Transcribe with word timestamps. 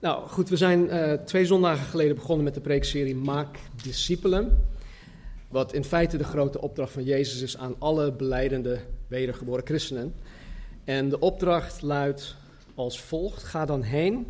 Nou 0.00 0.28
goed, 0.28 0.48
we 0.48 0.56
zijn 0.56 0.86
uh, 0.86 1.12
twee 1.12 1.46
zondagen 1.46 1.86
geleden 1.86 2.14
begonnen 2.14 2.44
met 2.44 2.54
de 2.54 2.60
preekserie 2.60 3.16
Maak 3.16 3.58
discipelen. 3.82 4.66
Wat 5.48 5.72
in 5.72 5.84
feite 5.84 6.16
de 6.16 6.24
grote 6.24 6.60
opdracht 6.60 6.92
van 6.92 7.04
Jezus 7.04 7.40
is 7.40 7.56
aan 7.56 7.74
alle 7.78 8.12
beleidende 8.12 8.80
wedergeboren 9.08 9.66
christenen. 9.66 10.14
En 10.84 11.08
de 11.08 11.18
opdracht 11.18 11.82
luidt 11.82 12.36
als 12.74 13.00
volgt: 13.00 13.42
Ga 13.42 13.64
dan 13.64 13.82
heen, 13.82 14.26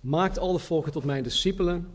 maakt 0.00 0.38
alle 0.38 0.58
volken 0.58 0.92
tot 0.92 1.04
mijn 1.04 1.22
discipelen. 1.22 1.88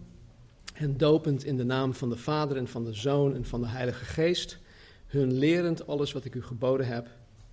En 0.73 0.97
dopend 0.97 1.43
in 1.43 1.57
de 1.57 1.65
naam 1.65 1.93
van 1.93 2.09
de 2.09 2.17
Vader 2.17 2.57
en 2.57 2.67
van 2.67 2.83
de 2.83 2.93
Zoon 2.93 3.35
en 3.35 3.45
van 3.45 3.61
de 3.61 3.67
Heilige 3.67 4.05
Geest, 4.05 4.57
hun 5.05 5.33
lerend 5.33 5.87
alles 5.87 6.11
wat 6.11 6.25
ik 6.25 6.35
u 6.35 6.43
geboden 6.43 6.87
heb 6.87 7.07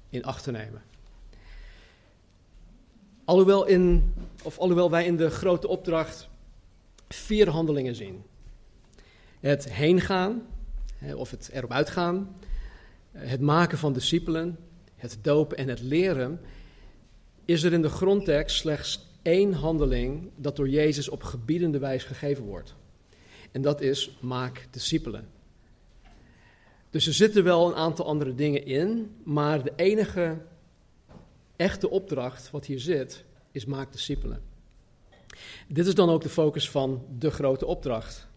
in 0.09 0.25
acht 0.25 0.43
te 0.43 0.51
nemen. 0.51 0.83
Alhoewel, 3.25 3.67
in, 3.67 4.15
of 4.43 4.59
alhoewel 4.59 4.91
wij 4.91 5.05
in 5.05 5.17
de 5.17 5.31
grote 5.31 5.69
opdracht 5.69 6.29
vier 7.09 7.49
handelingen 7.49 7.95
zien. 7.95 8.23
Het 9.41 9.73
heen 9.73 10.01
gaan, 10.01 10.47
of 11.15 11.31
het 11.31 11.51
erop 11.53 11.73
uitgaan, 11.73 12.37
het 13.13 13.41
maken 13.41 13.79
van 13.79 13.93
discipelen, 13.93 14.59
het 14.97 15.19
dopen 15.23 15.57
en 15.57 15.69
het 15.69 15.81
leren, 15.81 16.41
is 17.45 17.63
er 17.63 17.73
in 17.73 17.83
de 17.83 17.89
grondtekst 17.89 18.57
slechts 18.57 19.09
één 19.23 19.53
handeling 19.53 20.31
dat 20.37 20.57
door 20.57 20.69
Jezus 20.69 21.09
op 21.09 21.23
gebiedende 21.23 21.79
wijze 21.79 22.07
gegeven 22.07 22.45
wordt. 22.45 22.75
En 23.53 23.63
dat 23.63 23.81
is 23.81 24.17
maak 24.21 24.67
discipelen. 24.71 25.29
Dus 26.91 27.07
er 27.07 27.15
zitten 27.15 27.45
wel 27.45 27.69
een 27.69 27.75
aantal 27.75 28.07
andere 28.07 28.35
dingen 28.35 28.67
in, 28.67 29.15
maar 29.23 29.63
de 29.63 29.73
enige 29.77 30.37
echte 31.57 31.91
opdracht 31.91 32.51
wat 32.51 32.67
hier 32.67 32.81
zit, 32.81 33.25
is 33.51 33.65
maak 33.65 33.93
discipelen. 33.93 34.43
Dit 35.69 35.87
is 35.87 35.95
dan 35.95 36.11
ook 36.11 36.23
de 36.23 36.29
focus 36.29 36.71
van 36.71 37.07
de 37.19 37.31
grote 37.31 37.67
opdracht. 37.67 38.29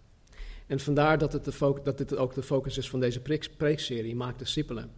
En 0.67 0.79
vandaar 0.79 1.17
dat, 1.17 1.33
het 1.33 1.43
de 1.43 1.79
dat 1.83 1.97
dit 1.97 2.15
ook 2.15 2.33
de 2.33 2.43
focus 2.43 2.77
is 2.77 2.89
van 2.89 2.99
deze 2.99 3.21
preekserie, 3.57 4.15
maak 4.15 4.39
discipelen. 4.39 4.91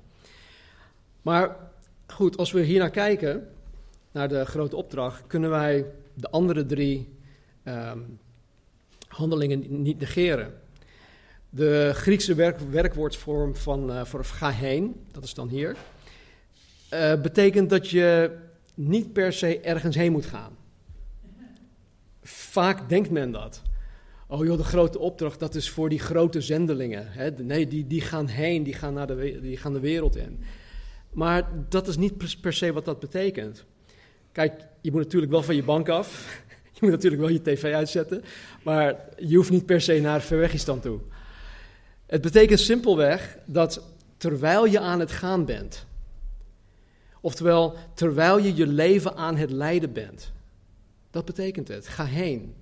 Maar 1.21 1.71
goed, 2.07 2.37
als 2.37 2.51
we 2.51 2.61
hier 2.61 2.79
naar 2.79 2.89
kijken, 2.89 3.47
naar 4.11 4.27
de 4.27 4.45
grote 4.45 4.75
opdracht, 4.75 5.27
kunnen 5.27 5.49
wij 5.49 5.85
de 6.13 6.29
andere 6.29 6.65
drie 6.65 7.09
um, 7.63 8.19
handelingen 9.07 9.81
niet 9.81 9.99
negeren. 9.99 10.53
De 11.49 11.91
Griekse 11.93 12.33
werk, 12.33 12.59
werkwoordsvorm 12.59 13.55
van, 13.55 13.91
uh, 13.91 14.05
voor 14.05 14.25
ga 14.25 14.49
heen, 14.49 14.95
dat 15.11 15.23
is 15.23 15.33
dan 15.33 15.47
hier, 15.47 15.75
uh, 16.93 17.21
betekent 17.21 17.69
dat 17.69 17.89
je 17.89 18.31
niet 18.73 19.13
per 19.13 19.33
se 19.33 19.59
ergens 19.59 19.95
heen 19.95 20.11
moet 20.11 20.25
gaan. 20.25 20.57
Vaak 22.21 22.89
denkt 22.89 23.09
men 23.09 23.31
dat. 23.31 23.61
Oh 24.27 24.45
joh, 24.45 24.57
de 24.57 24.63
grote 24.63 24.99
opdracht, 24.99 25.39
dat 25.39 25.55
is 25.55 25.69
voor 25.69 25.89
die 25.89 25.99
grote 25.99 26.41
zendelingen. 26.41 27.07
Hè? 27.07 27.31
Nee, 27.31 27.67
die, 27.67 27.87
die 27.87 28.01
gaan 28.01 28.27
heen, 28.27 28.63
die 28.63 28.73
gaan, 28.73 28.93
naar 28.93 29.07
de, 29.07 29.39
die 29.41 29.57
gaan 29.57 29.73
de 29.73 29.79
wereld 29.79 30.15
in. 30.15 30.43
Maar 31.13 31.49
dat 31.69 31.87
is 31.87 31.97
niet 31.97 32.41
per 32.41 32.53
se 32.53 32.73
wat 32.73 32.85
dat 32.85 32.99
betekent. 32.99 33.65
Kijk, 34.31 34.53
je 34.81 34.91
moet 34.91 35.01
natuurlijk 35.01 35.31
wel 35.31 35.43
van 35.43 35.55
je 35.55 35.63
bank 35.63 35.89
af. 35.89 36.07
Je 36.79 36.85
moet 36.85 36.93
natuurlijk 36.93 37.21
wel 37.21 37.31
je 37.31 37.41
tv 37.41 37.73
uitzetten. 37.73 38.23
Maar 38.63 38.95
je 39.17 39.35
hoeft 39.35 39.49
niet 39.49 39.65
per 39.65 39.81
se 39.81 39.99
naar 39.99 40.21
verwegistan 40.21 40.79
toe. 40.79 40.99
Het 42.05 42.21
betekent 42.21 42.59
simpelweg 42.59 43.37
dat 43.45 43.83
terwijl 44.17 44.65
je 44.65 44.79
aan 44.79 44.99
het 44.99 45.11
gaan 45.11 45.45
bent, 45.45 45.85
Oftewel, 47.21 47.75
terwijl 47.93 48.37
je 48.37 48.55
je 48.55 48.67
leven 48.67 49.15
aan 49.15 49.35
het 49.35 49.51
leiden 49.51 49.93
bent. 49.93 50.31
Dat 51.11 51.25
betekent 51.25 51.67
het. 51.67 51.87
Ga 51.87 52.05
heen. 52.05 52.55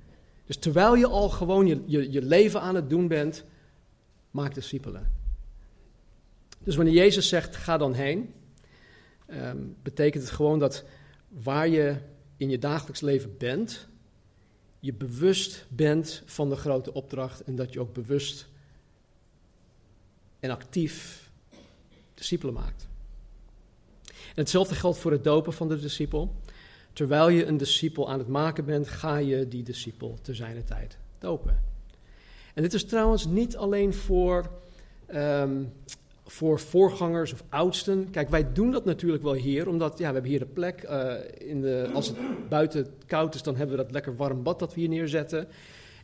Dus 0.46 0.58
terwijl 0.58 0.96
je 0.96 1.08
al 1.08 1.30
gewoon 1.30 1.68
je, 1.68 1.82
je, 1.86 2.12
je 2.12 2.22
leven 2.22 2.62
aan 2.62 2.76
het 2.76 2.90
doen 2.90 3.08
bent, 3.08 3.44
maak 4.32 4.54
discipelen. 4.54 5.12
Dus 6.60 6.76
wanneer 6.76 6.94
Jezus 6.94 7.28
zegt, 7.28 7.56
ga 7.56 7.78
dan 7.78 7.94
heen, 7.94 8.34
ehm, 9.26 9.58
betekent 9.84 10.24
het 10.24 10.32
gewoon 10.32 10.60
dat 10.60 10.84
waar 11.28 11.68
je 11.68 11.96
in 12.38 12.50
je 12.50 12.60
dagelijks 12.60 13.02
leven 13.02 13.38
bent, 13.38 13.88
je 14.80 14.94
bewust 14.94 15.66
bent 15.70 16.24
van 16.26 16.50
de 16.50 16.56
grote 16.56 16.94
opdracht 16.94 17.44
en 17.44 17.56
dat 17.56 17.74
je 17.74 17.80
ook 17.80 17.94
bewust 17.94 18.48
en 20.40 20.50
actief 20.50 21.30
discipelen 22.14 22.54
maakt. 22.54 22.87
Hetzelfde 24.38 24.76
geldt 24.76 24.98
voor 24.98 25.12
het 25.12 25.24
dopen 25.24 25.54
van 25.54 25.68
de 25.68 25.80
discipel. 25.80 26.36
Terwijl 26.94 27.30
je 27.30 27.46
een 27.46 27.58
discipel 27.58 28.10
aan 28.10 28.20
het 28.20 28.28
maken 28.28 28.66
bent, 28.66 28.88
ga 28.88 29.18
je 29.18 29.48
die 29.48 29.64
discipel 29.64 30.18
te 30.22 30.34
zijner 30.34 30.64
tijd 30.64 30.98
dopen. 31.20 31.64
En 32.54 32.62
dit 32.62 32.74
is 32.74 32.86
trouwens 32.86 33.26
niet 33.26 33.58
alleen 33.58 33.94
voor, 33.94 34.50
um, 35.16 35.74
voor 36.26 36.60
voorgangers 36.60 37.34
of 37.34 37.44
oudsten. 37.50 38.10
Kijk, 38.10 38.30
wij 38.30 38.54
doen 38.54 38.72
dat 38.72 38.86
natuurlijk 38.86 39.24
wel 39.24 39.34
hier, 39.34 39.68
omdat 39.68 39.98
ja, 39.98 40.08
we 40.08 40.14
hebben 40.14 40.32
hier 40.32 40.40
de 40.40 40.46
plek. 40.46 40.84
Uh, 40.84 41.14
in 41.38 41.62
de, 41.62 41.90
als 41.94 42.08
het 42.08 42.18
buiten 42.50 42.88
koud 43.06 43.36
is, 43.36 43.44
dan 43.44 43.56
hebben 43.56 43.78
we 43.78 43.84
dat 43.84 43.92
lekker 43.92 44.16
warm 44.16 44.44
bad 44.44 44.60
dat 44.60 44.74
we 44.74 44.80
hier 44.80 44.90
neerzetten. 44.90 45.48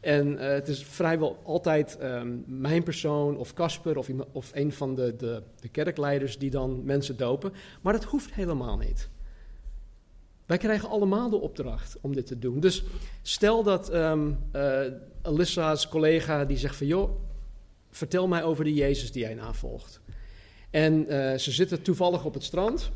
En 0.03 0.34
uh, 0.34 0.40
het 0.40 0.68
is 0.68 0.84
vrijwel 0.86 1.40
altijd 1.44 1.97
um, 2.02 2.44
mijn 2.47 2.84
persoon 2.84 3.38
of 3.38 3.53
Casper 3.53 3.97
of, 3.97 4.09
of 4.31 4.52
een 4.53 4.72
van 4.72 4.96
de, 4.96 5.16
de, 5.16 5.44
de, 5.59 5.68
kerkleiders 5.68 6.38
die 6.38 6.50
dan 6.50 6.86
mensen 6.86 7.18
dopen. 7.18 7.53
Maar 7.81 7.94
dat 7.94 8.03
hoeft 8.03 8.34
helemaal 8.34 8.78
niet. 8.78 9.09
Wij 10.46 10.58
krijgen 10.58 10.90
allemaal 10.90 11.30
de 11.30 11.36
opdracht 11.36 11.97
om 12.02 12.16
dit 12.16 12.25
te 12.25 12.40
doen. 12.40 12.59
Dus 12.59 12.84
stel 13.22 13.63
dat 13.63 13.94
um, 13.94 14.38
uh, 14.56 14.81
Alyssa's 15.22 15.88
collega 15.88 16.46
die 16.46 16.58
zegt 16.58 16.75
van 16.75 16.88
joh, 16.88 17.09
vertel 17.90 18.28
mij 18.28 18.44
over 18.44 18.63
de 18.63 18.74
Jezus 18.74 19.12
die 19.12 19.22
jij 19.22 19.34
navolgt. 19.34 20.02
En 20.69 21.13
uh, 21.13 21.38
ze 21.38 21.52
zitten 21.52 21.81
toevallig 21.81 22.25
op 22.25 22.34
het 22.34 22.44
strand 22.44 22.92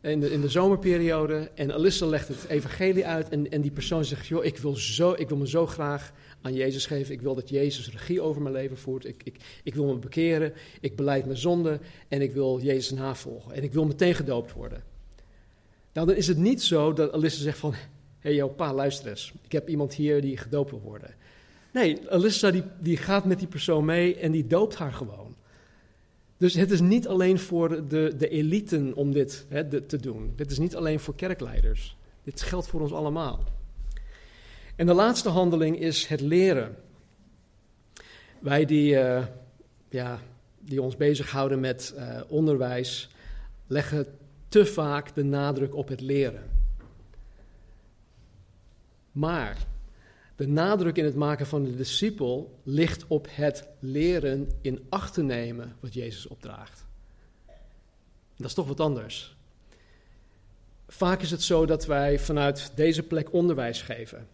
in 0.00 0.20
de, 0.20 0.30
in 0.30 0.40
de 0.40 0.48
zomerperiode 0.48 1.50
en 1.54 1.72
Alyssa 1.72 2.06
legt 2.06 2.28
het 2.28 2.44
evangelie 2.48 3.06
uit 3.06 3.28
en, 3.28 3.50
en 3.50 3.60
die 3.60 3.70
persoon 3.70 4.04
zegt, 4.04 4.26
joh, 4.26 4.44
ik 4.44 4.58
wil, 4.58 4.76
zo, 4.76 5.12
ik 5.16 5.28
wil 5.28 5.38
me 5.38 5.48
zo 5.48 5.66
graag 5.66 6.12
aan 6.42 6.54
Jezus 6.54 6.86
geven. 6.86 7.14
Ik 7.14 7.20
wil 7.20 7.34
dat 7.34 7.48
Jezus 7.48 7.90
regie 7.90 8.20
over 8.20 8.42
mijn 8.42 8.54
leven 8.54 8.78
voert. 8.78 9.04
Ik, 9.04 9.22
ik, 9.24 9.36
ik 9.62 9.74
wil 9.74 9.86
me 9.86 9.98
bekeren. 9.98 10.52
Ik 10.80 10.96
beleid 10.96 11.24
mijn 11.24 11.38
zonde. 11.38 11.80
En 12.08 12.22
ik 12.22 12.32
wil 12.32 12.60
Jezus 12.60 12.90
navolgen. 12.90 13.52
En 13.52 13.62
ik 13.62 13.72
wil 13.72 13.84
meteen 13.84 14.14
gedoopt 14.14 14.52
worden. 14.52 14.82
Nou, 15.92 16.06
dan 16.06 16.16
is 16.16 16.26
het 16.26 16.38
niet 16.38 16.62
zo 16.62 16.92
dat 16.92 17.12
Alyssa 17.12 17.42
zegt 17.42 17.58
van... 17.58 17.72
Hé, 17.72 17.78
hey, 18.28 18.34
jouw 18.34 18.48
pa, 18.48 18.74
luister 18.74 19.08
eens. 19.08 19.32
Ik 19.42 19.52
heb 19.52 19.68
iemand 19.68 19.94
hier 19.94 20.20
die 20.20 20.36
gedoopt 20.36 20.70
wil 20.70 20.80
worden. 20.80 21.14
Nee, 21.72 22.10
Alyssa 22.10 22.50
die, 22.50 22.62
die 22.80 22.96
gaat 22.96 23.24
met 23.24 23.38
die 23.38 23.48
persoon 23.48 23.84
mee 23.84 24.16
en 24.16 24.32
die 24.32 24.46
doopt 24.46 24.74
haar 24.74 24.92
gewoon. 24.92 25.27
Dus 26.38 26.54
het 26.54 26.70
is 26.70 26.80
niet 26.80 27.08
alleen 27.08 27.38
voor 27.38 27.88
de, 27.88 28.14
de 28.16 28.28
eliten 28.28 28.94
om 28.94 29.12
dit 29.12 29.46
hè, 29.48 29.80
te 29.82 29.96
doen. 29.96 30.32
Dit 30.36 30.50
is 30.50 30.58
niet 30.58 30.76
alleen 30.76 31.00
voor 31.00 31.14
kerkleiders. 31.14 31.96
Dit 32.24 32.42
geldt 32.42 32.68
voor 32.68 32.80
ons 32.80 32.92
allemaal. 32.92 33.44
En 34.76 34.86
de 34.86 34.94
laatste 34.94 35.28
handeling 35.28 35.80
is 35.80 36.06
het 36.06 36.20
leren. 36.20 36.76
Wij 38.40 38.64
die, 38.64 38.92
uh, 38.92 39.26
ja, 39.88 40.20
die 40.58 40.82
ons 40.82 40.96
bezighouden 40.96 41.60
met 41.60 41.94
uh, 41.96 42.20
onderwijs, 42.28 43.08
leggen 43.66 44.06
te 44.48 44.66
vaak 44.66 45.14
de 45.14 45.24
nadruk 45.24 45.74
op 45.74 45.88
het 45.88 46.00
leren. 46.00 46.50
Maar 49.12 49.56
de 50.38 50.48
nadruk 50.48 50.96
in 50.96 51.04
het 51.04 51.14
maken 51.14 51.46
van 51.46 51.64
de 51.64 51.76
discipel 51.76 52.60
ligt 52.62 53.04
op 53.06 53.26
het 53.30 53.68
leren 53.78 54.48
in 54.60 54.86
acht 54.88 55.14
te 55.14 55.22
nemen 55.22 55.76
wat 55.80 55.94
Jezus 55.94 56.26
opdraagt. 56.26 56.86
Dat 58.36 58.46
is 58.46 58.54
toch 58.54 58.66
wat 58.66 58.80
anders. 58.80 59.36
Vaak 60.88 61.22
is 61.22 61.30
het 61.30 61.42
zo 61.42 61.66
dat 61.66 61.86
wij 61.86 62.18
vanuit 62.18 62.72
deze 62.74 63.02
plek 63.02 63.32
onderwijs 63.32 63.82
geven. 63.82 64.28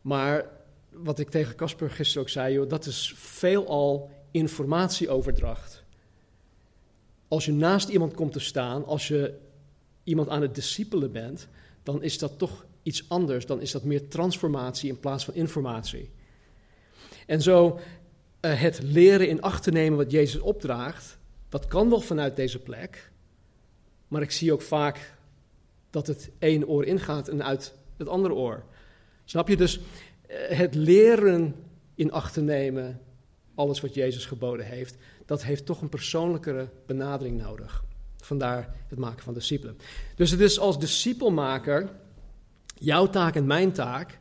Maar 0.00 0.50
wat 0.90 1.18
ik 1.18 1.30
tegen 1.30 1.54
Casper 1.54 1.90
gisteren 1.90 2.22
ook 2.22 2.28
zei, 2.28 2.66
dat 2.66 2.86
is 2.86 3.12
veelal 3.16 4.10
informatieoverdracht. 4.30 5.84
Als 7.28 7.44
je 7.44 7.52
naast 7.52 7.88
iemand 7.88 8.14
komt 8.14 8.32
te 8.32 8.40
staan, 8.40 8.84
als 8.84 9.08
je 9.08 9.34
iemand 10.04 10.28
aan 10.28 10.42
het 10.42 10.54
discipelen 10.54 11.12
bent, 11.12 11.48
dan 11.82 12.02
is 12.02 12.18
dat 12.18 12.38
toch 12.38 12.66
iets 12.88 13.08
anders, 13.08 13.46
dan 13.46 13.60
is 13.60 13.70
dat 13.70 13.84
meer 13.84 14.08
transformatie 14.08 14.88
in 14.88 15.00
plaats 15.00 15.24
van 15.24 15.34
informatie. 15.34 16.10
En 17.26 17.42
zo 17.42 17.78
uh, 18.40 18.60
het 18.60 18.82
leren 18.82 19.28
in 19.28 19.42
acht 19.42 19.62
te 19.62 19.70
nemen 19.70 19.98
wat 19.98 20.10
Jezus 20.10 20.40
opdraagt, 20.40 21.18
dat 21.48 21.66
kan 21.66 21.88
wel 21.88 22.00
vanuit 22.00 22.36
deze 22.36 22.58
plek, 22.58 23.10
maar 24.08 24.22
ik 24.22 24.30
zie 24.30 24.52
ook 24.52 24.62
vaak 24.62 25.14
dat 25.90 26.06
het 26.06 26.30
één 26.38 26.68
oor 26.68 26.84
ingaat 26.84 27.28
en 27.28 27.44
uit 27.44 27.74
het 27.96 28.08
andere 28.08 28.34
oor. 28.34 28.64
Snap 29.24 29.48
je? 29.48 29.56
Dus 29.56 29.78
uh, 29.78 30.36
het 30.48 30.74
leren 30.74 31.54
in 31.94 32.12
acht 32.12 32.32
te 32.32 32.40
nemen, 32.40 33.00
alles 33.54 33.80
wat 33.80 33.94
Jezus 33.94 34.26
geboden 34.26 34.66
heeft, 34.66 34.96
dat 35.26 35.42
heeft 35.42 35.66
toch 35.66 35.80
een 35.80 35.88
persoonlijkere 35.88 36.68
benadering 36.86 37.40
nodig. 37.40 37.84
Vandaar 38.16 38.74
het 38.88 38.98
maken 38.98 39.22
van 39.22 39.34
discipelen. 39.34 39.78
Dus 40.16 40.30
het 40.30 40.40
is 40.40 40.58
als 40.58 40.78
discipelmaker 40.78 41.90
jouw 42.80 43.06
taak 43.06 43.34
en 43.34 43.46
mijn 43.46 43.72
taak 43.72 44.18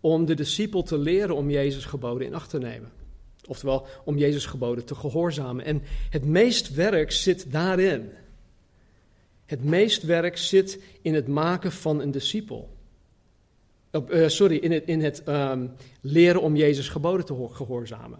om 0.00 0.24
de 0.24 0.34
discipel 0.34 0.82
te 0.82 0.98
leren 0.98 1.36
om 1.36 1.50
Jezus 1.50 1.84
geboden 1.84 2.26
in 2.26 2.34
acht 2.34 2.50
te 2.50 2.58
nemen. 2.58 2.90
Oftewel, 3.46 3.86
om 4.04 4.18
Jezus 4.18 4.46
geboden 4.46 4.84
te 4.84 4.94
gehoorzamen. 4.94 5.64
En 5.64 5.82
het 6.10 6.24
meest 6.24 6.74
werk 6.74 7.12
zit 7.12 7.52
daarin. 7.52 8.10
Het 9.46 9.64
meest 9.64 10.02
werk 10.02 10.36
zit 10.36 10.82
in 11.02 11.14
het 11.14 11.28
maken 11.28 11.72
van 11.72 12.00
een 12.00 12.10
discipel. 12.10 12.76
Uh, 14.08 14.28
sorry, 14.28 14.56
in 14.56 14.72
het, 14.72 14.84
in 14.86 15.00
het 15.02 15.28
um, 15.28 15.70
leren 16.00 16.42
om 16.42 16.56
Jezus 16.56 16.88
geboden 16.88 17.26
te 17.26 17.48
gehoorzamen. 17.50 18.18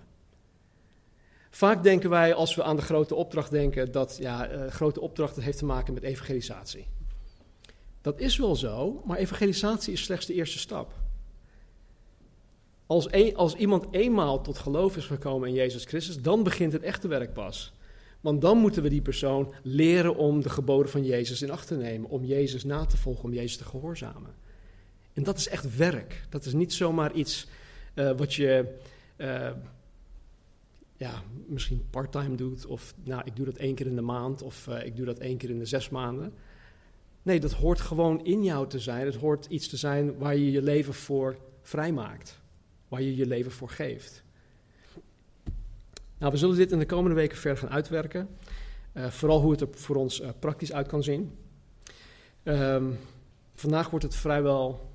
Vaak 1.50 1.82
denken 1.82 2.10
wij, 2.10 2.34
als 2.34 2.54
we 2.54 2.62
aan 2.62 2.76
de 2.76 2.82
grote 2.82 3.14
opdracht 3.14 3.50
denken, 3.50 3.92
dat 3.92 4.16
ja, 4.20 4.52
uh, 4.52 4.70
grote 4.70 5.00
opdracht 5.00 5.36
heeft 5.36 5.58
te 5.58 5.64
maken 5.64 5.94
met 5.94 6.02
evangelisatie. 6.02 6.86
Dat 8.08 8.20
is 8.20 8.36
wel 8.36 8.56
zo, 8.56 9.02
maar 9.04 9.18
evangelisatie 9.18 9.92
is 9.92 10.02
slechts 10.02 10.26
de 10.26 10.34
eerste 10.34 10.58
stap. 10.58 10.92
Als, 12.86 13.34
als 13.34 13.54
iemand 13.54 13.86
eenmaal 13.90 14.42
tot 14.42 14.58
geloof 14.58 14.96
is 14.96 15.04
gekomen 15.04 15.48
in 15.48 15.54
Jezus 15.54 15.84
Christus, 15.84 16.22
dan 16.22 16.42
begint 16.42 16.72
het 16.72 16.82
echte 16.82 17.08
werk 17.08 17.32
pas. 17.32 17.72
Want 18.20 18.40
dan 18.40 18.58
moeten 18.58 18.82
we 18.82 18.88
die 18.88 19.02
persoon 19.02 19.54
leren 19.62 20.16
om 20.16 20.42
de 20.42 20.48
geboden 20.48 20.90
van 20.90 21.04
Jezus 21.04 21.42
in 21.42 21.50
acht 21.50 21.66
te 21.66 21.76
nemen, 21.76 22.10
om 22.10 22.24
Jezus 22.24 22.64
na 22.64 22.86
te 22.86 22.96
volgen, 22.96 23.24
om 23.24 23.32
Jezus 23.32 23.56
te 23.56 23.64
gehoorzamen. 23.64 24.34
En 25.12 25.22
dat 25.22 25.38
is 25.38 25.48
echt 25.48 25.76
werk. 25.76 26.26
Dat 26.28 26.44
is 26.44 26.52
niet 26.52 26.72
zomaar 26.72 27.12
iets 27.12 27.46
uh, 27.94 28.10
wat 28.16 28.34
je 28.34 28.74
uh, 29.16 29.50
ja, 30.96 31.22
misschien 31.46 31.86
parttime 31.90 32.36
doet, 32.36 32.66
of 32.66 32.94
nou, 33.04 33.22
ik 33.24 33.36
doe 33.36 33.44
dat 33.44 33.56
één 33.56 33.74
keer 33.74 33.86
in 33.86 33.96
de 33.96 34.00
maand, 34.00 34.42
of 34.42 34.66
uh, 34.66 34.84
ik 34.84 34.96
doe 34.96 35.06
dat 35.06 35.18
één 35.18 35.36
keer 35.36 35.50
in 35.50 35.58
de 35.58 35.64
zes 35.64 35.88
maanden. 35.88 36.32
Nee, 37.22 37.40
dat 37.40 37.52
hoort 37.52 37.80
gewoon 37.80 38.24
in 38.24 38.44
jou 38.44 38.68
te 38.68 38.78
zijn. 38.78 39.06
Het 39.06 39.14
hoort 39.14 39.46
iets 39.46 39.68
te 39.68 39.76
zijn 39.76 40.18
waar 40.18 40.36
je 40.36 40.50
je 40.50 40.62
leven 40.62 40.94
voor 40.94 41.38
vrijmaakt. 41.62 42.40
Waar 42.88 43.02
je 43.02 43.16
je 43.16 43.26
leven 43.26 43.50
voor 43.50 43.70
geeft. 43.70 44.22
Nou, 46.18 46.32
we 46.32 46.38
zullen 46.38 46.56
dit 46.56 46.72
in 46.72 46.78
de 46.78 46.86
komende 46.86 47.16
weken 47.16 47.38
verder 47.38 47.58
gaan 47.58 47.70
uitwerken. 47.70 48.28
Uh, 48.92 49.06
vooral 49.10 49.40
hoe 49.40 49.50
het 49.50 49.60
er 49.60 49.68
voor 49.70 49.96
ons 49.96 50.20
uh, 50.20 50.28
praktisch 50.38 50.72
uit 50.72 50.86
kan 50.86 51.02
zien. 51.02 51.38
Um, 52.44 52.98
vandaag 53.54 53.90
wordt 53.90 54.04
het 54.04 54.14
vrijwel 54.14 54.90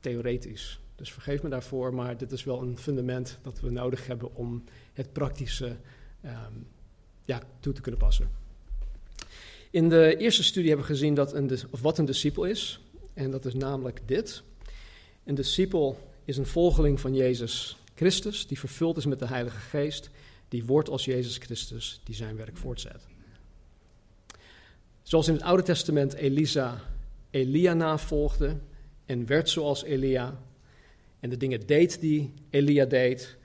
theoretisch. 0.00 0.80
Dus 0.94 1.12
vergeef 1.12 1.42
me 1.42 1.48
daarvoor, 1.48 1.94
maar 1.94 2.16
dit 2.16 2.32
is 2.32 2.44
wel 2.44 2.62
een 2.62 2.78
fundament 2.78 3.38
dat 3.42 3.60
we 3.60 3.70
nodig 3.70 4.06
hebben 4.06 4.34
om 4.34 4.64
het 4.92 5.12
praktische 5.12 5.76
um, 6.24 6.66
ja, 7.24 7.42
toe 7.60 7.72
te 7.72 7.80
kunnen 7.80 8.00
passen. 8.00 8.30
In 9.70 9.88
de 9.88 10.16
eerste 10.16 10.42
studie 10.42 10.68
hebben 10.68 10.86
we 10.86 10.92
gezien 10.92 11.14
dat 11.14 11.34
een, 11.34 11.50
of 11.70 11.80
wat 11.80 11.98
een 11.98 12.04
discipel 12.04 12.44
is. 12.44 12.80
En 13.14 13.30
dat 13.30 13.44
is 13.44 13.54
namelijk 13.54 14.00
dit. 14.06 14.42
Een 15.24 15.34
discipel 15.34 15.98
is 16.24 16.36
een 16.36 16.46
volgeling 16.46 17.00
van 17.00 17.14
Jezus 17.14 17.76
Christus, 17.94 18.46
die 18.46 18.58
vervuld 18.58 18.96
is 18.96 19.06
met 19.06 19.18
de 19.18 19.26
Heilige 19.26 19.58
Geest, 19.58 20.10
die 20.48 20.64
wordt 20.64 20.88
als 20.88 21.04
Jezus 21.04 21.36
Christus, 21.36 22.00
die 22.04 22.14
zijn 22.14 22.36
werk 22.36 22.56
voortzet. 22.56 23.06
Zoals 25.02 25.28
in 25.28 25.34
het 25.34 25.42
Oude 25.42 25.62
Testament 25.62 26.14
Elisa 26.14 26.80
Elia 27.30 27.74
navolgde 27.74 28.56
en 29.06 29.26
werd 29.26 29.48
zoals 29.48 29.82
Elia, 29.82 30.40
en 31.20 31.30
de 31.30 31.36
dingen 31.36 31.66
deed 31.66 32.00
die 32.00 32.32
Elia 32.50 32.84
deed, 32.84 33.36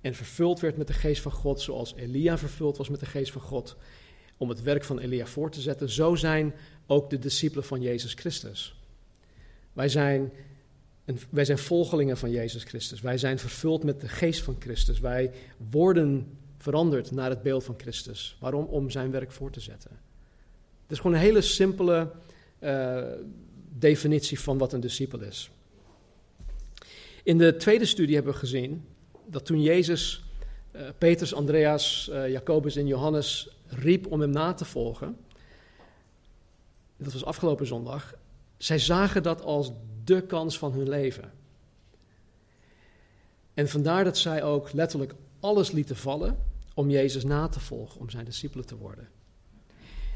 en 0.00 0.14
vervuld 0.14 0.60
werd 0.60 0.76
met 0.76 0.86
de 0.86 0.92
geest 0.92 1.22
van 1.22 1.32
God, 1.32 1.60
zoals 1.60 1.94
Elia 1.96 2.38
vervuld 2.38 2.76
was 2.76 2.88
met 2.88 3.00
de 3.00 3.06
geest 3.06 3.32
van 3.32 3.40
God, 3.40 3.76
om 4.36 4.48
het 4.48 4.62
werk 4.62 4.84
van 4.84 4.98
Elia 4.98 5.26
voor 5.26 5.50
te 5.50 5.60
zetten, 5.60 5.90
zo 5.90 6.14
zijn 6.14 6.54
ook 6.86 7.10
de 7.10 7.18
discipelen 7.18 7.64
van 7.64 7.80
Jezus 7.80 8.14
Christus. 8.14 8.74
Wij 9.72 9.88
zijn, 9.88 10.32
wij 11.30 11.44
zijn 11.44 11.58
volgelingen 11.58 12.16
van 12.16 12.30
Jezus 12.30 12.64
Christus. 12.64 13.00
Wij 13.00 13.18
zijn 13.18 13.38
vervuld 13.38 13.84
met 13.84 14.00
de 14.00 14.08
geest 14.08 14.40
van 14.40 14.56
Christus. 14.58 15.00
Wij 15.00 15.30
worden 15.70 16.38
veranderd 16.56 17.10
naar 17.10 17.30
het 17.30 17.42
beeld 17.42 17.64
van 17.64 17.74
Christus. 17.78 18.36
Waarom? 18.40 18.64
Om 18.64 18.90
zijn 18.90 19.10
werk 19.10 19.32
voor 19.32 19.50
te 19.50 19.60
zetten. 19.60 19.90
Het 20.82 20.90
is 20.90 20.96
gewoon 20.98 21.16
een 21.16 21.22
hele 21.22 21.40
simpele 21.40 22.10
uh, 22.60 23.02
definitie 23.78 24.40
van 24.40 24.58
wat 24.58 24.72
een 24.72 24.80
discipel 24.80 25.20
is. 25.20 25.50
In 27.22 27.38
de 27.38 27.56
tweede 27.56 27.86
studie 27.86 28.14
hebben 28.14 28.32
we 28.32 28.38
gezien 28.38 28.84
dat 29.26 29.46
toen 29.46 29.62
Jezus 29.62 30.24
uh, 30.72 30.82
Petrus, 30.98 31.34
Andreas, 31.34 32.08
uh, 32.12 32.28
Jacobus 32.28 32.76
en 32.76 32.86
Johannes 32.86 33.48
riep 33.66 34.06
om 34.06 34.20
hem 34.20 34.30
na 34.30 34.54
te 34.54 34.64
volgen, 34.64 35.16
dat 36.96 37.12
was 37.12 37.24
afgelopen 37.24 37.66
zondag, 37.66 38.14
zij 38.56 38.78
zagen 38.78 39.22
dat 39.22 39.42
als 39.42 39.72
de 40.04 40.20
kans 40.20 40.58
van 40.58 40.72
hun 40.72 40.88
leven. 40.88 41.32
En 43.54 43.68
vandaar 43.68 44.04
dat 44.04 44.18
zij 44.18 44.42
ook 44.42 44.72
letterlijk 44.72 45.14
alles 45.40 45.70
lieten 45.70 45.96
vallen 45.96 46.38
om 46.74 46.90
Jezus 46.90 47.24
na 47.24 47.48
te 47.48 47.60
volgen, 47.60 48.00
om 48.00 48.10
zijn 48.10 48.24
discipelen 48.24 48.66
te 48.66 48.76
worden. 48.76 49.08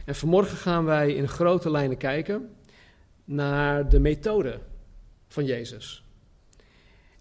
En 0.05 0.14
vanmorgen 0.14 0.56
gaan 0.56 0.85
wij 0.85 1.14
in 1.14 1.29
grote 1.29 1.70
lijnen 1.70 1.97
kijken 1.97 2.56
naar 3.25 3.88
de 3.88 3.99
methode 3.99 4.58
van 5.29 5.44
Jezus. 5.44 6.05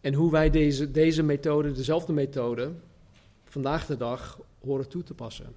En 0.01 0.13
hoe 0.13 0.31
wij 0.31 0.49
deze, 0.49 0.91
deze 0.91 1.23
methode, 1.23 1.71
dezelfde 1.71 2.13
methode, 2.13 2.71
vandaag 3.55 3.85
de 3.85 3.97
dag 3.97 4.39
horen 4.61 4.87
toe 4.87 5.03
te 5.03 5.13
passen. 5.13 5.55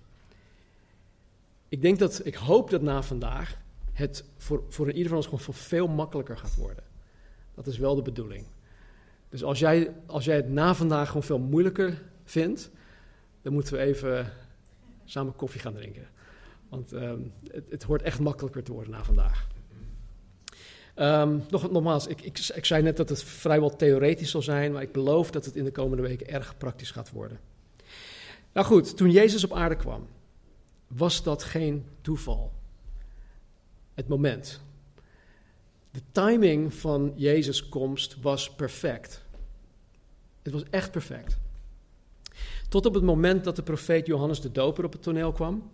Ik 1.68 1.82
denk 1.82 1.98
dat, 1.98 2.20
ik 2.24 2.34
hoop 2.34 2.70
dat 2.70 2.82
na 2.82 3.02
vandaag 3.02 3.58
het 3.92 4.24
voor, 4.36 4.64
voor 4.68 4.90
ieder 4.90 5.08
van 5.08 5.16
ons 5.16 5.26
gewoon 5.26 5.54
veel 5.54 5.88
makkelijker 5.88 6.36
gaat 6.36 6.56
worden. 6.56 6.84
Dat 7.54 7.66
is 7.66 7.78
wel 7.78 7.94
de 7.94 8.02
bedoeling. 8.02 8.46
Dus 9.28 9.44
als 9.44 9.58
jij, 9.58 9.94
als 10.06 10.24
jij 10.24 10.36
het 10.36 10.48
na 10.48 10.74
vandaag 10.74 11.06
gewoon 11.06 11.22
veel 11.22 11.38
moeilijker 11.38 12.02
vindt, 12.24 12.70
dan 13.42 13.52
moeten 13.52 13.72
we 13.72 13.78
even 13.78 14.32
samen 15.04 15.36
koffie 15.36 15.60
gaan 15.60 15.74
drinken. 15.74 16.08
Want 16.68 16.92
um, 16.92 17.32
het, 17.50 17.70
het 17.70 17.82
hoort 17.82 18.02
echt 18.02 18.20
makkelijker 18.20 18.62
te 18.62 18.72
worden 18.72 18.92
na 18.92 19.04
vandaag. 19.04 19.46
Um, 20.96 21.44
nog, 21.50 21.70
nogmaals, 21.70 22.06
ik, 22.06 22.20
ik, 22.20 22.38
ik, 22.54 22.64
zei 22.64 22.82
net 22.82 22.96
dat 22.96 23.08
het 23.08 23.22
vrijwel 23.22 23.76
theoretisch 23.76 24.30
zal 24.30 24.42
zijn, 24.42 24.72
maar 24.72 24.82
ik 24.82 24.92
beloof 24.92 25.30
dat 25.30 25.44
het 25.44 25.56
in 25.56 25.64
de 25.64 25.70
komende 25.70 26.02
weken 26.02 26.28
erg 26.28 26.56
praktisch 26.56 26.90
gaat 26.90 27.10
worden. 27.10 27.40
Nou 28.52 28.66
goed, 28.66 28.96
toen 28.96 29.10
Jezus 29.10 29.44
op 29.44 29.52
aarde 29.52 29.76
kwam, 29.76 30.06
was 30.86 31.22
dat 31.22 31.42
geen 31.42 31.86
toeval. 32.00 32.52
Het 33.94 34.08
moment. 34.08 34.60
De 35.90 36.00
timing 36.12 36.74
van 36.74 37.12
Jezus' 37.16 37.68
komst 37.68 38.20
was 38.20 38.54
perfect. 38.54 39.22
Het 40.42 40.52
was 40.52 40.62
echt 40.70 40.90
perfect. 40.90 41.38
Tot 42.68 42.86
op 42.86 42.94
het 42.94 43.02
moment 43.02 43.44
dat 43.44 43.56
de 43.56 43.62
profeet 43.62 44.06
Johannes 44.06 44.40
de 44.40 44.52
Doper 44.52 44.84
op 44.84 44.92
het 44.92 45.02
toneel 45.02 45.32
kwam, 45.32 45.70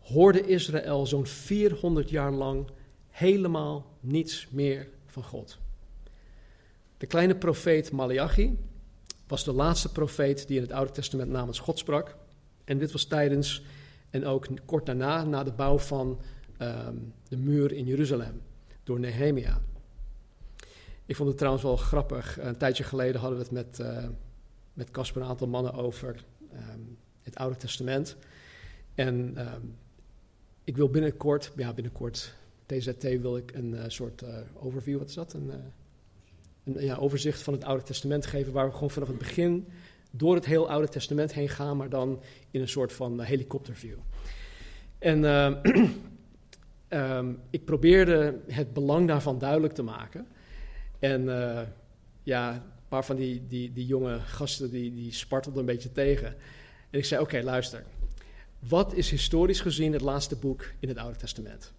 hoorde 0.00 0.46
Israël 0.46 1.06
zo'n 1.06 1.26
400 1.26 2.10
jaar 2.10 2.32
lang 2.32 2.66
helemaal 3.10 3.86
niets 4.00 4.48
meer 4.50 4.88
van 5.06 5.22
God. 5.22 5.58
De 6.96 7.06
kleine 7.06 7.36
profeet 7.36 7.92
Malachi 7.92 8.58
was 9.34 9.44
de 9.44 9.52
laatste 9.52 9.92
profeet 9.92 10.46
die 10.46 10.56
in 10.56 10.62
het 10.62 10.72
Oude 10.72 10.92
Testament 10.92 11.30
namens 11.30 11.58
God 11.58 11.78
sprak. 11.78 12.16
En 12.64 12.78
dit 12.78 12.92
was 12.92 13.04
tijdens 13.04 13.62
en 14.10 14.26
ook 14.26 14.46
kort 14.64 14.86
daarna, 14.86 15.24
na 15.24 15.44
de 15.44 15.52
bouw 15.52 15.78
van 15.78 16.20
um, 16.58 17.12
de 17.28 17.36
muur 17.36 17.72
in 17.72 17.84
Jeruzalem 17.84 18.42
door 18.82 19.00
Nehemia. 19.00 19.60
Ik 21.06 21.16
vond 21.16 21.28
het 21.28 21.38
trouwens 21.38 21.64
wel 21.64 21.76
grappig. 21.76 22.38
Een 22.40 22.56
tijdje 22.56 22.84
geleden 22.84 23.20
hadden 23.20 23.38
we 23.38 23.44
het 23.44 23.52
met 23.52 23.78
uh, 23.78 24.08
met 24.72 24.90
Casper 24.90 25.22
een 25.22 25.28
aantal 25.28 25.48
mannen 25.48 25.72
over 25.72 26.24
um, 26.52 26.98
het 27.22 27.36
Oude 27.36 27.56
Testament. 27.56 28.16
En 28.94 29.14
um, 29.38 29.76
ik 30.64 30.76
wil 30.76 30.88
binnenkort, 30.88 31.52
ja 31.56 31.72
binnenkort, 31.72 32.34
TZT 32.66 33.02
wil 33.02 33.36
ik 33.36 33.54
een 33.54 33.72
uh, 33.72 33.84
soort 33.86 34.22
uh, 34.22 34.38
overview, 34.54 34.98
wat 34.98 35.08
is 35.08 35.14
dat? 35.14 35.32
Een, 35.32 35.50
een 36.64 36.84
ja, 36.84 36.96
overzicht 36.96 37.42
van 37.42 37.52
het 37.52 37.64
Oude 37.64 37.82
Testament 37.82 38.26
geven, 38.26 38.52
waar 38.52 38.66
we 38.66 38.72
gewoon 38.72 38.90
vanaf 38.90 39.08
het 39.08 39.18
begin 39.18 39.68
door 40.10 40.34
het 40.34 40.44
heel 40.44 40.70
Oude 40.70 40.88
Testament 40.88 41.32
heen 41.32 41.48
gaan, 41.48 41.76
maar 41.76 41.88
dan 41.88 42.22
in 42.50 42.60
een 42.60 42.68
soort 42.68 42.92
van 42.92 43.20
uh, 43.20 43.26
helikopterview. 43.26 43.96
En 44.98 45.22
uh, 45.22 45.52
um, 46.88 47.40
ik 47.50 47.64
probeerde 47.64 48.40
het 48.46 48.72
belang 48.72 49.08
daarvan 49.08 49.38
duidelijk 49.38 49.74
te 49.74 49.82
maken. 49.82 50.26
En 50.98 51.22
uh, 51.22 51.60
ja, 52.22 52.52
een 52.52 52.88
paar 52.88 53.04
van 53.04 53.16
die, 53.16 53.46
die, 53.48 53.72
die 53.72 53.86
jonge 53.86 54.20
gasten 54.20 54.70
die, 54.70 54.94
die 54.94 55.12
spartelden 55.12 55.60
een 55.60 55.66
beetje 55.66 55.92
tegen. 55.92 56.28
En 56.90 56.98
ik 56.98 57.04
zei, 57.04 57.22
oké, 57.22 57.40
luister. 57.42 57.84
Wat 58.58 58.94
is 58.94 59.10
historisch 59.10 59.60
gezien 59.60 59.92
het 59.92 60.02
laatste 60.02 60.36
boek 60.36 60.72
in 60.78 60.88
het 60.88 60.98
Oude 60.98 61.18
Testament? 61.18 61.72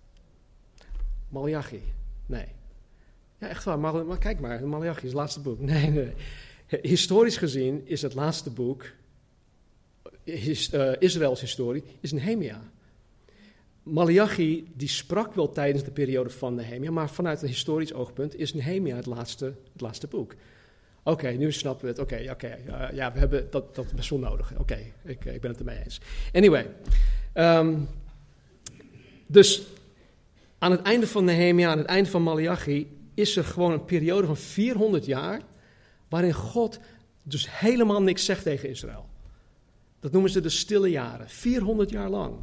Malachi. 1.30 1.82
Nee. 2.26 2.46
Ja, 3.38 3.48
echt 3.48 3.64
waar. 3.64 3.80
Maar, 3.80 4.18
kijk 4.18 4.40
maar, 4.40 4.68
Malachi 4.68 4.98
is 4.98 5.04
het 5.04 5.14
laatste 5.14 5.40
boek. 5.40 5.60
Nee, 5.60 5.90
nee. 5.90 6.14
Historisch 6.82 7.38
gezien 7.38 7.82
is 7.88 8.02
het 8.02 8.14
laatste 8.14 8.50
boek, 8.50 8.86
is, 10.24 10.74
uh, 10.74 10.92
Israëls 11.00 11.42
historie, 11.42 11.84
is 12.00 12.12
Nehemia. 12.12 12.62
Malachi 13.84 14.68
die 14.74 14.88
sprak 14.88 15.34
wel 15.34 15.52
tijdens 15.52 15.84
de 15.84 15.92
periode 15.92 16.30
van 16.30 16.56
Nehemia, 16.56 16.92
maar 16.92 17.10
vanuit 17.10 17.42
een 17.42 17.48
historisch 17.48 17.94
oogpunt 17.94 18.36
is 18.36 18.54
Nehemia 18.54 18.96
het 18.96 19.06
laatste, 19.06 19.46
het 19.72 19.82
laatste 19.82 20.08
boek. 20.08 20.36
Oké, 21.04 21.30
nu 21.30 21.52
snappen 21.52 21.86
we 21.86 21.92
het. 21.92 22.00
Oké, 22.00 22.28
oké, 22.32 22.58
ja, 22.94 23.14
we 23.14 23.20
hebben 23.20 23.48
dat, 23.52 23.76
dat 23.76 23.94
best 23.96 24.10
wel 24.10 24.20
nodig. 24.20 24.54
Oké, 24.58 24.80
ik, 25.04 25.26
ik 25.26 25.42
ben 25.42 25.52
het 25.52 25.60
ermee 25.60 25.84
eens. 25.84 26.02
Anyway, 26.34 26.68
um, 27.34 27.88
dus 29.28 29.68
aan 30.58 30.72
het 30.72 30.82
einde 30.82 31.08
van 31.08 31.26
Nehemia, 31.26 31.70
aan 31.70 31.78
het 31.78 31.88
einde 31.88 32.10
van 32.10 32.24
Malachi, 32.24 32.88
is 33.16 33.36
er 33.36 33.44
gewoon 33.44 33.72
een 33.72 33.86
periode 33.86 34.28
van 34.28 34.38
400 34.38 35.06
jaar 35.06 35.42
waarin 36.10 36.34
God 36.34 36.80
dus 37.24 37.60
helemaal 37.60 38.02
niks 38.02 38.26
zegt 38.26 38.44
tegen 38.44 38.70
Israël. 38.70 39.06
Dat 40.00 40.12
noemen 40.12 40.32
ze 40.32 40.42
de 40.42 40.50
stille 40.50 40.90
jaren, 40.90 41.30
400 41.30 41.90
jaar 41.90 42.10
lang. 42.10 42.36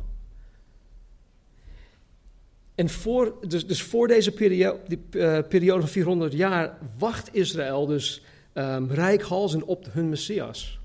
En 2.75 2.88
voor, 2.88 3.35
dus, 3.49 3.67
dus 3.67 3.83
voor 3.83 4.09
deze 4.09 4.33
periode, 4.33 4.79
die, 4.87 4.99
uh, 5.11 5.38
periode 5.49 5.81
van 5.81 5.91
400 5.91 6.33
jaar 6.33 6.79
wacht 6.99 7.35
Israël 7.35 7.87
dus 7.87 8.23
um, 8.55 9.62
op 9.64 9.87
hun 9.91 10.09
Messias. 10.09 10.81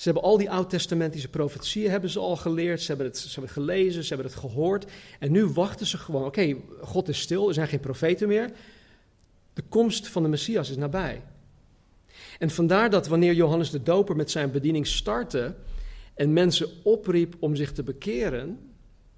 Ze 0.00 0.08
hebben 0.08 0.22
al 0.22 0.38
die 0.38 0.50
oud-testamentische 0.50 1.28
profetieën 1.28 1.90
hebben 1.90 2.10
ze 2.10 2.18
al 2.18 2.36
geleerd, 2.36 2.80
ze 2.80 2.86
hebben, 2.86 3.06
het, 3.06 3.18
ze 3.18 3.32
hebben 3.32 3.50
gelezen, 3.50 4.02
ze 4.02 4.08
hebben 4.14 4.32
het 4.32 4.40
gehoord. 4.40 4.86
En 5.18 5.32
nu 5.32 5.46
wachten 5.46 5.86
ze 5.86 5.98
gewoon, 5.98 6.24
oké, 6.24 6.56
God 6.80 7.08
is 7.08 7.20
stil, 7.20 7.48
er 7.48 7.54
zijn 7.54 7.68
geen 7.68 7.80
profeten 7.80 8.28
meer. 8.28 8.50
De 9.52 9.62
komst 9.68 10.08
van 10.08 10.22
de 10.22 10.28
Messias 10.28 10.70
is 10.70 10.76
nabij. 10.76 11.22
En 12.38 12.50
vandaar 12.50 12.90
dat 12.90 13.06
wanneer 13.06 13.32
Johannes 13.32 13.70
de 13.70 13.82
Doper 13.82 14.16
met 14.16 14.30
zijn 14.30 14.50
bediening 14.50 14.86
startte 14.86 15.54
en 16.14 16.32
mensen 16.32 16.68
opriep 16.82 17.36
om 17.38 17.56
zich 17.56 17.72
te 17.72 17.82
bekeren, 17.82 18.58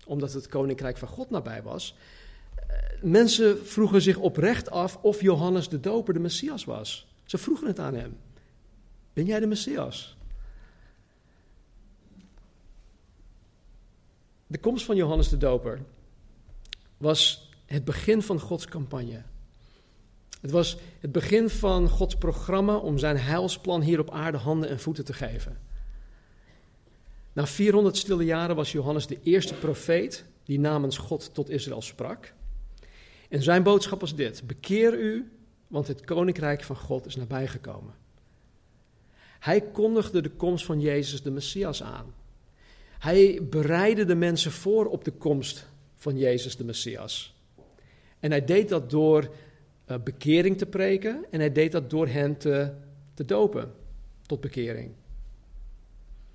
omdat 0.06 0.32
het 0.32 0.48
koninkrijk 0.48 0.96
van 0.96 1.08
God 1.08 1.30
nabij 1.30 1.62
was, 1.62 1.96
eh, 2.54 2.76
mensen 3.02 3.66
vroegen 3.66 4.02
zich 4.02 4.16
oprecht 4.16 4.70
af 4.70 4.98
of 5.02 5.20
Johannes 5.20 5.68
de 5.68 5.80
Doper 5.80 6.14
de 6.14 6.20
Messias 6.20 6.64
was. 6.64 7.06
Ze 7.24 7.38
vroegen 7.38 7.66
het 7.66 7.78
aan 7.78 7.94
hem. 7.94 8.16
Ben 9.12 9.24
jij 9.24 9.40
de 9.40 9.46
Messias? 9.46 10.16
De 14.52 14.58
komst 14.58 14.84
van 14.84 14.96
Johannes 14.96 15.28
de 15.28 15.36
Doper 15.36 15.80
was 16.96 17.50
het 17.66 17.84
begin 17.84 18.22
van 18.22 18.40
Gods 18.40 18.66
campagne. 18.66 19.22
Het 20.40 20.50
was 20.50 20.76
het 21.00 21.12
begin 21.12 21.48
van 21.48 21.88
Gods 21.88 22.14
programma 22.16 22.76
om 22.76 22.98
zijn 22.98 23.16
heilsplan 23.16 23.80
hier 23.80 24.00
op 24.00 24.10
aarde 24.10 24.38
handen 24.38 24.68
en 24.68 24.80
voeten 24.80 25.04
te 25.04 25.12
geven. 25.12 25.58
Na 27.32 27.46
400 27.46 27.96
stille 27.96 28.24
jaren 28.24 28.56
was 28.56 28.72
Johannes 28.72 29.06
de 29.06 29.18
eerste 29.22 29.54
profeet 29.54 30.24
die 30.44 30.60
namens 30.60 30.98
God 30.98 31.34
tot 31.34 31.50
Israël 31.50 31.82
sprak. 31.82 32.32
En 33.28 33.42
zijn 33.42 33.62
boodschap 33.62 34.00
was 34.00 34.14
dit: 34.14 34.46
Bekeer 34.46 34.98
u, 34.98 35.32
want 35.66 35.86
het 35.86 36.04
koninkrijk 36.04 36.62
van 36.62 36.76
God 36.76 37.06
is 37.06 37.16
nabijgekomen. 37.16 37.94
Hij 39.38 39.60
kondigde 39.60 40.20
de 40.20 40.30
komst 40.30 40.64
van 40.64 40.80
Jezus 40.80 41.22
de 41.22 41.30
Messias 41.30 41.82
aan. 41.82 42.20
Hij 43.02 43.40
bereidde 43.50 44.04
de 44.04 44.14
mensen 44.14 44.52
voor 44.52 44.86
op 44.86 45.04
de 45.04 45.10
komst 45.10 45.68
van 45.96 46.18
Jezus 46.18 46.56
de 46.56 46.64
Messias. 46.64 47.34
En 48.20 48.30
hij 48.30 48.44
deed 48.44 48.68
dat 48.68 48.90
door 48.90 49.30
uh, 49.90 49.96
bekering 50.04 50.58
te 50.58 50.66
preken 50.66 51.24
en 51.30 51.40
hij 51.40 51.52
deed 51.52 51.72
dat 51.72 51.90
door 51.90 52.08
hen 52.08 52.36
te, 52.36 52.72
te 53.14 53.24
dopen 53.24 53.72
tot 54.26 54.40
bekering. 54.40 54.90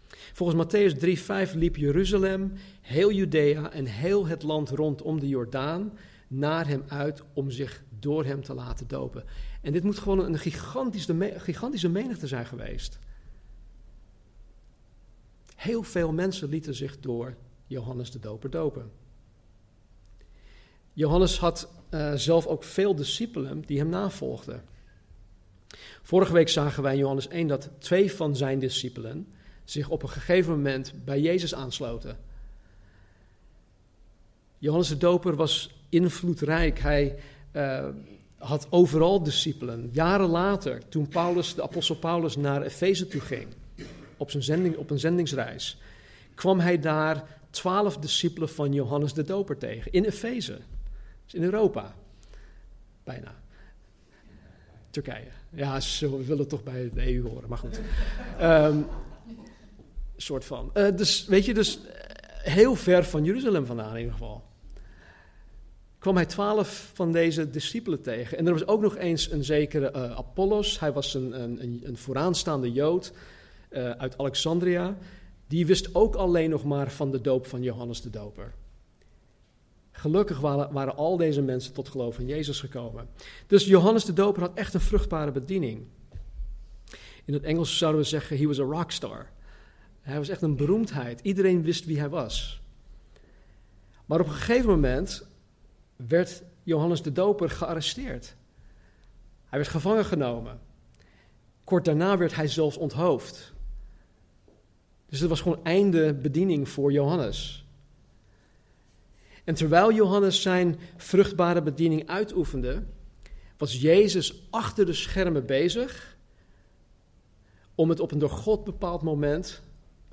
Volgens 0.10 0.66
Matthäus 0.66 1.06
3:5 1.50 1.54
liep 1.54 1.76
Jeruzalem, 1.76 2.54
heel 2.82 3.12
Judea 3.12 3.72
en 3.72 3.86
heel 3.86 4.28
het 4.28 4.44
land 4.44 4.70
rondom 4.70 5.20
de 5.20 5.28
Jordaan 5.28 5.98
naar 6.28 6.68
hem 6.68 6.84
uit 6.88 7.24
om 7.34 7.52
zich 7.52 7.84
door 8.00 8.26
hem 8.26 8.44
te 8.44 8.54
laten 8.54 8.88
dopen. 8.88 9.24
En 9.62 9.72
dit 9.72 9.84
moet 9.84 10.00
gewoon 10.00 10.20
een 10.20 10.40
gigantische, 10.40 11.34
gigantische 11.38 11.90
menigte 11.90 12.28
zijn 12.28 12.46
geweest. 12.46 13.00
Heel 15.58 15.84
veel 15.84 16.14
mensen 16.14 16.50
lieten 16.50 16.76
zich 16.76 17.00
door 17.00 17.36
Johannes 17.66 18.12
de 18.12 18.20
Doper 18.20 18.50
dopen. 18.50 18.92
Johannes 20.94 21.40
had 21.40 21.70
uh, 21.90 22.14
zelf 22.14 22.46
ook 22.46 22.64
veel 22.64 22.96
discipelen 22.96 23.62
die 23.62 23.78
hem 23.78 23.90
navolgden. 23.90 24.64
Vorige 26.02 26.34
week 26.34 26.50
zagen 26.50 26.84
wij 26.84 26.94
in 26.94 27.00
Johannes 27.00 27.28
1 27.28 27.48
dat 27.48 27.70
twee 27.78 28.12
van 28.12 28.36
zijn 28.36 28.60
discipelen 28.60 29.28
zich 29.64 29.90
op 29.90 30.04
een 30.04 30.10
gegeven 30.10 30.52
moment 30.52 30.94
bij 31.06 31.22
Jezus 31.22 31.56
aansloten. 31.56 32.18
Johannes 34.58 34.88
de 34.88 34.98
Doper 34.98 35.36
was 35.36 35.82
invloedrijk. 35.90 36.80
Hij 36.80 37.20
uh, 37.54 37.88
had 38.38 38.68
overal 38.70 39.24
discipelen. 39.24 39.90
Jaren 39.92 40.30
later, 40.30 40.88
toen 40.90 41.08
Paulus, 41.08 41.56
de 41.56 41.64
apostel 41.64 41.96
Paulus 41.96 42.36
naar 42.36 42.62
Efeze 42.62 43.08
toe 43.08 43.22
ging, 43.22 43.48
op, 44.18 44.32
zijn 44.32 44.44
zending, 44.44 44.76
op 44.76 44.90
een 44.90 45.00
zendingsreis, 45.00 45.78
kwam 46.36 46.60
hij 46.60 46.80
daar 46.80 47.24
twaalf 47.50 47.98
discipelen 47.98 48.50
van 48.50 48.74
Johannes 48.74 49.14
de 49.14 49.24
Doper 49.24 49.58
tegen, 49.58 49.92
in 49.92 50.04
Efeze. 50.04 50.58
Dus 51.24 51.34
in 51.34 51.44
Europa. 51.44 51.96
Bijna. 53.04 53.36
Turkije. 54.90 55.28
Ja, 55.50 55.80
ze 55.80 56.24
willen 56.24 56.48
toch 56.48 56.64
bij 56.64 56.90
de 56.94 57.14
EU 57.14 57.30
horen, 57.30 57.50
maar 57.50 57.58
goed. 57.58 57.80
Um, 58.42 58.86
soort 60.18 60.46
van. 60.46 60.72
Uh, 60.74 60.88
dus 60.96 61.26
weet 61.26 61.46
je, 61.46 61.54
dus 61.54 61.80
heel 62.44 62.76
ver 62.76 63.04
van 63.04 63.24
Jeruzalem 63.24 63.66
vandaan 63.66 63.92
in 63.92 63.98
ieder 63.98 64.12
geval. 64.12 64.44
Kwam 66.00 66.16
hij 66.16 66.26
twaalf 66.26 66.92
van 66.94 67.12
deze 67.12 67.50
discipelen 67.50 68.02
tegen. 68.02 68.38
En 68.38 68.48
er 68.48 68.54
was 68.54 68.68
ook 68.68 68.82
nog 68.82 68.98
eens 68.98 69.32
een 69.32 69.44
zekere 69.44 69.92
uh, 69.96 70.18
Apollos. 70.18 70.80
Hij 70.80 70.94
was 70.94 71.14
een, 71.14 71.42
een, 71.42 71.82
een 71.84 71.98
vooraanstaande 71.98 72.72
Jood 72.72 73.14
uh, 73.70 73.90
uit 73.90 74.18
Alexandria. 74.18 74.98
Die 75.48 75.66
wist 75.66 75.96
ook 75.96 76.16
alleen 76.16 76.50
nog 76.50 76.64
maar 76.64 76.92
van 76.92 77.12
de 77.12 77.22
doop 77.22 77.48
van 77.48 77.62
Johannes 77.62 78.02
de 78.02 78.10
Doper. 78.10 78.54
Gelukkig 79.92 80.40
waren, 80.40 80.74
waren, 80.74 80.96
al 80.96 81.18
deze 81.18 81.42
mensen 81.42 81.74
tot 81.74 81.90
geloof 81.90 82.20
in 82.20 82.26
Jezus 82.26 82.60
gekomen. 82.60 83.10
Dus 83.48 83.66
Johannes 83.66 84.06
de 84.06 84.14
Doper 84.14 84.42
had 84.42 84.54
echt 84.54 84.74
een 84.74 84.82
vruchtbare 84.82 85.32
bediening. 85.32 85.86
In 87.26 87.34
het 87.34 87.44
Engels 87.44 87.78
zouden 87.78 88.02
we 88.02 88.08
zeggen, 88.08 88.38
he 88.38 88.46
was 88.46 88.60
a 88.60 88.64
rockstar. 88.64 89.30
Hij 90.02 90.18
was 90.18 90.30
echt 90.30 90.42
een 90.42 90.56
beroemdheid. 90.56 91.20
Iedereen 91.24 91.64
wist 91.64 91.86
wie 91.86 92.00
hij 92.00 92.10
was. 92.10 92.62
Maar 94.06 94.20
op 94.20 94.28
een 94.28 94.34
gegeven 94.34 94.70
moment 94.70 95.28
werd 95.96 96.44
Johannes 96.64 97.02
de 97.02 97.12
Doper 97.12 97.50
gearresteerd. 97.50 98.36
Hij 99.46 99.60
werd 99.60 99.72
gevangen 99.72 100.06
genomen. 100.06 100.60
Kort 101.64 101.86
daarna 101.86 102.18
werd 102.18 102.36
hij 102.36 102.48
zelfs 102.48 102.78
onthoofd. 102.78 103.54
Dus 105.10 105.20
het 105.20 105.30
was 105.30 105.42
gewoon 105.42 105.64
einde 105.64 106.14
bediening 106.14 106.70
voor 106.70 106.92
Johannes. 106.92 107.66
En 109.44 109.54
terwijl 109.56 109.94
Johannes 109.94 110.42
zijn 110.42 110.80
vruchtbare 110.98 111.62
bediening 111.62 112.08
uitoefende, 112.08 112.84
was 113.58 113.82
Jezus 113.82 114.48
achter 114.50 114.86
de 114.86 114.94
schermen 114.94 115.46
bezig 115.46 116.18
om 117.76 117.90
het 117.90 118.00
op 118.00 118.12
een 118.12 118.20
door 118.20 118.30
God 118.30 118.64
bepaald 118.64 119.02
moment 119.02 119.62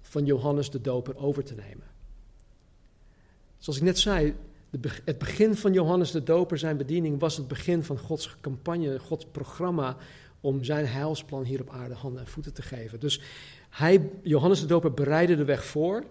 van 0.01 0.25
Johannes 0.25 0.71
de 0.71 0.81
Doper 0.81 1.17
over 1.17 1.45
te 1.45 1.55
nemen. 1.55 1.87
Zoals 3.59 3.79
ik 3.79 3.85
net 3.85 3.99
zei, 3.99 4.35
het 5.05 5.19
begin 5.19 5.57
van 5.57 5.73
Johannes 5.73 6.11
de 6.11 6.23
Doper, 6.23 6.59
zijn 6.59 6.77
bediening, 6.77 7.21
was 7.21 7.37
het 7.37 7.49
begin 7.49 7.85
van 7.85 7.99
Gods 7.99 8.37
campagne, 8.41 8.99
Gods 8.99 9.27
programma 9.33 9.97
om 10.41 10.65
zijn 10.65 10.87
heilsplan 10.87 11.45
hier 11.45 11.61
op 11.61 11.71
aarde 11.71 11.95
handen 11.95 12.21
en 12.21 12.29
voeten 12.29 12.55
te 12.55 12.63
geven. 12.63 13.01
Dus 13.01 13.21
hij, 13.75 14.11
Johannes 14.23 14.61
de 14.61 14.67
Doper 14.67 14.93
bereidde 14.93 15.37
de 15.37 15.45
weg 15.45 15.65
voor. 15.65 16.05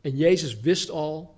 En 0.00 0.16
Jezus 0.16 0.60
wist 0.60 0.90
al 0.90 1.34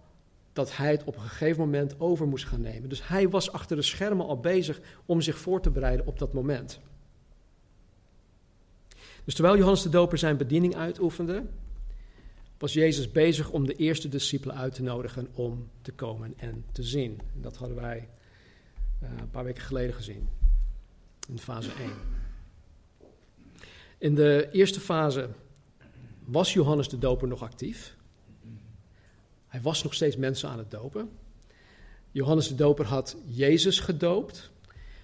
dat 0.52 0.76
hij 0.76 0.90
het 0.90 1.04
op 1.04 1.14
een 1.16 1.22
gegeven 1.22 1.60
moment 1.60 2.00
over 2.00 2.26
moest 2.26 2.44
gaan 2.44 2.60
nemen. 2.60 2.88
Dus 2.88 3.08
hij 3.08 3.28
was 3.28 3.52
achter 3.52 3.76
de 3.76 3.82
schermen 3.82 4.26
al 4.26 4.40
bezig 4.40 4.80
om 5.06 5.20
zich 5.20 5.38
voor 5.38 5.60
te 5.60 5.70
bereiden 5.70 6.06
op 6.06 6.18
dat 6.18 6.32
moment. 6.32 6.80
Dus 9.24 9.34
terwijl 9.34 9.56
Johannes 9.56 9.82
de 9.82 9.88
Doper 9.88 10.18
zijn 10.18 10.36
bediening 10.36 10.76
uitoefende, 10.76 11.44
was 12.58 12.72
Jezus 12.72 13.12
bezig 13.12 13.50
om 13.50 13.66
de 13.66 13.74
eerste 13.74 14.08
discipelen 14.08 14.56
uit 14.56 14.74
te 14.74 14.82
nodigen 14.82 15.28
om 15.34 15.68
te 15.82 15.92
komen 15.92 16.34
en 16.36 16.64
te 16.72 16.82
zien. 16.82 17.20
dat 17.34 17.56
hadden 17.56 17.76
wij 17.76 18.08
uh, 19.02 19.08
een 19.18 19.30
paar 19.30 19.44
weken 19.44 19.62
geleden 19.62 19.94
gezien. 19.94 20.28
In 21.28 21.38
fase 21.38 21.70
1. 21.78 21.90
In 23.98 24.14
de 24.14 24.48
eerste 24.52 24.80
fase 24.80 25.28
was 26.24 26.52
Johannes 26.52 26.88
de 26.88 26.98
Doper 26.98 27.28
nog 27.28 27.42
actief. 27.42 27.96
Hij 29.46 29.60
was 29.60 29.82
nog 29.82 29.94
steeds 29.94 30.16
mensen 30.16 30.48
aan 30.48 30.58
het 30.58 30.70
dopen. 30.70 31.10
Johannes 32.10 32.48
de 32.48 32.54
Doper 32.54 32.86
had 32.86 33.16
Jezus 33.24 33.80
gedoopt. 33.80 34.50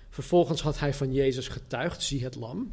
Vervolgens 0.08 0.62
had 0.62 0.78
hij 0.78 0.94
van 0.94 1.12
Jezus 1.12 1.48
getuigd, 1.48 2.02
zie 2.02 2.24
het 2.24 2.34
lam. 2.34 2.72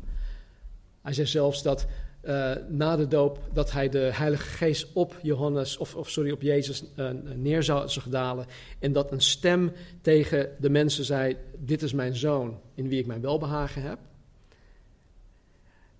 Hij 1.02 1.14
zei 1.14 1.28
zelfs 1.28 1.64
dat 1.64 1.88
uh, 2.24 2.56
na 2.70 2.96
de 2.96 3.08
doop 3.08 3.40
dat 3.54 3.72
hij 3.72 3.90
de 3.90 4.10
Heilige 4.14 4.48
Geest 4.48 4.88
op 4.94 5.20
Johannes, 5.22 5.78
of, 5.78 5.96
of 5.96 6.10
sorry, 6.10 6.32
op 6.32 6.42
Jezus 6.42 6.84
uh, 6.96 7.10
neer 7.36 7.64
zou, 7.64 7.90
zag 7.90 8.08
dalen. 8.10 8.46
En 8.80 8.94
dat 8.94 9.12
een 9.12 9.22
stem 9.22 9.72
tegen 10.02 10.56
de 10.60 10.70
mensen 10.70 11.06
zei: 11.06 11.38
Dit 11.58 11.82
is 11.82 11.94
mijn 11.94 12.16
zoon, 12.16 12.60
in 12.76 12.88
wie 12.88 13.00
ik 13.00 13.06
mijn 13.06 13.22
welbehagen 13.22 13.82
heb. 13.82 14.00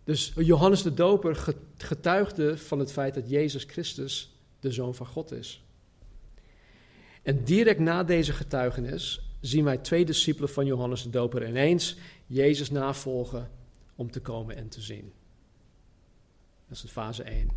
Dus 0.10 0.32
Johannes 0.36 0.82
de 0.82 0.94
Doper 0.94 1.56
getuigde 1.78 2.58
van 2.58 2.80
het 2.80 2.92
feit 2.92 3.14
dat 3.14 3.30
Jezus 3.30 3.64
Christus 3.64 4.36
de 4.60 4.72
zoon 4.72 4.96
van 4.96 5.06
God 5.06 5.32
is. 5.32 5.64
En 7.22 7.44
direct 7.44 7.80
na 7.80 8.04
deze 8.04 8.34
getuigenis 8.34 9.22
zien 9.42 9.64
wij 9.64 9.78
twee 9.78 10.06
discipelen 10.06 10.50
van 10.50 10.66
Johannes 10.66 11.04
de 11.04 11.10
Doper 11.10 11.48
ineens 11.48 11.98
Jezus 12.26 12.72
navolgen 12.72 13.50
om 13.96 14.12
te 14.12 14.22
komen 14.22 14.56
en 14.56 14.70
te 14.70 14.82
zien. 14.82 15.14
Dat 16.68 16.84
is 16.84 16.92
fase 16.92 17.24
1, 17.24 17.50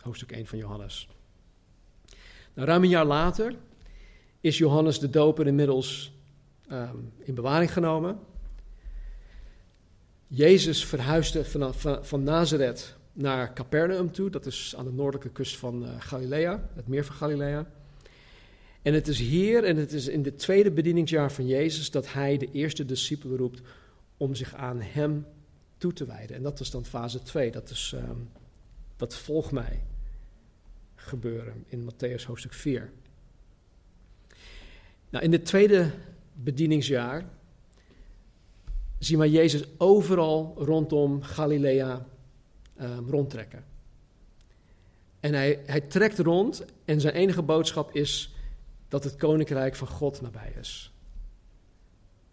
hoofdstuk 0.00 0.32
1 0.32 0.46
van 0.46 0.58
Johannes. 0.58 1.08
Nou, 2.54 2.68
ruim 2.68 2.82
een 2.82 2.88
jaar 2.88 3.04
later 3.04 3.56
is 4.40 4.58
Johannes 4.58 4.98
de 4.98 5.10
Doper 5.10 5.46
inmiddels 5.46 6.12
um, 6.70 7.12
in 7.18 7.34
bewaring 7.34 7.72
genomen. 7.72 8.18
Jezus 10.34 10.84
verhuisde 10.84 11.44
van, 11.44 11.74
van, 12.04 12.22
Nazareth 12.22 12.96
naar 13.12 13.54
Capernaum 13.54 14.12
toe, 14.12 14.30
dat 14.30 14.46
is 14.46 14.74
aan 14.76 14.84
de 14.84 14.92
noordelijke 14.92 15.30
kust 15.30 15.56
van 15.56 15.82
uh, 15.82 15.88
Galilea, 15.98 16.68
het 16.74 16.88
meer 16.88 17.04
van 17.04 17.16
Galilea. 17.16 17.70
En 18.82 18.94
het 18.94 19.08
is 19.08 19.18
hier 19.18 19.64
en 19.64 19.76
het 19.76 19.92
is 19.92 20.06
in 20.06 20.24
het 20.24 20.38
tweede 20.38 20.70
bedieningsjaar 20.70 21.32
van 21.32 21.46
Jezus 21.46 21.90
dat 21.90 22.12
hij 22.12 22.38
de 22.38 22.50
eerste 22.52 22.84
discipelen 22.84 23.36
roept 23.36 23.60
om 24.16 24.34
zich 24.34 24.54
aan 24.54 24.80
hem 24.80 25.26
toe 25.78 25.92
te 25.92 26.04
wijden. 26.04 26.36
En 26.36 26.42
dat 26.42 26.60
is 26.60 26.70
dan 26.70 26.84
fase 26.84 27.22
2, 27.22 27.50
dat 27.50 27.70
is 27.70 27.92
um, 27.94 28.28
dat 28.96 29.14
volgt 29.14 29.52
mij 29.52 29.82
gebeuren 30.94 31.64
in 31.68 31.90
Matthäus 31.90 32.24
hoofdstuk 32.26 32.52
4. 32.52 32.90
Nou, 35.10 35.24
in 35.24 35.32
het 35.32 35.44
tweede 35.44 35.90
bedieningsjaar 36.32 37.24
zien 39.04 39.18
we 39.18 39.30
Jezus 39.30 39.64
overal 39.78 40.54
rondom 40.58 41.22
Galilea 41.22 42.06
um, 42.80 43.10
rondtrekken. 43.10 43.64
En 45.20 45.34
hij, 45.34 45.62
hij 45.66 45.80
trekt 45.80 46.18
rond 46.18 46.64
en 46.84 47.00
zijn 47.00 47.14
enige 47.14 47.42
boodschap 47.42 47.94
is 47.94 48.34
dat 48.88 49.04
het 49.04 49.16
koninkrijk 49.16 49.74
van 49.74 49.88
God 49.88 50.20
nabij 50.20 50.52
is. 50.60 50.92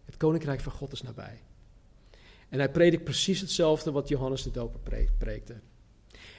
Het 0.06 0.18
koninkrijk 0.18 0.60
van 0.62 0.72
God 0.72 0.92
is 0.92 1.02
nabij. 1.02 1.42
En 2.50 2.60
hij 2.60 2.72
predikt 2.72 3.04
precies 3.04 3.40
hetzelfde 3.40 3.92
wat 3.92 4.08
Johannes 4.08 4.44
de 4.44 4.52
Doper 4.52 4.80
preekte. 5.18 5.56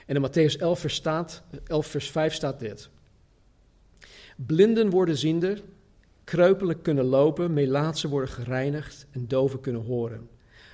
En 0.06 0.16
in 0.16 0.28
Matthäus 0.28 0.60
11 0.60 0.80
vers, 0.80 0.94
staat, 0.94 1.42
11 1.66 1.86
vers 1.86 2.10
5 2.10 2.34
staat 2.34 2.58
dit. 2.58 2.90
Blinden 4.36 4.90
worden 4.90 5.16
ziende, 5.16 5.62
kreupelen 6.30 6.82
kunnen 6.82 7.04
lopen, 7.04 7.52
melaatsen 7.52 8.10
worden 8.10 8.28
gereinigd 8.28 9.06
en 9.10 9.28
doven 9.28 9.60
kunnen 9.60 9.82
horen. 9.82 10.28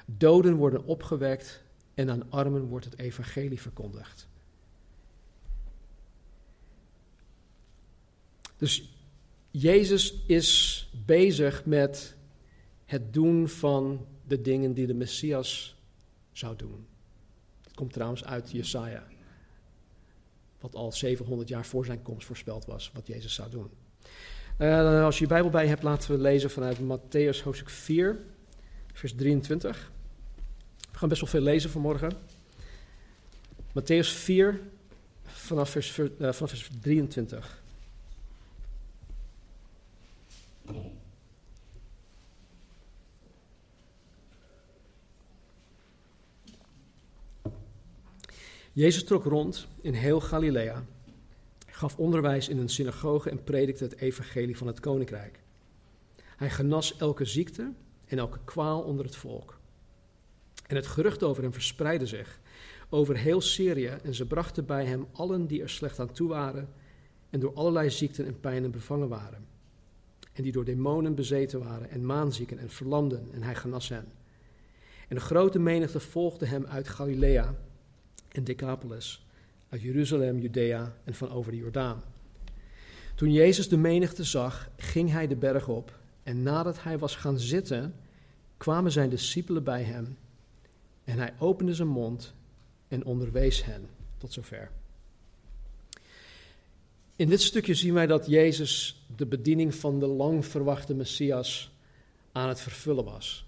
Doden 0.06 0.54
worden 0.54 0.84
opgewekt 0.84 1.62
en 1.94 2.10
aan 2.10 2.30
armen 2.30 2.66
wordt 2.66 2.84
het 2.84 2.98
evangelie 2.98 3.60
verkondigd. 3.60 4.28
Dus 8.56 8.90
Jezus 9.50 10.24
is 10.26 10.90
bezig 11.06 11.64
met 11.64 12.16
het 12.84 13.12
doen 13.12 13.48
van 13.48 14.06
de 14.26 14.40
dingen 14.40 14.74
die 14.74 14.86
de 14.86 14.94
Messias 14.94 15.76
zou 16.32 16.56
doen. 16.56 16.86
Het 17.62 17.74
komt 17.74 17.92
trouwens 17.92 18.24
uit 18.24 18.50
Jesaja 18.50 19.06
wat 20.60 20.74
al 20.74 20.92
700 20.92 21.48
jaar 21.48 21.66
voor 21.66 21.84
zijn 21.84 22.02
komst 22.02 22.26
voorspeld 22.26 22.64
was, 22.64 22.90
wat 22.94 23.06
Jezus 23.06 23.34
zou 23.34 23.50
doen. 23.50 23.70
Uh, 24.58 25.04
als 25.04 25.18
je 25.18 25.22
je 25.22 25.28
Bijbel 25.28 25.50
bij 25.50 25.66
hebt, 25.66 25.82
laten 25.82 26.10
we 26.10 26.18
lezen 26.18 26.50
vanuit 26.50 26.78
Matthäus 26.78 27.42
hoofdstuk 27.42 27.70
4, 27.70 28.18
vers 28.92 29.14
23. 29.14 29.90
We 30.92 30.98
gaan 30.98 31.08
best 31.08 31.20
wel 31.20 31.30
veel 31.30 31.40
lezen 31.40 31.70
vanmorgen. 31.70 32.12
Matthäus 33.72 34.08
4, 34.08 34.60
vanaf 35.22 35.70
vers, 35.70 35.98
uh, 35.98 36.06
vanaf 36.18 36.36
vers 36.36 36.70
23. 36.80 37.62
Jezus 48.72 49.04
trok 49.04 49.24
rond 49.24 49.66
in 49.80 49.94
heel 49.94 50.20
Galilea, 50.20 50.84
gaf 51.76 51.96
onderwijs 51.96 52.48
in 52.48 52.58
een 52.58 52.68
synagoge 52.68 53.30
en 53.30 53.44
predikte 53.44 53.84
het 53.84 53.96
evangelie 53.96 54.56
van 54.56 54.66
het 54.66 54.80
koninkrijk. 54.80 55.40
Hij 56.36 56.50
genas 56.50 56.96
elke 56.96 57.24
ziekte 57.24 57.72
en 58.06 58.18
elke 58.18 58.38
kwaal 58.44 58.82
onder 58.82 59.04
het 59.04 59.16
volk. 59.16 59.58
En 60.66 60.76
het 60.76 60.86
gerucht 60.86 61.22
over 61.22 61.42
hem 61.42 61.52
verspreidde 61.52 62.06
zich 62.06 62.40
over 62.88 63.16
heel 63.16 63.40
Syrië 63.40 63.98
en 64.02 64.14
ze 64.14 64.26
brachten 64.26 64.66
bij 64.66 64.84
hem 64.84 65.06
allen 65.12 65.46
die 65.46 65.62
er 65.62 65.70
slecht 65.70 66.00
aan 66.00 66.12
toe 66.12 66.28
waren 66.28 66.68
en 67.30 67.40
door 67.40 67.54
allerlei 67.54 67.90
ziekten 67.90 68.26
en 68.26 68.40
pijnen 68.40 68.70
bevangen 68.70 69.08
waren. 69.08 69.46
En 70.32 70.42
die 70.42 70.52
door 70.52 70.64
demonen 70.64 71.14
bezeten 71.14 71.58
waren 71.58 71.90
en 71.90 72.06
maanzieken 72.06 72.58
en 72.58 72.70
verlamden 72.70 73.28
en 73.32 73.42
hij 73.42 73.54
genas 73.54 73.88
hen. 73.88 74.12
En 75.08 75.16
een 75.16 75.22
grote 75.22 75.58
menigte 75.58 76.00
volgde 76.00 76.46
hem 76.46 76.66
uit 76.66 76.88
Galilea 76.88 77.54
en 78.28 78.44
Decapolis, 78.44 79.25
uit 79.68 79.82
Jeruzalem, 79.82 80.38
Judea 80.38 80.96
en 81.04 81.14
van 81.14 81.30
over 81.30 81.50
de 81.50 81.58
Jordaan. 81.58 82.02
Toen 83.14 83.32
Jezus 83.32 83.68
de 83.68 83.76
menigte 83.76 84.24
zag, 84.24 84.70
ging 84.76 85.10
hij 85.10 85.26
de 85.26 85.36
berg 85.36 85.68
op 85.68 85.98
en 86.22 86.42
nadat 86.42 86.82
hij 86.82 86.98
was 86.98 87.16
gaan 87.16 87.38
zitten, 87.38 87.94
kwamen 88.56 88.92
zijn 88.92 89.10
discipelen 89.10 89.64
bij 89.64 89.82
hem 89.82 90.18
en 91.04 91.18
hij 91.18 91.34
opende 91.38 91.74
zijn 91.74 91.88
mond 91.88 92.34
en 92.88 93.04
onderwees 93.04 93.64
hen. 93.64 93.88
Tot 94.18 94.32
zover. 94.32 94.70
In 97.16 97.28
dit 97.28 97.42
stukje 97.42 97.74
zien 97.74 97.94
wij 97.94 98.06
dat 98.06 98.26
Jezus 98.26 99.04
de 99.16 99.26
bediening 99.26 99.74
van 99.74 100.00
de 100.00 100.06
lang 100.06 100.46
verwachte 100.46 100.94
Messias 100.94 101.70
aan 102.32 102.48
het 102.48 102.60
vervullen 102.60 103.04
was. 103.04 103.46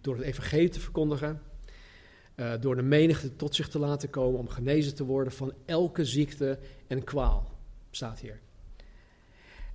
Door 0.00 0.16
het 0.16 0.24
evangelie 0.24 0.68
te 0.68 0.80
verkondigen, 0.80 1.42
uh, 2.36 2.52
door 2.60 2.76
de 2.76 2.82
menigte 2.82 3.36
tot 3.36 3.54
zich 3.54 3.68
te 3.68 3.78
laten 3.78 4.10
komen 4.10 4.40
om 4.40 4.48
genezen 4.48 4.94
te 4.94 5.04
worden 5.04 5.32
van 5.32 5.52
elke 5.64 6.04
ziekte 6.04 6.58
en 6.86 7.04
kwaal, 7.04 7.58
staat 7.90 8.20
hier. 8.20 8.40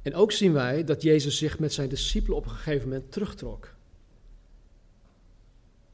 En 0.02 0.16
ook 0.16 0.32
zien 0.32 0.54
wij 0.54 0.84
dat 0.84 1.02
Jezus 1.02 1.38
zich 1.38 1.60
met 1.60 1.74
zijn 1.74 1.90
discipelen 1.90 2.38
op 2.38 2.46
een 2.46 2.52
gegeven 2.52 2.90
moment 2.90 3.12
terugtrok. 3.12 3.76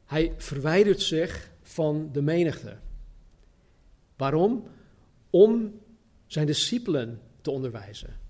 Hij 0.06 0.34
verwijdert 0.38 1.02
zich 1.02 1.52
van 1.62 2.10
de 2.12 2.22
menigte. 2.22 2.78
Waarom? 4.16 4.68
Om 5.30 5.80
zijn 6.28 6.46
discipelen 6.46 7.22
te 7.42 7.52
onderwijzen. 7.52 8.23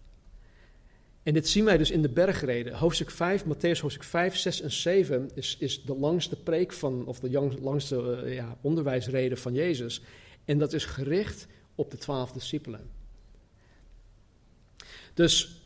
En 1.24 1.34
dit 1.34 1.48
zien 1.48 1.66
wij 1.66 1.78
dus 1.78 1.92
in 1.92 2.02
de 2.02 2.10
bergreden. 2.10 2.74
Hoofdstuk 2.74 3.12
5, 3.12 3.44
Matthäus 3.44 3.80
hoofdstuk 3.80 4.04
5, 4.04 4.36
6 4.36 4.62
en 4.62 4.72
7 4.72 5.30
is, 5.34 5.58
is 5.60 5.84
de 5.84 5.96
langste 5.96 6.36
preek 6.36 6.74
van, 6.74 7.06
of 7.06 7.20
de 7.20 7.58
langste 7.62 8.22
uh, 8.26 8.36
ja, 8.36 8.58
onderwijsreden 8.62 9.38
van 9.38 9.54
Jezus. 9.54 10.02
En 10.46 10.58
dat 10.58 10.74
is 10.74 10.86
gericht 10.86 11.48
op 11.76 11.92
de 11.92 11.98
twaalf 11.98 12.32
discipelen. 12.32 12.90
Dus 15.14 15.62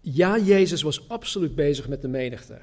ja, 0.00 0.38
Jezus 0.38 0.82
was 0.82 1.08
absoluut 1.08 1.54
bezig 1.54 1.88
met 1.88 2.02
de 2.02 2.08
menigte. 2.08 2.60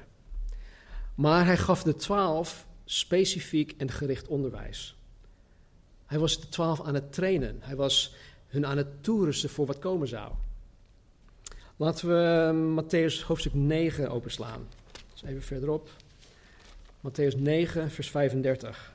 Maar 1.14 1.44
hij 1.44 1.56
gaf 1.56 1.82
de 1.82 1.94
twaalf 1.94 2.66
specifiek 2.84 3.74
en 3.76 3.90
gericht 3.90 4.28
onderwijs. 4.28 4.96
Hij 6.06 6.18
was 6.18 6.40
de 6.40 6.48
twaalf 6.48 6.82
aan 6.82 6.94
het 6.94 7.12
trainen. 7.12 7.56
Hij 7.60 7.76
was 7.76 8.14
hun 8.46 8.66
aan 8.66 8.76
het 8.76 9.02
toerusten 9.02 9.50
voor 9.50 9.66
wat 9.66 9.78
komen 9.78 10.08
zou. 10.08 10.32
Laten 11.80 12.08
we 12.08 12.14
ehm, 12.14 12.74
Matthäus 12.74 13.22
hoofdstuk 13.22 13.54
9 13.54 14.10
openslaan. 14.10 14.68
Dus 15.12 15.22
even 15.22 15.42
verderop. 15.42 15.90
Matthäus 17.00 17.36
9, 17.36 17.90
vers 17.90 18.10
35. 18.10 18.94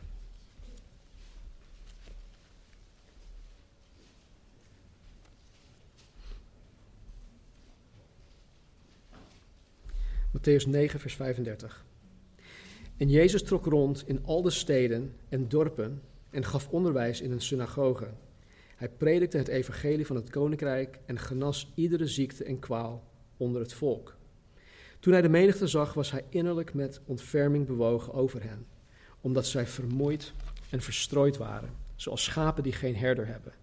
Matthäus 10.31 10.65
9, 10.65 10.99
vers 10.99 11.15
35. 11.15 11.85
En 12.97 13.09
Jezus 13.09 13.43
trok 13.43 13.65
rond 13.65 14.07
in 14.07 14.25
al 14.25 14.41
de 14.41 14.51
steden 14.51 15.15
en 15.29 15.47
dorpen 15.49 16.01
en 16.29 16.45
gaf 16.45 16.69
onderwijs 16.69 17.21
in 17.21 17.31
een 17.31 17.41
synagoge. 17.41 18.07
Hij 18.75 18.89
predikte 18.89 19.37
het 19.37 19.47
evangelie 19.47 20.05
van 20.05 20.15
het 20.15 20.29
koninkrijk 20.29 20.99
en 21.05 21.19
genas 21.19 21.71
iedere 21.75 22.07
ziekte 22.07 22.43
en 22.43 22.59
kwaal 22.59 23.03
onder 23.37 23.61
het 23.61 23.73
volk. 23.73 24.15
Toen 24.99 25.13
hij 25.13 25.21
de 25.21 25.29
menigte 25.29 25.67
zag, 25.67 25.93
was 25.93 26.11
hij 26.11 26.23
innerlijk 26.29 26.73
met 26.73 27.01
ontferming 27.05 27.67
bewogen 27.67 28.13
over 28.13 28.43
hen, 28.43 28.65
omdat 29.21 29.45
zij 29.45 29.67
vermoeid 29.67 30.33
en 30.69 30.81
verstrooid 30.81 31.37
waren, 31.37 31.69
zoals 31.95 32.23
schapen 32.23 32.63
die 32.63 32.73
geen 32.73 32.95
herder 32.95 33.27
hebben. 33.27 33.53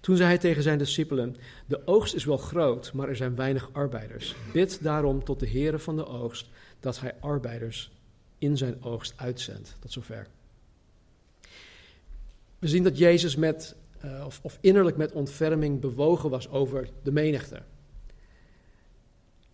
Toen 0.00 0.16
zei 0.16 0.28
hij 0.28 0.38
tegen 0.38 0.62
zijn 0.62 0.78
discipelen: 0.78 1.36
De 1.66 1.86
oogst 1.86 2.14
is 2.14 2.24
wel 2.24 2.36
groot, 2.36 2.92
maar 2.92 3.08
er 3.08 3.16
zijn 3.16 3.36
weinig 3.36 3.68
arbeiders. 3.72 4.34
Bid 4.52 4.82
daarom 4.82 5.24
tot 5.24 5.40
de 5.40 5.48
Heere 5.50 5.78
van 5.78 5.96
de 5.96 6.06
oogst 6.06 6.48
dat 6.80 7.00
hij 7.00 7.14
arbeiders 7.20 7.90
in 8.38 8.56
zijn 8.56 8.82
oogst 8.82 9.14
uitzendt. 9.16 9.76
Tot 9.78 9.92
zover. 9.92 10.26
We 12.58 12.68
zien 12.68 12.82
dat 12.82 12.98
Jezus 12.98 13.36
met, 13.36 13.76
uh, 14.04 14.24
of, 14.26 14.40
of 14.42 14.58
innerlijk 14.60 14.96
met 14.96 15.12
ontferming 15.12 15.80
bewogen 15.80 16.30
was 16.30 16.48
over 16.48 16.88
de 17.02 17.12
menigte. 17.12 17.62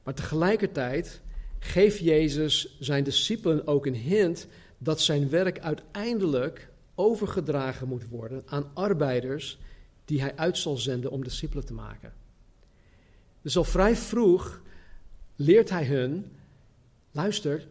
Maar 0.03 0.15
tegelijkertijd 0.15 1.21
geeft 1.59 1.99
Jezus 1.99 2.77
zijn 2.81 3.05
discipelen 3.05 3.67
ook 3.67 3.87
een 3.87 3.95
hint 3.95 4.47
dat 4.79 5.01
zijn 5.01 5.29
werk 5.29 5.61
uiteindelijk 5.61 6.71
overgedragen 6.95 7.89
moet 7.89 8.09
worden 8.09 8.43
aan 8.47 8.71
arbeiders 8.75 9.59
die 10.05 10.21
hij 10.21 10.37
uit 10.37 10.59
zal 10.59 10.77
zenden 10.77 11.11
om 11.11 11.25
discipelen 11.25 11.65
te 11.65 11.75
maken. 11.75 12.13
Dus 13.43 13.57
al 13.57 13.65
vrij 13.65 13.97
vroeg 13.97 14.63
leert 15.37 15.71
hij 15.71 15.85
hun: 15.85 16.27
luister, 17.11 17.69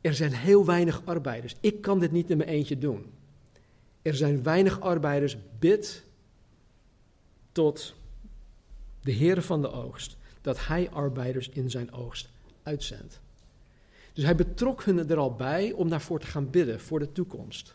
er 0.00 0.14
zijn 0.14 0.32
heel 0.32 0.64
weinig 0.64 1.02
arbeiders. 1.04 1.54
Ik 1.60 1.80
kan 1.80 1.98
dit 1.98 2.12
niet 2.12 2.30
in 2.30 2.36
mijn 2.36 2.48
eentje 2.48 2.78
doen. 2.78 3.12
Er 4.08 4.14
zijn 4.14 4.42
weinig 4.42 4.80
arbeiders. 4.80 5.36
Bid 5.58 6.04
tot 7.52 7.94
de 9.00 9.10
Heer 9.10 9.42
van 9.42 9.62
de 9.62 9.72
oogst 9.72 10.16
dat 10.40 10.66
hij 10.66 10.90
arbeiders 10.90 11.48
in 11.48 11.70
zijn 11.70 11.92
oogst 11.92 12.28
uitzendt. 12.62 13.20
Dus 14.12 14.24
hij 14.24 14.34
betrok 14.34 14.84
hun 14.84 15.10
er 15.10 15.16
al 15.16 15.34
bij 15.34 15.72
om 15.72 15.88
daarvoor 15.88 16.20
te 16.20 16.26
gaan 16.26 16.50
bidden 16.50 16.80
voor 16.80 16.98
de 16.98 17.12
toekomst. 17.12 17.74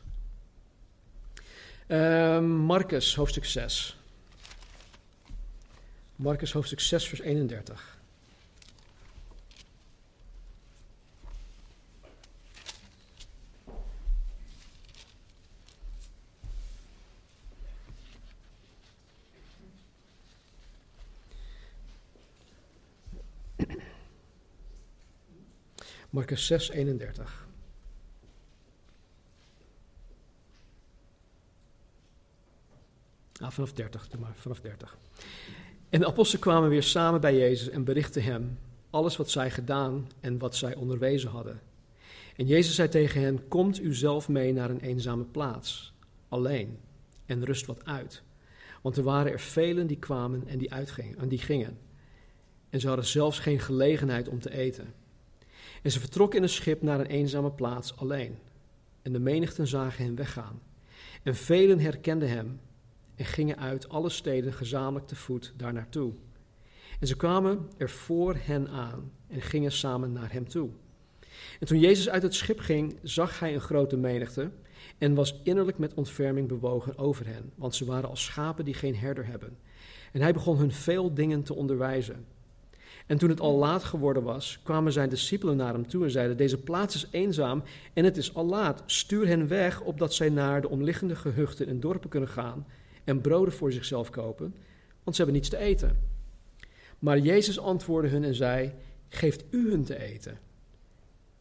Uh, 1.88 2.40
Marcus, 2.40 3.16
hoofdstuk 3.16 3.46
6. 3.46 3.98
Marcus, 6.16 6.52
hoofdstuk 6.52 6.80
6, 6.80 7.08
vers 7.08 7.22
31. 7.22 7.93
Marcus 26.14 26.46
6, 26.46 26.70
31. 26.70 27.48
Ah, 33.40 33.52
vanaf 33.52 33.74
30, 33.74 34.08
doe 34.08 34.20
maar, 34.20 34.34
vanaf 34.36 34.60
30. 34.60 34.98
En 35.90 36.00
de 36.00 36.06
apostelen 36.06 36.42
kwamen 36.42 36.70
weer 36.70 36.84
samen 36.84 37.22
bij 37.22 37.38
Jezus 37.38 37.70
en 37.70 37.84
berichtten 37.84 38.24
hem 38.24 38.58
alles 38.90 39.18
wat 39.18 39.30
zij 39.30 39.52
gedaan 39.52 40.08
en 40.20 40.38
wat 40.38 40.56
zij 40.56 40.76
onderwezen 40.76 41.30
hadden. 41.30 41.62
En 42.36 42.46
Jezus 42.46 42.76
zei 42.76 42.90
tegen 42.90 43.22
hen: 43.22 43.48
Komt 43.48 43.80
u 43.80 43.94
zelf 43.94 44.30
mee 44.30 44.54
naar 44.54 44.70
een 44.70 44.82
eenzame 44.82 45.24
plaats, 45.24 45.94
alleen, 46.30 46.80
en 47.26 47.46
rust 47.46 47.66
wat 47.66 47.86
uit. 47.86 48.24
Want 48.82 48.98
er 48.98 49.04
waren 49.04 49.32
er 49.32 49.40
velen 49.40 49.88
die 49.88 50.00
kwamen 50.00 50.48
en 50.48 50.58
die 50.58 50.74
uitgingen, 50.74 51.18
en 51.18 51.28
die 51.28 51.40
gingen. 51.40 51.78
En 52.70 52.80
ze 52.80 52.88
hadden 52.88 53.06
zelfs 53.06 53.40
geen 53.40 53.60
gelegenheid 53.60 54.28
om 54.28 54.40
te 54.40 54.52
eten. 54.52 55.02
En 55.84 55.92
ze 55.92 56.00
vertrokken 56.00 56.38
in 56.38 56.44
een 56.44 56.50
schip 56.50 56.82
naar 56.82 57.00
een 57.00 57.06
eenzame 57.06 57.52
plaats 57.52 57.98
alleen. 57.98 58.38
En 59.02 59.12
de 59.12 59.20
menigten 59.20 59.68
zagen 59.68 60.06
hem 60.06 60.16
weggaan. 60.16 60.62
En 61.24 61.36
velen 61.36 61.80
herkenden 61.80 62.30
hem 62.30 62.60
en 63.16 63.26
gingen 63.26 63.58
uit 63.58 63.90
alle 63.90 64.10
steden 64.10 64.54
gezamenlijk 64.54 65.08
te 65.08 65.16
voet 65.16 65.54
daar 65.58 65.74
naartoe. 65.74 66.14
En 67.00 67.08
ze 67.08 67.16
kwamen 67.16 67.70
er 67.78 67.90
voor 67.90 68.36
hen 68.40 68.70
aan 68.70 69.12
en 69.28 69.42
gingen 69.42 69.72
samen 69.72 70.12
naar 70.12 70.32
hem 70.32 70.48
toe. 70.48 70.70
En 71.60 71.68
toen 71.68 71.80
Jezus 71.80 72.10
uit 72.10 72.24
het 72.24 72.36
schip 72.36 72.60
ging, 72.60 72.98
zag 73.02 73.40
hij 73.40 73.54
een 73.54 73.62
grote 73.62 73.98
menigte 73.98 74.52
en 74.98 75.14
was 75.14 75.40
innerlijk 75.44 75.78
met 75.78 75.94
ontferming 75.94 76.48
bewogen 76.48 76.98
over 76.98 77.26
hen, 77.26 77.52
want 77.56 77.76
ze 77.76 77.86
waren 77.86 78.10
als 78.10 78.24
schapen 78.24 78.66
die 78.66 78.74
geen 78.74 78.96
herder 78.96 79.26
hebben. 79.26 79.58
En 80.12 80.22
hij 80.22 80.34
begon 80.34 80.58
hun 80.58 80.72
veel 80.72 81.14
dingen 81.14 81.44
te 81.44 81.54
onderwijzen. 81.54 82.26
En 83.06 83.18
toen 83.18 83.30
het 83.30 83.40
al 83.40 83.58
laat 83.58 83.84
geworden 83.84 84.24
was, 84.24 84.60
kwamen 84.64 84.92
zijn 84.92 85.10
discipelen 85.10 85.58
naar 85.58 85.74
hem 85.74 85.88
toe 85.88 86.04
en 86.04 86.12
zeiden: 86.12 86.38
Deze 86.38 86.58
plaats 86.58 86.96
is 86.96 87.08
eenzaam 87.12 87.64
en 87.94 88.04
het 88.04 88.18
is 88.18 88.36
al 88.36 88.46
laat. 88.46 88.84
Stuur 88.86 89.28
hen 89.28 89.48
weg, 89.48 89.82
opdat 89.82 90.14
zij 90.14 90.30
naar 90.30 90.62
de 90.62 90.70
omliggende 90.70 91.16
gehuchten 91.16 91.68
en 91.68 91.80
dorpen 91.80 92.10
kunnen 92.10 92.30
gaan 92.30 92.66
en 93.04 93.22
broden 93.22 93.54
voor 93.54 93.72
zichzelf 93.72 94.10
kopen, 94.10 94.56
want 95.04 95.16
ze 95.16 95.22
hebben 95.24 95.42
niets 95.42 95.50
te 95.50 95.58
eten. 95.58 96.00
Maar 97.00 97.20
Jezus 97.20 97.60
antwoordde 97.60 98.10
hun 98.10 98.24
en 98.24 98.36
zei: 98.36 98.74
Geeft 99.10 99.44
u 99.50 99.70
hun 99.70 99.84
te 99.84 100.00
eten. 100.00 100.40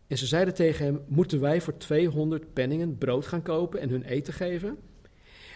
En 0.07 0.18
ze 0.18 0.27
zeiden 0.27 0.55
tegen 0.55 0.85
hem: 0.85 1.01
Moeten 1.07 1.40
wij 1.40 1.61
voor 1.61 1.77
200 1.77 2.53
penningen 2.53 2.98
brood 2.98 3.27
gaan 3.27 3.42
kopen 3.42 3.81
en 3.81 3.88
hun 3.88 4.03
eten 4.03 4.33
geven? 4.33 4.79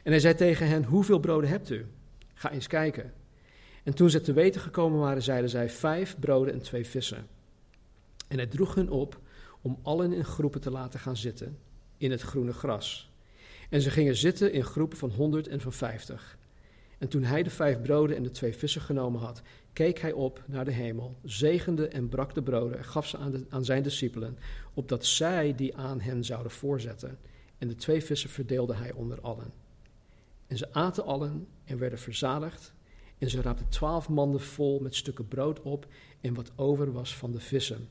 En 0.03 0.11
hij 0.11 0.21
zei 0.21 0.35
tegen 0.35 0.69
hen: 0.69 0.85
Hoeveel 0.85 1.19
broden 1.19 1.51
hebt 1.51 1.71
u? 1.71 1.87
Ga 2.35 2.51
eens 2.51 2.67
kijken. 2.67 3.13
En 3.87 3.95
toen 3.95 4.11
ze 4.11 4.21
te 4.21 4.33
weten 4.33 4.61
gekomen 4.61 4.99
waren, 4.99 5.23
zeiden 5.23 5.51
zij: 5.51 5.71
Vijf 5.71 6.17
broden 6.19 6.55
en 6.55 6.63
twee 6.63 6.87
vissen. 6.87 7.27
En 8.29 8.37
hij 8.37 8.47
droeg 8.47 8.75
hun 8.75 8.91
op 8.91 9.21
om 9.61 9.79
allen 9.83 10.13
in 10.13 10.25
groepen 10.25 10.61
te 10.61 10.71
laten 10.71 11.01
gaan 11.01 11.17
zitten 11.17 11.59
in 11.97 12.11
het 12.11 12.21
groene 12.21 12.53
gras. 12.53 13.11
En 13.71 13.81
ze 13.81 13.91
gingen 13.91 14.17
zitten 14.17 14.53
in 14.53 14.65
groepen 14.65 14.99
van 14.99 15.11
honderd 15.11 15.49
en 15.49 15.61
van 15.61 15.73
vijftig. 15.73 16.39
En 16.99 17.09
toen 17.09 17.23
hij 17.23 17.43
de 17.43 17.51
vijf 17.51 17.83
broden 17.83 18.17
en 18.17 18.23
de 18.23 18.31
twee 18.31 18.55
vissen 18.55 18.81
genomen 18.81 19.21
had, 19.21 19.43
keek 19.73 19.99
hij 19.99 20.13
op 20.13 20.43
naar 20.47 20.65
de 20.65 20.73
hemel, 20.73 21.17
zegende 21.23 21.89
en 21.89 22.09
brak 22.09 22.35
de 22.35 22.43
broden 22.43 22.79
en 22.79 22.85
gaf 22.85 23.07
ze 23.07 23.17
aan, 23.17 23.47
aan 23.49 23.65
zijn 23.65 23.83
discipelen, 23.83 24.39
opdat 24.75 25.05
zij 25.05 25.55
die 25.55 25.77
aan 25.77 26.01
hen 26.01 26.25
zouden 26.25 26.53
voorzetten. 26.53 27.19
En 27.59 27.69
de 27.69 27.75
twee 27.75 28.05
vissen 28.05 28.31
verdeelde 28.31 28.75
hij 28.75 28.93
onder 28.93 29.21
allen. 29.21 29.53
En 30.47 30.57
ze 30.57 30.73
aten 30.73 31.05
allen 31.05 31.47
en 31.65 31.79
werden 31.79 31.99
verzadigd. 31.99 32.75
En 33.19 33.31
ze 33.31 33.43
raapten 33.43 33.69
twaalf 33.69 34.09
manden 34.09 34.41
vol 34.41 34.81
met 34.81 34.95
stukken 34.95 35.29
brood 35.29 35.63
op 35.63 35.87
en 36.21 36.35
wat 36.35 36.53
over 36.57 36.93
was 36.93 37.17
van 37.17 37.33
de 37.33 37.41
vissen. 37.41 37.89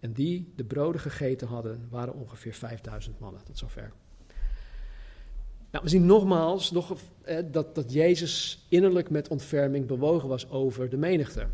En 0.00 0.12
die 0.12 0.52
de 0.56 0.64
broden 0.64 1.00
gegeten 1.00 1.48
hadden, 1.48 1.86
waren 1.90 2.14
ongeveer 2.14 2.54
vijfduizend 2.54 3.18
mannen. 3.18 3.44
Tot 3.44 3.58
zover. 3.58 3.92
Nou, 5.70 5.84
we 5.84 5.90
zien 5.90 6.06
nogmaals 6.06 6.70
nog, 6.70 6.96
eh, 7.22 7.38
dat, 7.50 7.74
dat 7.74 7.92
Jezus 7.92 8.66
innerlijk 8.68 9.10
met 9.10 9.28
ontferming 9.28 9.86
bewogen 9.86 10.28
was 10.28 10.50
over 10.50 10.88
de 10.88 10.96
menigte. 10.96 11.46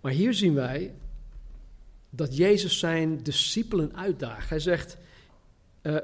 Maar 0.00 0.12
hier 0.12 0.34
zien 0.34 0.54
wij 0.54 0.94
dat 2.10 2.36
Jezus 2.36 2.78
zijn 2.78 3.22
discipelen 3.22 3.96
uitdaagt. 3.96 4.48
Hij 4.48 4.60
zegt: 4.60 4.98
uh, 5.82 5.96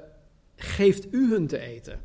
Geeft 0.56 1.12
u 1.12 1.30
hun 1.30 1.46
te 1.46 1.58
eten. 1.58 2.00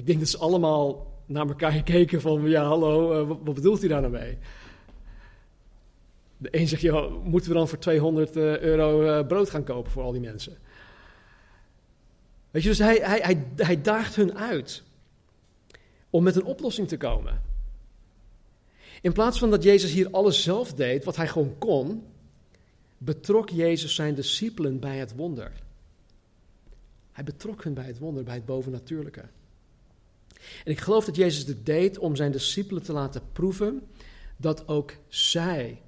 Ik 0.00 0.06
denk 0.06 0.18
dat 0.18 0.28
ze 0.28 0.38
allemaal 0.38 1.06
naar 1.26 1.48
elkaar 1.48 1.72
gekeken 1.82 2.20
van, 2.20 2.42
ja 2.42 2.64
hallo, 2.64 3.22
uh, 3.22 3.28
wat, 3.44 3.54
bedoelt 3.54 3.80
hij 3.80 3.88
daar 3.88 4.00
nou 4.00 4.12
mee? 4.12 4.38
De 6.36 6.48
een 6.50 6.68
zegt, 6.68 6.82
ja, 6.82 7.08
moeten 7.22 7.50
we 7.50 7.56
dan 7.56 7.68
voor 7.68 7.78
200 7.78 8.36
uh, 8.36 8.58
euro 8.58 9.02
uh, 9.02 9.26
brood 9.26 9.50
gaan 9.50 9.64
kopen 9.64 9.92
voor 9.92 10.02
al 10.02 10.12
die 10.12 10.20
mensen? 10.20 10.58
Weet 12.50 12.62
je, 12.62 12.68
dus 12.68 12.78
hij, 12.78 12.96
hij, 12.96 13.20
hij, 13.20 13.46
hij 13.56 13.80
daagt 13.80 14.16
hun 14.16 14.36
uit 14.36 14.82
om 16.10 16.22
met 16.22 16.36
een 16.36 16.44
oplossing 16.44 16.88
te 16.88 16.96
komen. 16.96 17.42
In 19.02 19.12
plaats 19.12 19.38
van 19.38 19.50
dat 19.50 19.62
Jezus 19.62 19.92
hier 19.92 20.10
alles 20.10 20.42
zelf 20.42 20.74
deed, 20.74 21.04
wat 21.04 21.16
hij 21.16 21.28
gewoon 21.28 21.58
kon, 21.58 22.06
betrok 22.98 23.50
Jezus 23.50 23.94
zijn 23.94 24.14
discipelen 24.14 24.78
bij 24.78 24.96
het 24.96 25.14
wonder. 25.16 25.52
Hij 27.12 27.24
betrok 27.24 27.64
hen 27.64 27.74
bij 27.74 27.86
het 27.86 27.98
wonder, 27.98 28.24
bij 28.24 28.34
het 28.34 28.46
bovennatuurlijke. 28.46 29.24
En 30.64 30.70
ik 30.70 30.80
geloof 30.80 31.04
dat 31.04 31.16
Jezus 31.16 31.44
dit 31.44 31.66
deed 31.66 31.98
om 31.98 32.16
zijn 32.16 32.32
discipelen 32.32 32.82
te 32.82 32.92
laten 32.92 33.22
proeven 33.32 33.88
dat 34.36 34.68
ook 34.68 34.96
zij 35.08 35.82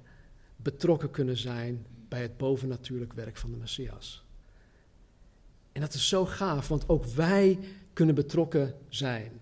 betrokken 0.55 1.11
kunnen 1.11 1.37
zijn 1.37 1.85
bij 2.07 2.21
het 2.21 2.37
bovennatuurlijk 2.37 3.13
werk 3.13 3.37
van 3.37 3.51
de 3.51 3.57
Messias. 3.57 4.23
En 5.71 5.81
dat 5.81 5.93
is 5.93 6.07
zo 6.07 6.25
gaaf, 6.25 6.67
want 6.67 6.89
ook 6.89 7.05
wij 7.05 7.59
kunnen 7.93 8.15
betrokken 8.15 8.75
zijn 8.89 9.41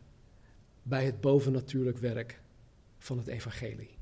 bij 0.84 1.06
het 1.06 1.22
bovennatuurlijk 1.22 1.98
werk 1.98 2.40
van 2.98 3.18
het 3.18 3.28
evangelie. 3.28 3.98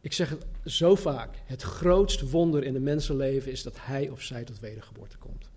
Ik 0.00 0.12
zeg 0.12 0.28
het 0.28 0.46
zo 0.64 0.94
vaak. 0.94 1.36
Het 1.44 1.62
grootste 1.62 2.28
wonder 2.28 2.64
in 2.64 2.74
een 2.74 2.82
mensenleven 2.82 3.52
is 3.52 3.62
dat 3.62 3.76
hij 3.78 4.08
of 4.08 4.22
zij 4.22 4.44
tot 4.44 4.60
wedergeboorte 4.60 5.18
komt. 5.18 5.49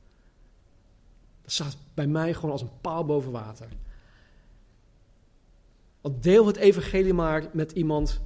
Dat 1.43 1.51
staat 1.51 1.77
bij 1.93 2.07
mij 2.07 2.33
gewoon 2.33 2.51
als 2.51 2.61
een 2.61 2.79
paal 2.81 3.05
boven 3.05 3.31
water. 3.31 3.67
Want 6.01 6.23
deel 6.23 6.47
het 6.47 6.55
evangelie 6.55 7.13
maar 7.13 7.49
met 7.53 7.71
iemand 7.71 8.21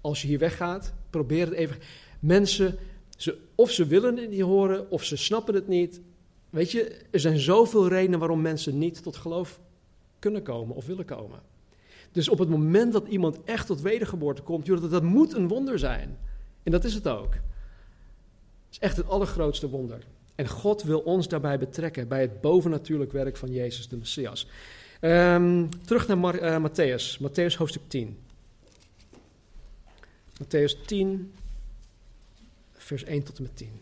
als 0.00 0.22
je 0.22 0.28
hier 0.28 0.38
weggaat. 0.38 0.92
Probeer 1.10 1.46
het 1.46 1.54
even. 1.54 1.76
Mensen, 2.20 2.78
ze, 3.16 3.38
of 3.54 3.70
ze 3.70 3.86
willen 3.86 4.16
het 4.16 4.30
niet 4.30 4.40
horen, 4.40 4.90
of 4.90 5.04
ze 5.04 5.16
snappen 5.16 5.54
het 5.54 5.68
niet. 5.68 6.00
Weet 6.50 6.70
je, 6.70 7.04
er 7.10 7.20
zijn 7.20 7.38
zoveel 7.38 7.88
redenen 7.88 8.18
waarom 8.18 8.40
mensen 8.40 8.78
niet 8.78 9.02
tot 9.02 9.16
geloof 9.16 9.60
kunnen 10.18 10.42
komen 10.42 10.76
of 10.76 10.86
willen 10.86 11.04
komen. 11.04 11.40
Dus 12.12 12.28
op 12.28 12.38
het 12.38 12.48
moment 12.48 12.92
dat 12.92 13.08
iemand 13.08 13.44
echt 13.44 13.66
tot 13.66 13.80
wedergeboorte 13.80 14.42
komt, 14.42 14.66
dat, 14.66 14.90
dat 14.90 15.02
moet 15.02 15.34
een 15.34 15.48
wonder 15.48 15.78
zijn. 15.78 16.18
En 16.62 16.72
dat 16.72 16.84
is 16.84 16.94
het 16.94 17.08
ook. 17.08 17.34
Het 17.34 18.70
is 18.70 18.78
echt 18.78 18.96
het 18.96 19.08
allergrootste 19.08 19.68
wonder. 19.68 20.06
En 20.42 20.48
God 20.48 20.82
wil 20.82 21.00
ons 21.00 21.28
daarbij 21.28 21.58
betrekken, 21.58 22.08
bij 22.08 22.20
het 22.20 22.40
bovennatuurlijk 22.40 23.12
werk 23.12 23.36
van 23.36 23.52
Jezus 23.52 23.88
de 23.88 23.96
Messias. 23.96 24.46
Um, 25.00 25.68
terug 25.84 26.06
naar 26.06 26.18
Mar 26.18 26.42
uh, 26.42 26.68
Matthäus, 26.68 27.20
Matthäus 27.20 27.56
hoofdstuk 27.56 27.82
10. 27.88 28.18
Matthäus 30.42 30.84
10, 30.86 31.32
vers 32.72 33.04
1 33.04 33.22
tot 33.22 33.36
en 33.36 33.42
met 33.42 33.56
10. 33.56 33.80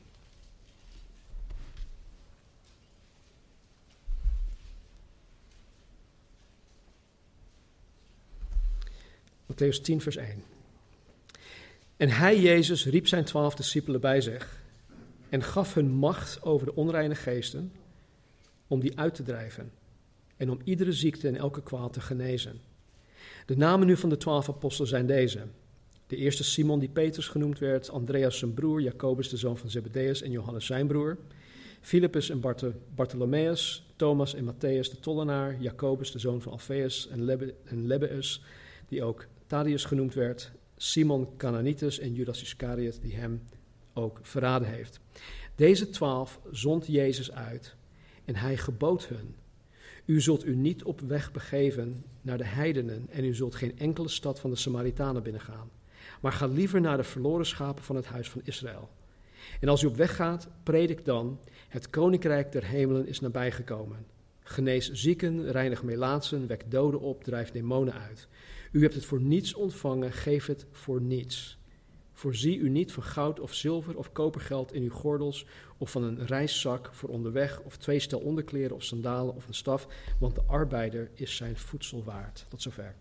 Matthäus 9.46 9.80
10, 9.82 10.00
vers 10.00 10.16
1. 10.16 10.42
En 11.96 12.08
hij, 12.08 12.40
Jezus, 12.40 12.86
riep 12.86 13.06
zijn 13.06 13.24
twaalf 13.24 13.54
discipelen 13.54 14.00
bij 14.00 14.20
zich 14.20 14.59
en 15.30 15.42
gaf 15.42 15.74
hun 15.74 15.90
macht 15.90 16.42
over 16.42 16.66
de 16.66 16.74
onreine 16.74 17.14
geesten 17.14 17.72
om 18.66 18.80
die 18.80 18.98
uit 18.98 19.14
te 19.14 19.22
drijven 19.22 19.72
en 20.36 20.50
om 20.50 20.58
iedere 20.64 20.92
ziekte 20.92 21.28
en 21.28 21.36
elke 21.36 21.62
kwaal 21.62 21.90
te 21.90 22.00
genezen. 22.00 22.60
De 23.46 23.56
namen 23.56 23.86
nu 23.86 23.96
van 23.96 24.08
de 24.08 24.16
twaalf 24.16 24.48
apostelen 24.48 24.88
zijn 24.88 25.06
deze. 25.06 25.40
De 26.06 26.16
eerste 26.16 26.44
Simon, 26.44 26.78
die 26.78 26.88
Petrus 26.88 27.28
genoemd 27.28 27.58
werd, 27.58 27.90
Andreas 27.90 28.38
zijn 28.38 28.54
broer, 28.54 28.80
Jacobus 28.80 29.28
de 29.28 29.36
zoon 29.36 29.56
van 29.56 29.70
Zebedeus 29.70 30.22
en 30.22 30.30
Johannes 30.30 30.66
zijn 30.66 30.86
broer, 30.86 31.18
Philippus 31.80 32.30
en 32.30 32.40
Bart 32.40 32.64
Bartholomeus, 32.94 33.86
Thomas 33.96 34.34
en 34.34 34.44
Matthäus 34.44 34.90
de 34.90 35.00
tollenaar, 35.00 35.56
Jacobus 35.60 36.12
de 36.12 36.18
zoon 36.18 36.42
van 36.42 36.52
Alphaeus 36.52 37.08
en, 37.08 37.86
Lebbeus, 37.86 38.42
die 38.88 39.02
ook 39.02 39.26
Thaddeus 39.46 39.84
genoemd 39.84 40.14
werd, 40.14 40.52
Simon 40.76 41.28
Cananitus 41.36 41.98
en 41.98 42.14
Judas 42.14 42.42
Iscariot, 42.42 43.02
die 43.02 43.14
hem 43.14 43.42
ook 44.00 44.18
verraden 44.22 44.68
heeft. 44.68 45.00
Deze 45.54 45.90
twaalf 45.90 46.40
zond 46.50 46.86
Jezus 46.86 47.32
uit 47.32 47.76
en 48.24 48.36
hij 48.36 48.56
gebood 48.56 49.06
hun: 49.06 49.34
U 50.04 50.20
zult 50.20 50.44
u 50.44 50.56
niet 50.56 50.84
op 50.84 51.00
weg 51.00 51.32
begeven 51.32 52.04
naar 52.20 52.38
de 52.38 52.46
heidenen 52.46 53.06
en 53.10 53.24
u 53.24 53.34
zult 53.34 53.54
geen 53.54 53.78
enkele 53.78 54.08
stad 54.08 54.40
van 54.40 54.50
de 54.50 54.56
Samaritanen 54.56 55.22
binnengaan, 55.22 55.70
maar 56.20 56.32
ga 56.32 56.46
liever 56.46 56.80
naar 56.80 56.96
de 56.96 57.04
verloren 57.04 57.46
schapen 57.46 57.84
van 57.84 57.96
het 57.96 58.06
huis 58.06 58.30
van 58.30 58.40
Israël. 58.44 58.90
En 59.60 59.68
als 59.68 59.82
u 59.82 59.86
op 59.86 59.96
weg 59.96 60.16
gaat, 60.16 60.48
predik 60.62 61.04
dan: 61.04 61.40
Het 61.68 61.90
koninkrijk 61.90 62.52
der 62.52 62.64
hemelen 62.64 63.06
is 63.06 63.20
nabijgekomen. 63.20 64.06
Genees 64.42 64.90
zieken, 64.92 65.50
reinig 65.50 65.82
melaatsen, 65.82 66.46
wek 66.46 66.70
doden 66.70 67.00
op, 67.00 67.24
drijf 67.24 67.50
demonen 67.50 67.94
uit. 67.94 68.28
U 68.72 68.82
hebt 68.82 68.94
het 68.94 69.04
voor 69.04 69.20
niets 69.20 69.54
ontvangen, 69.54 70.12
geef 70.12 70.46
het 70.46 70.66
voor 70.72 71.00
niets. 71.00 71.59
Voorzie 72.20 72.58
u 72.58 72.68
niet 72.68 72.92
van 72.92 73.02
goud 73.02 73.40
of 73.40 73.54
zilver 73.54 73.96
of 73.96 74.12
kopergeld 74.12 74.72
in 74.72 74.82
uw 74.82 74.90
gordels, 74.90 75.46
of 75.78 75.90
van 75.90 76.02
een 76.02 76.26
reiszak 76.26 76.88
voor 76.92 77.08
onderweg, 77.08 77.60
of 77.60 77.76
twee 77.76 77.98
stel 77.98 78.18
onderkleren 78.18 78.76
of 78.76 78.84
sandalen 78.84 79.34
of 79.34 79.46
een 79.46 79.54
staf, 79.54 79.86
want 80.18 80.34
de 80.34 80.42
arbeider 80.46 81.10
is 81.14 81.36
zijn 81.36 81.56
voedsel 81.56 82.04
waard. 82.04 82.46
Tot 82.48 82.62
zover. 82.62 82.94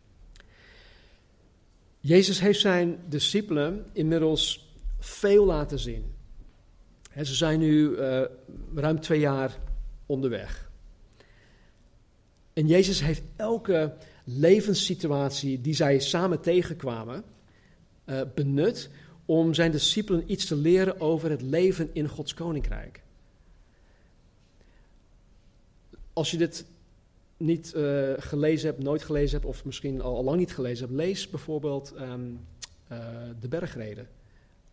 Jezus 1.99 2.39
heeft 2.39 2.59
zijn 2.59 2.99
discipelen 3.07 3.85
inmiddels 3.93 4.73
veel 4.99 5.45
laten 5.45 5.79
zien. 5.79 6.13
ze 7.15 7.35
zijn 7.35 7.59
nu 7.59 7.89
uh, 7.89 8.21
ruim 8.75 8.99
twee 8.99 9.19
jaar 9.19 9.59
onderweg. 10.05 10.71
En 12.53 12.67
Jezus 12.67 13.01
heeft 13.01 13.23
elke 13.35 13.93
levenssituatie 14.23 15.61
die 15.61 15.73
zij 15.73 15.99
samen 15.99 16.41
tegenkwamen 16.41 17.23
uh, 18.05 18.21
benut 18.35 18.89
om 19.29 19.53
zijn 19.53 19.71
discipelen 19.71 20.31
iets 20.31 20.45
te 20.45 20.55
leren 20.55 20.99
over 21.01 21.29
het 21.29 21.41
leven 21.41 21.89
in 21.93 22.07
Gods 22.07 22.33
koninkrijk. 22.33 23.01
Als 26.13 26.31
je 26.31 26.37
dit 26.37 26.65
niet 27.37 27.73
uh, 27.75 28.13
gelezen 28.17 28.69
hebt, 28.69 28.83
nooit 28.83 29.03
gelezen 29.03 29.39
hebt, 29.39 29.49
of 29.49 29.65
misschien 29.65 30.01
al, 30.01 30.23
lang 30.23 30.37
niet 30.37 30.53
gelezen 30.53 30.85
hebt, 30.87 30.97
lees 30.97 31.29
bijvoorbeeld 31.29 31.93
um, 31.99 32.39
uh, 32.91 32.97
de 33.39 33.47
bergreden. 33.47 34.07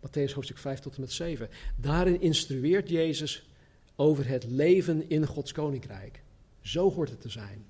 Matthäus 0.06 0.32
hoofdstuk 0.34 0.58
5 0.58 0.80
tot 0.80 0.94
en 0.94 1.00
met 1.00 1.12
7. 1.12 1.48
Daarin 1.76 2.20
instrueert 2.20 2.88
Jezus 2.88 3.48
over 3.96 4.28
het 4.28 4.44
leven 4.44 5.10
in 5.10 5.26
Gods 5.26 5.52
koninkrijk. 5.52 6.22
Zo 6.60 6.92
hoort 6.92 7.10
het 7.10 7.20
te 7.20 7.28
zijn. 7.28 7.64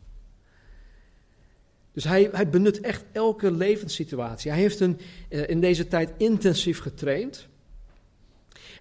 Dus 1.96 2.04
hij, 2.04 2.28
hij 2.32 2.48
benut 2.48 2.80
echt 2.80 3.04
elke 3.12 3.50
levenssituatie. 3.50 4.50
Hij 4.50 4.60
heeft 4.60 4.78
hen 4.78 5.00
uh, 5.28 5.48
in 5.48 5.60
deze 5.60 5.88
tijd 5.88 6.12
intensief 6.16 6.78
getraind. 6.78 7.48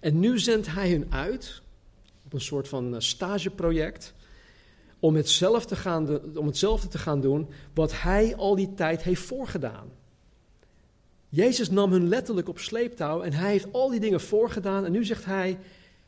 En 0.00 0.20
nu 0.20 0.38
zendt 0.38 0.66
hij 0.66 0.88
hen 0.88 1.06
uit 1.10 1.62
op 2.24 2.32
een 2.32 2.40
soort 2.40 2.68
van 2.68 2.94
uh, 2.94 3.00
stageproject. 3.00 4.14
Om, 4.98 5.14
hetzelfde 5.14 5.68
te 5.68 5.76
gaan, 5.76 6.36
om 6.36 6.46
hetzelfde 6.46 6.88
te 6.88 6.98
gaan 6.98 7.20
doen 7.20 7.48
wat 7.74 8.00
hij 8.00 8.36
al 8.36 8.54
die 8.54 8.74
tijd 8.74 9.02
heeft 9.02 9.22
voorgedaan. 9.22 9.90
Jezus 11.28 11.70
nam 11.70 11.92
hun 11.92 12.08
letterlijk 12.08 12.48
op 12.48 12.58
sleeptouw 12.58 13.22
en 13.22 13.32
hij 13.32 13.50
heeft 13.50 13.72
al 13.72 13.90
die 13.90 14.00
dingen 14.00 14.20
voorgedaan. 14.20 14.84
En 14.84 14.92
nu 14.92 15.04
zegt 15.04 15.24
hij: 15.24 15.58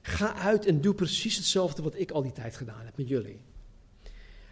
Ga 0.00 0.34
uit 0.34 0.66
en 0.66 0.80
doe 0.80 0.94
precies 0.94 1.36
hetzelfde 1.36 1.82
wat 1.82 1.98
ik 1.98 2.10
al 2.10 2.22
die 2.22 2.32
tijd 2.32 2.56
gedaan 2.56 2.84
heb 2.84 2.96
met 2.96 3.08
jullie. 3.08 3.40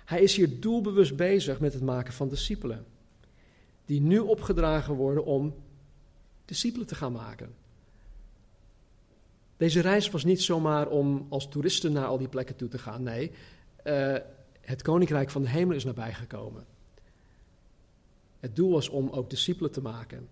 Hij 0.07 0.23
is 0.23 0.37
hier 0.37 0.61
doelbewust 0.61 1.17
bezig 1.17 1.61
met 1.61 1.73
het 1.73 1.83
maken 1.83 2.13
van 2.13 2.29
discipelen. 2.29 2.85
Die 3.85 4.01
nu 4.01 4.19
opgedragen 4.19 4.95
worden 4.95 5.25
om 5.25 5.55
discipelen 6.45 6.87
te 6.87 6.95
gaan 6.95 7.13
maken. 7.13 7.55
Deze 9.57 9.81
reis 9.81 10.11
was 10.11 10.25
niet 10.25 10.43
zomaar 10.43 10.89
om 10.89 11.27
als 11.29 11.49
toeristen 11.49 11.93
naar 11.93 12.07
al 12.07 12.19
die 12.19 12.29
plekken 12.29 12.57
toe 12.57 12.69
te 12.69 12.79
gaan. 12.79 13.03
Nee, 13.03 13.31
uh, 13.85 14.17
het 14.61 14.83
koninkrijk 14.83 15.31
van 15.31 15.43
de 15.43 15.49
hemel 15.49 15.77
is 15.77 15.85
nabijgekomen. 15.85 16.65
Het 18.41 18.57
doel 18.57 18.71
was 18.71 18.89
om 18.89 19.11
ook 19.11 19.31
discipelen 19.31 19.71
te 19.71 19.81
maken. 19.81 20.29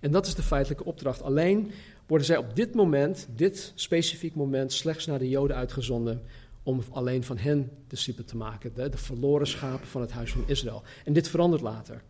En 0.00 0.10
dat 0.10 0.26
is 0.26 0.34
de 0.34 0.42
feitelijke 0.42 0.84
opdracht. 0.84 1.22
Alleen 1.22 1.70
worden 2.06 2.26
zij 2.26 2.36
op 2.36 2.56
dit 2.56 2.74
moment, 2.74 3.28
dit 3.30 3.72
specifiek 3.74 4.34
moment, 4.34 4.72
slechts 4.72 5.06
naar 5.06 5.18
de 5.18 5.28
Joden 5.28 5.56
uitgezonden 5.56 6.22
om 6.66 6.82
alleen 6.90 7.24
van 7.24 7.38
hen 7.38 7.70
discipelen 7.86 8.26
te 8.26 8.36
maken, 8.36 8.74
de, 8.74 8.96
verloren 8.96 9.46
schapen 9.46 9.86
van 9.86 10.00
het 10.00 10.12
huis 10.12 10.32
van 10.32 10.42
Israël. 10.46 10.82
En 11.04 11.12
dit 11.12 11.28
verandert 11.28 11.62
later. 11.62 12.02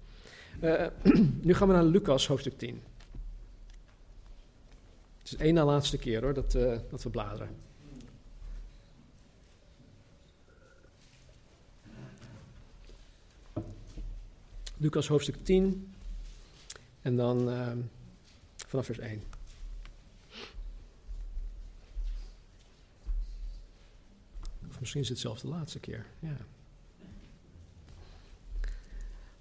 Uh, 0.63 0.87
nu 1.47 1.55
gaan 1.55 1.69
we 1.69 1.75
naar 1.75 1.85
Lucas 1.85 2.27
hoofdstuk 2.27 2.59
10. 2.59 2.83
Het 5.19 5.33
is 5.33 5.37
één 5.37 5.55
na 5.55 5.65
laatste 5.65 5.99
keer 5.99 6.23
hoor, 6.23 6.35
dat, 6.35 6.55
uh, 6.55 6.79
dat 6.91 7.03
we 7.03 7.11
bladeren. 7.11 7.49
Lucas 14.77 15.09
hoofdstuk 15.09 15.37
10 15.45 15.95
en 17.03 17.17
dan 17.17 17.49
uh, 17.49 17.69
vanaf 18.67 18.87
vers 18.87 18.99
1. 18.99 19.36
Misschien 24.81 25.03
is 25.03 25.09
het 25.09 25.19
zelfs 25.19 25.43
de 25.43 25.49
laatste 25.49 25.79
keer. 25.79 26.07
Ja. 26.19 26.37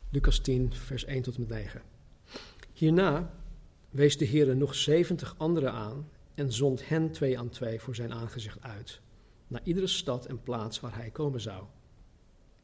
Lucas 0.10 0.40
10, 0.40 0.74
vers 0.74 1.06
1 1.06 1.22
tot 1.22 1.36
en 1.36 1.40
met 1.40 1.50
9. 1.50 1.82
Hierna 2.74 3.34
wees 3.90 4.18
de 4.18 4.26
Heer 4.26 4.56
nog 4.56 4.76
zeventig 4.76 5.36
anderen 5.38 5.72
aan 5.72 6.10
en 6.36 6.54
zond 6.54 6.88
hen 6.88 7.12
twee 7.12 7.40
aan 7.40 7.50
twee 7.50 7.80
voor 7.80 7.96
zijn 7.96 8.14
aangezicht 8.14 8.62
uit, 8.62 9.00
naar 9.48 9.62
iedere 9.64 9.88
stad 9.88 10.26
en 10.26 10.44
plaats 10.44 10.80
waar 10.80 10.96
hij 10.96 11.10
komen 11.10 11.42
zou. 11.42 11.64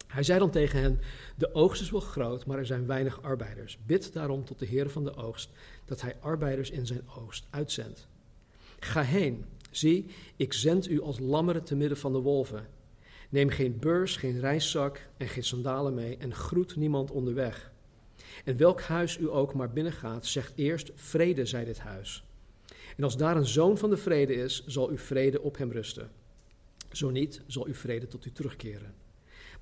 Hij 0.08 0.24
zei 0.24 0.40
dan 0.40 0.52
tegen 0.52 0.82
hen: 0.82 1.00
De 1.38 1.54
oogst 1.54 1.82
is 1.82 1.92
wel 1.92 2.00
groot, 2.00 2.46
maar 2.46 2.58
er 2.58 2.66
zijn 2.66 2.86
weinig 2.86 3.22
arbeiders. 3.22 3.78
Bid 3.86 4.14
daarom 4.14 4.46
tot 4.46 4.60
de 4.60 4.66
Heer 4.66 4.90
van 4.90 5.04
de 5.04 5.16
oogst 5.16 5.50
dat 5.86 6.02
hij 6.02 6.16
arbeiders 6.20 6.70
in 6.70 6.86
zijn 6.88 7.10
oogst 7.18 7.46
uitzendt. 7.50 8.08
Ga 8.80 9.02
heen 9.02 9.46
Zie, 9.72 10.06
ik 10.36 10.54
zend 10.54 10.90
u 10.90 11.02
als 11.02 11.20
lammeren 11.20 11.64
te 11.64 11.76
midden 11.76 11.98
van 11.98 12.14
de 12.14 12.20
wolven. 12.20 12.68
Neem 13.30 13.50
geen 13.50 13.80
beurs, 13.80 14.18
geen 14.18 14.40
reiszak 14.40 15.10
en 15.18 15.28
geen 15.28 15.44
sandalen 15.44 15.94
mee 15.94 16.18
en 16.18 16.34
groet 16.34 16.76
niemand 16.76 17.12
onderweg. 17.12 17.72
En 18.46 18.58
welk 18.58 18.82
huis 18.82 19.18
u 19.18 19.30
ook 19.30 19.54
maar 19.54 19.72
binnengaat, 19.72 20.26
zegt 20.26 20.54
eerst: 20.56 20.92
Vrede 20.96 21.46
zij 21.46 21.66
dit 21.66 21.80
huis. 21.80 22.24
En 22.98 23.04
als 23.04 23.18
daar 23.18 23.38
een 23.38 23.46
zoon 23.46 23.78
van 23.78 23.90
de 23.90 23.98
vrede 23.98 24.34
is, 24.34 24.66
zal 24.66 24.90
uw 24.90 24.98
vrede 24.98 25.42
op 25.42 25.58
hem 25.58 25.72
rusten. 25.72 26.12
Zo 26.92 27.10
niet, 27.10 27.42
zal 27.48 27.66
uw 27.66 27.74
vrede 27.74 28.08
tot 28.08 28.26
u 28.26 28.32
terugkeren. 28.32 28.94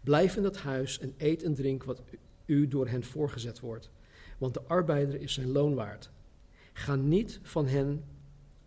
Blijf 0.01 0.35
in 0.35 0.43
dat 0.43 0.57
huis 0.57 0.99
en 0.99 1.13
eet 1.17 1.43
en 1.43 1.53
drink 1.53 1.83
wat 1.83 2.01
u 2.45 2.67
door 2.67 2.87
hen 2.87 3.03
voorgezet 3.03 3.59
wordt, 3.59 3.89
want 4.37 4.53
de 4.53 4.61
arbeider 4.67 5.21
is 5.21 5.33
zijn 5.33 5.51
loon 5.51 5.75
waard. 5.75 6.09
Ga 6.73 6.95
niet 6.95 7.39
van 7.43 7.67
hen, 7.67 8.03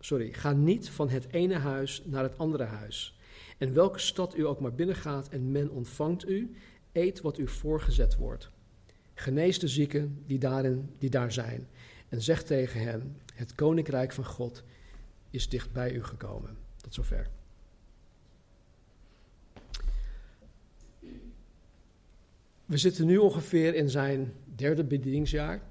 sorry, 0.05 0.33
ga 0.33 0.51
niet 0.51 0.89
van 0.89 1.09
het 1.09 1.27
ene 1.31 1.57
huis 1.57 2.01
naar 2.05 2.23
het 2.23 2.37
andere 2.37 2.63
huis. 2.63 3.17
En 3.57 3.73
welke 3.73 3.99
stad 3.99 4.37
u 4.37 4.45
ook 4.45 4.59
maar 4.59 4.73
binnengaat 4.73 5.29
en 5.29 5.51
men 5.51 5.69
ontvangt 5.69 6.29
u, 6.29 6.55
eet 6.91 7.21
wat 7.21 7.37
u 7.37 7.47
voorgezet 7.47 8.15
wordt. 8.15 8.49
Genees 9.13 9.59
de 9.59 9.67
zieken 9.67 10.23
die, 10.25 10.39
daarin, 10.39 10.89
die 10.97 11.09
daar 11.09 11.31
zijn 11.31 11.67
en 12.09 12.21
zeg 12.21 12.43
tegen 12.43 12.81
hen, 12.81 13.17
het 13.33 13.55
koninkrijk 13.55 14.11
van 14.11 14.25
God 14.25 14.63
is 15.29 15.49
dicht 15.49 15.71
bij 15.71 15.93
u 15.93 16.03
gekomen. 16.03 16.57
Tot 16.81 16.93
zover. 16.93 17.29
We 22.65 22.77
zitten 22.77 23.05
nu 23.05 23.17
ongeveer 23.17 23.75
in 23.75 23.89
zijn 23.89 24.33
derde 24.55 24.83
bedieningsjaar. 24.83 25.61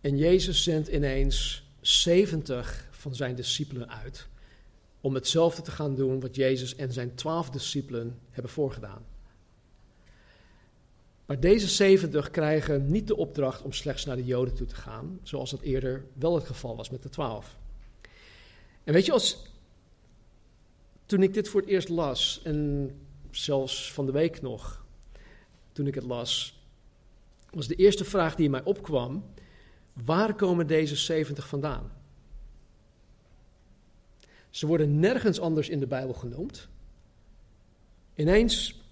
En 0.00 0.16
Jezus 0.16 0.62
zendt 0.62 0.88
ineens 0.88 1.63
70 1.86 2.88
van 2.90 3.14
zijn 3.14 3.34
discipelen 3.34 3.90
uit 3.90 4.26
om 5.00 5.14
hetzelfde 5.14 5.62
te 5.62 5.70
gaan 5.70 5.94
doen 5.94 6.20
wat 6.20 6.36
Jezus 6.36 6.76
en 6.76 6.92
zijn 6.92 7.14
twaalf 7.14 7.50
discipelen 7.50 8.18
hebben 8.30 8.52
voorgedaan. 8.52 9.04
Maar 11.26 11.40
deze 11.40 11.68
70 11.68 12.30
krijgen 12.30 12.90
niet 12.90 13.06
de 13.06 13.16
opdracht 13.16 13.62
om 13.62 13.72
slechts 13.72 14.04
naar 14.04 14.16
de 14.16 14.24
Joden 14.24 14.54
toe 14.54 14.66
te 14.66 14.74
gaan, 14.74 15.18
zoals 15.22 15.50
dat 15.50 15.60
eerder 15.60 16.04
wel 16.12 16.34
het 16.34 16.44
geval 16.44 16.76
was 16.76 16.90
met 16.90 17.02
de 17.02 17.08
twaalf. 17.08 17.56
En 18.84 18.92
weet 18.92 19.06
je, 19.06 19.12
als, 19.12 19.46
toen 21.06 21.22
ik 21.22 21.34
dit 21.34 21.48
voor 21.48 21.60
het 21.60 21.70
eerst 21.70 21.88
las, 21.88 22.40
en 22.44 22.90
zelfs 23.30 23.92
van 23.92 24.06
de 24.06 24.12
week 24.12 24.42
nog, 24.42 24.84
toen 25.72 25.86
ik 25.86 25.94
het 25.94 26.04
las, 26.04 26.58
was 27.50 27.66
de 27.66 27.74
eerste 27.74 28.04
vraag 28.04 28.34
die 28.34 28.44
in 28.44 28.50
mij 28.50 28.64
opkwam: 28.64 29.24
waar 30.04 30.34
komen 30.34 30.66
deze 30.66 30.96
70 30.96 31.48
vandaan? 31.48 31.92
Ze 34.50 34.66
worden 34.66 35.00
nergens 35.00 35.40
anders 35.40 35.68
in 35.68 35.80
de 35.80 35.86
Bijbel 35.86 36.14
genoemd. 36.14 36.68
Ineens 38.14 38.82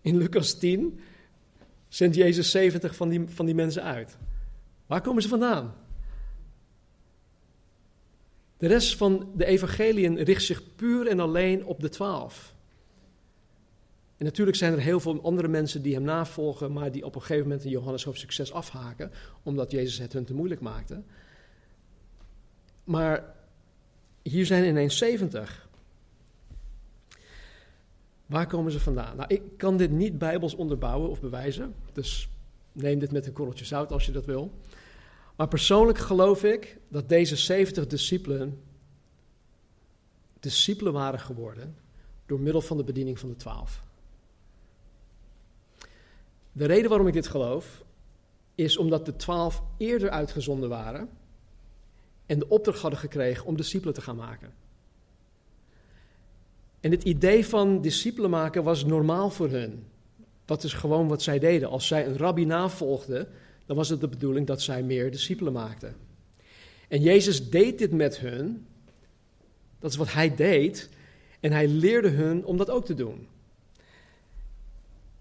in 0.00 0.16
Lucas 0.16 0.58
10 0.58 1.00
zendt 1.88 2.16
Jezus 2.16 2.50
70 2.50 2.96
van 2.96 3.08
die, 3.08 3.28
van 3.28 3.46
die 3.46 3.54
mensen 3.54 3.82
uit. 3.82 4.16
Waar 4.86 5.00
komen 5.00 5.22
ze 5.22 5.28
vandaan? 5.28 5.74
De 8.56 8.66
rest 8.66 8.96
van 8.96 9.30
de 9.36 9.44
evangeliën 9.44 10.22
richt 10.22 10.44
zich 10.44 10.74
puur 10.76 11.06
en 11.06 11.20
alleen 11.20 11.64
op 11.64 11.80
de 11.80 11.88
twaalf. 11.88 12.54
En 14.20 14.26
natuurlijk 14.26 14.56
zijn 14.56 14.72
er 14.72 14.78
heel 14.78 15.00
veel 15.00 15.22
andere 15.22 15.48
mensen 15.48 15.82
die 15.82 15.94
hem 15.94 16.02
navolgen, 16.02 16.72
maar 16.72 16.92
die 16.92 17.04
op 17.04 17.14
een 17.14 17.20
gegeven 17.20 17.42
moment 17.42 17.64
in 17.64 17.70
Johannes 17.70 18.04
hoofdstuk 18.04 18.32
6 18.32 18.52
afhaken, 18.52 19.10
omdat 19.42 19.70
Jezus 19.70 19.98
het 19.98 20.12
hun 20.12 20.24
te 20.24 20.34
moeilijk 20.34 20.60
maakte. 20.60 21.02
Maar 22.84 23.34
hier 24.22 24.46
zijn 24.46 24.64
ineens 24.64 24.98
70. 24.98 25.68
Waar 28.26 28.46
komen 28.46 28.72
ze 28.72 28.80
vandaan? 28.80 29.16
Nou, 29.16 29.34
ik 29.34 29.42
kan 29.56 29.76
dit 29.76 29.90
niet 29.90 30.18
bijbels 30.18 30.54
onderbouwen 30.54 31.10
of 31.10 31.20
bewijzen, 31.20 31.74
dus 31.92 32.28
neem 32.72 32.98
dit 32.98 33.12
met 33.12 33.26
een 33.26 33.32
korreltje 33.32 33.64
zout 33.64 33.92
als 33.92 34.06
je 34.06 34.12
dat 34.12 34.26
wil. 34.26 34.52
Maar 35.36 35.48
persoonlijk 35.48 35.98
geloof 35.98 36.44
ik 36.44 36.78
dat 36.88 37.08
deze 37.08 37.36
70 37.36 37.86
discipelen 37.86 38.60
discipelen 40.40 40.92
waren 40.92 41.20
geworden 41.20 41.76
door 42.26 42.40
middel 42.40 42.60
van 42.60 42.76
de 42.76 42.84
bediening 42.84 43.18
van 43.18 43.28
de 43.28 43.36
twaalf. 43.36 43.88
De 46.52 46.64
reden 46.64 46.88
waarom 46.88 47.06
ik 47.06 47.12
dit 47.12 47.26
geloof 47.26 47.84
is 48.54 48.76
omdat 48.76 49.06
de 49.06 49.16
twaalf 49.16 49.62
eerder 49.76 50.10
uitgezonden 50.10 50.68
waren 50.68 51.08
en 52.26 52.38
de 52.38 52.48
opdracht 52.48 52.80
hadden 52.80 53.00
gekregen 53.00 53.46
om 53.46 53.56
discipelen 53.56 53.94
te 53.94 54.00
gaan 54.00 54.16
maken. 54.16 54.52
En 56.80 56.90
het 56.90 57.04
idee 57.04 57.46
van 57.46 57.80
discipelen 57.80 58.30
maken 58.30 58.62
was 58.62 58.84
normaal 58.84 59.30
voor 59.30 59.48
hun. 59.48 59.84
Dat 60.44 60.64
is 60.64 60.72
gewoon 60.72 61.08
wat 61.08 61.22
zij 61.22 61.38
deden. 61.38 61.68
Als 61.68 61.86
zij 61.86 62.06
een 62.06 62.16
rabbi 62.16 62.44
navolgden, 62.44 63.28
dan 63.66 63.76
was 63.76 63.88
het 63.88 64.00
de 64.00 64.08
bedoeling 64.08 64.46
dat 64.46 64.62
zij 64.62 64.82
meer 64.82 65.10
discipelen 65.10 65.52
maakten. 65.52 65.96
En 66.88 67.00
Jezus 67.00 67.50
deed 67.50 67.78
dit 67.78 67.92
met 67.92 68.18
hun. 68.18 68.66
Dat 69.78 69.90
is 69.90 69.96
wat 69.96 70.12
hij 70.12 70.34
deed. 70.34 70.88
En 71.40 71.52
hij 71.52 71.68
leerde 71.68 72.08
hun 72.08 72.44
om 72.44 72.56
dat 72.56 72.70
ook 72.70 72.84
te 72.84 72.94
doen. 72.94 73.28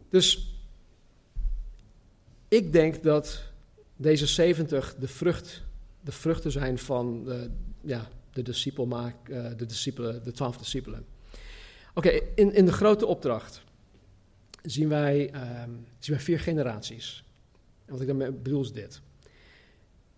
Dus 0.10 0.49
ik 2.50 2.72
denk 2.74 3.04
dat 3.04 3.44
deze 3.96 4.28
70 4.28 4.96
de, 4.96 5.08
vrucht, 5.08 5.64
de 6.02 6.12
vruchten 6.12 6.52
zijn 6.52 6.78
van 6.78 7.24
de, 7.24 7.50
ja, 7.82 8.08
de, 8.34 8.42
eh, 8.42 9.58
de, 9.58 9.66
discipelen, 9.66 10.24
de 10.24 10.32
twaalf 10.32 10.58
discipelen. 10.58 11.06
Oké, 11.94 12.10
in, 12.36 12.54
in 12.54 12.66
de 12.66 12.72
grote 12.72 13.06
opdracht 13.06 13.64
zien 14.64 14.90
wij, 14.90 15.32
wij 16.00 16.20
vier 16.20 16.40
generaties. 16.40 17.24
En 17.86 17.92
wat 17.92 18.02
ik 18.02 18.08
daarmee 18.08 18.32
bedoel 18.32 18.62
is 18.62 18.72
dit. 18.72 19.02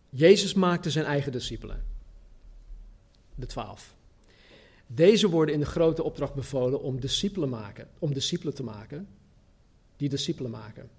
Jezus 0.09 0.53
maakte 0.53 0.89
zijn 0.89 1.05
eigen 1.05 1.31
discipelen. 1.31 1.85
De 3.35 3.45
twaalf. 3.45 3.95
Deze 4.87 5.29
worden 5.29 5.53
in 5.53 5.59
de 5.59 5.65
grote 5.65 6.03
opdracht 6.03 6.33
bevolen 6.33 6.81
om 6.81 6.99
discipelen, 6.99 7.49
maken, 7.49 7.87
om 7.99 8.13
discipelen 8.13 8.53
te 8.53 8.63
maken, 8.63 9.07
die 9.97 10.09
discipelen 10.09 10.51
maken. 10.51 10.89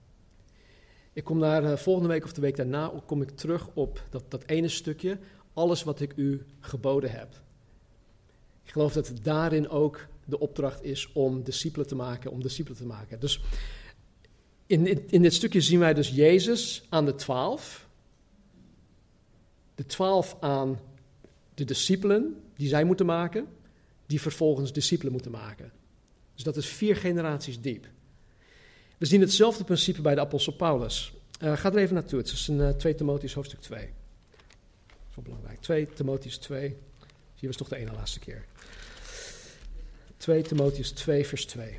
Ik 1.12 1.24
kom 1.24 1.40
daar 1.40 1.62
uh, 1.62 1.76
volgende 1.76 2.08
week 2.08 2.24
of 2.24 2.32
de 2.32 2.40
week 2.40 2.56
daarna 2.56 2.92
kom 3.06 3.22
ik 3.22 3.30
terug 3.30 3.68
op 3.74 4.02
dat, 4.10 4.30
dat 4.30 4.44
ene 4.46 4.68
stukje, 4.68 5.18
alles 5.52 5.82
wat 5.82 6.00
ik 6.00 6.12
u 6.16 6.42
geboden 6.60 7.10
heb. 7.10 7.40
Ik 8.64 8.70
geloof 8.70 8.92
dat 8.92 9.12
daarin 9.22 9.68
ook 9.68 10.06
de 10.24 10.38
opdracht 10.38 10.84
is 10.84 11.12
om 11.12 11.42
discipelen 11.42 11.86
te 11.86 11.94
maken, 11.94 12.30
om 12.30 12.42
discipelen 12.42 12.78
te 12.78 12.86
maken. 12.86 13.20
Dus 13.20 13.40
in, 14.66 15.10
in 15.10 15.22
dit 15.22 15.34
stukje 15.34 15.60
zien 15.60 15.78
wij 15.78 15.94
dus 15.94 16.08
Jezus 16.08 16.86
aan 16.88 17.04
de 17.04 17.14
twaalf, 17.14 17.88
de 19.74 19.86
twaalf 19.86 20.36
aan 20.40 20.80
de 21.54 21.64
discipelen 21.64 22.42
die 22.56 22.68
zij 22.68 22.84
moeten 22.84 23.06
maken, 23.06 23.46
die 24.06 24.20
vervolgens 24.20 24.72
discipelen 24.72 25.12
moeten 25.12 25.30
maken. 25.30 25.72
Dus 26.34 26.44
dat 26.44 26.56
is 26.56 26.66
vier 26.66 26.96
generaties 26.96 27.60
diep. 27.60 27.86
We 29.02 29.08
zien 29.08 29.20
hetzelfde 29.20 29.64
principe 29.64 30.00
bij 30.00 30.14
de 30.14 30.20
apostel 30.20 30.52
Paulus. 30.52 31.12
Uh, 31.40 31.56
ga 31.56 31.72
er 31.72 31.78
even 31.78 31.94
naartoe, 31.94 32.18
het 32.18 32.32
is 32.32 32.48
uh, 32.48 32.68
2 32.68 32.94
Timotheus 32.94 33.34
hoofdstuk 33.34 33.60
2. 33.60 33.78
Dat 33.78 33.88
is 35.08 35.14
wel 35.14 35.24
belangrijk. 35.24 35.60
2 35.60 35.88
Timotheus 35.94 36.36
2. 36.36 36.76
Hier 37.34 37.48
was 37.48 37.56
toch 37.56 37.68
de 37.68 37.76
ene 37.76 37.92
laatste 37.92 38.18
keer. 38.18 38.44
2 40.16 40.42
Timotheus 40.42 40.90
2, 40.90 41.26
vers 41.26 41.44
2. 41.44 41.78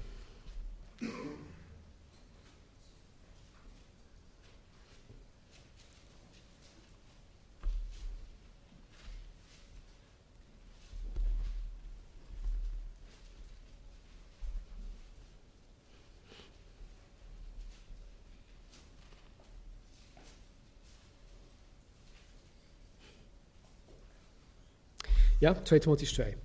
Ja, 25.44 25.54
2 25.54 25.80
Timotheus 25.80 26.14
2. 26.14 26.36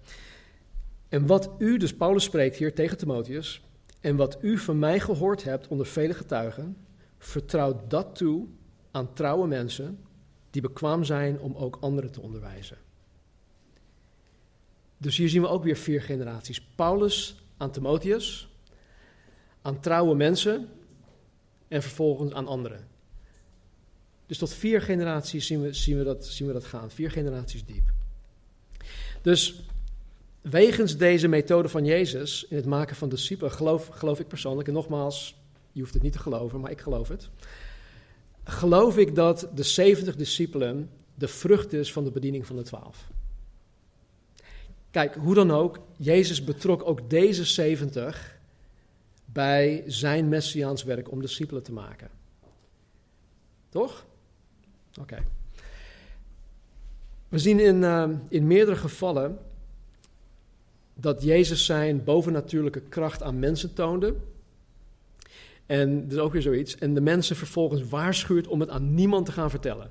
En 1.08 1.26
wat 1.26 1.50
u, 1.58 1.76
dus 1.76 1.94
Paulus 1.94 2.24
spreekt 2.24 2.56
hier 2.56 2.74
tegen 2.74 2.96
Timotheus, 2.96 3.62
en 4.00 4.16
wat 4.16 4.38
u 4.40 4.58
van 4.58 4.78
mij 4.78 5.00
gehoord 5.00 5.44
hebt 5.44 5.68
onder 5.68 5.86
vele 5.86 6.14
getuigen, 6.14 6.76
vertrouw 7.18 7.86
dat 7.88 8.16
toe 8.16 8.46
aan 8.90 9.12
trouwe 9.12 9.46
mensen 9.46 9.98
die 10.50 10.62
bekwaam 10.62 11.04
zijn 11.04 11.40
om 11.40 11.54
ook 11.54 11.78
anderen 11.80 12.12
te 12.12 12.20
onderwijzen. 12.20 12.78
Dus 14.96 15.16
hier 15.16 15.28
zien 15.28 15.42
we 15.42 15.48
ook 15.48 15.64
weer 15.64 15.76
vier 15.76 16.02
generaties. 16.02 16.60
Paulus 16.60 17.42
aan 17.56 17.70
Timotheus, 17.70 18.48
aan 19.62 19.80
trouwe 19.80 20.14
mensen 20.14 20.68
en 21.68 21.82
vervolgens 21.82 22.32
aan 22.32 22.46
anderen. 22.46 22.88
Dus 24.26 24.38
tot 24.38 24.54
vier 24.54 24.82
generaties 24.82 25.46
zien 25.46 25.62
we, 25.62 25.72
zien 25.72 25.98
we, 25.98 26.04
dat, 26.04 26.26
zien 26.26 26.46
we 26.46 26.52
dat 26.52 26.64
gaan, 26.64 26.90
vier 26.90 27.10
generaties 27.10 27.64
diep. 27.64 27.96
Dus 29.22 29.62
wegens 30.40 30.96
deze 30.96 31.28
methode 31.28 31.68
van 31.68 31.84
Jezus 31.84 32.46
in 32.48 32.56
het 32.56 32.66
maken 32.66 32.96
van 32.96 33.08
discipelen, 33.08 33.52
geloof, 33.52 33.86
geloof 33.86 34.20
ik 34.20 34.28
persoonlijk, 34.28 34.68
en 34.68 34.74
nogmaals, 34.74 35.36
je 35.72 35.80
hoeft 35.80 35.94
het 35.94 36.02
niet 36.02 36.12
te 36.12 36.18
geloven, 36.18 36.60
maar 36.60 36.70
ik 36.70 36.80
geloof 36.80 37.08
het. 37.08 37.28
geloof 38.44 38.96
ik 38.96 39.14
dat 39.14 39.48
de 39.54 39.62
70 39.62 40.16
discipelen 40.16 40.90
de 41.14 41.28
vrucht 41.28 41.72
is 41.72 41.92
van 41.92 42.04
de 42.04 42.10
bediening 42.10 42.46
van 42.46 42.56
de 42.56 42.62
12. 42.62 43.10
Kijk, 44.90 45.14
hoe 45.14 45.34
dan 45.34 45.50
ook, 45.50 45.78
Jezus 45.96 46.44
betrok 46.44 46.82
ook 46.84 47.10
deze 47.10 47.44
70 47.44 48.38
bij 49.24 49.82
zijn 49.86 50.28
messiaans 50.28 50.82
werk 50.82 51.10
om 51.10 51.20
discipelen 51.20 51.62
te 51.62 51.72
maken. 51.72 52.10
Toch? 53.68 54.06
Oké. 55.00 55.24
We 57.28 57.38
zien 57.38 57.60
in, 57.60 57.82
uh, 57.82 58.08
in 58.28 58.46
meerdere 58.46 58.76
gevallen 58.76 59.38
dat 60.94 61.22
Jezus 61.22 61.64
zijn 61.64 62.04
bovennatuurlijke 62.04 62.80
kracht 62.80 63.22
aan 63.22 63.38
mensen 63.38 63.74
toonde. 63.74 64.14
En 65.66 66.02
dat 66.02 66.12
is 66.12 66.18
ook 66.18 66.32
weer 66.32 66.42
zoiets. 66.42 66.78
En 66.78 66.94
de 66.94 67.00
mensen 67.00 67.36
vervolgens 67.36 67.88
waarschuwt 67.88 68.46
om 68.46 68.60
het 68.60 68.68
aan 68.68 68.94
niemand 68.94 69.26
te 69.26 69.32
gaan 69.32 69.50
vertellen. 69.50 69.90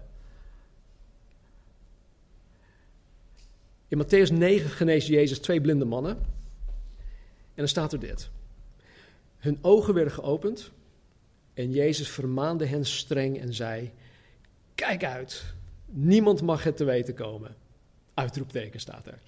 In 3.87 4.03
Matthäus 4.03 4.33
9 4.33 4.69
geneest 4.69 5.07
Jezus 5.07 5.39
twee 5.39 5.61
blinde 5.61 5.85
mannen. 5.85 6.17
En 6.17 7.63
dan 7.63 7.67
staat 7.67 7.93
er 7.93 7.99
dit. 7.99 8.29
Hun 9.37 9.57
ogen 9.61 9.93
werden 9.93 10.13
geopend 10.13 10.71
en 11.53 11.71
Jezus 11.71 12.09
vermaande 12.09 12.65
hen 12.65 12.85
streng 12.85 13.39
en 13.39 13.53
zei: 13.53 13.91
Kijk 14.75 15.03
uit, 15.03 15.43
niemand 15.89 16.41
mag 16.41 16.63
het 16.63 16.77
te 16.77 16.83
weten 16.83 17.13
komen. 17.13 17.55
Uitroepteken 18.13 18.79
staat 18.79 19.07
er. 19.07 19.19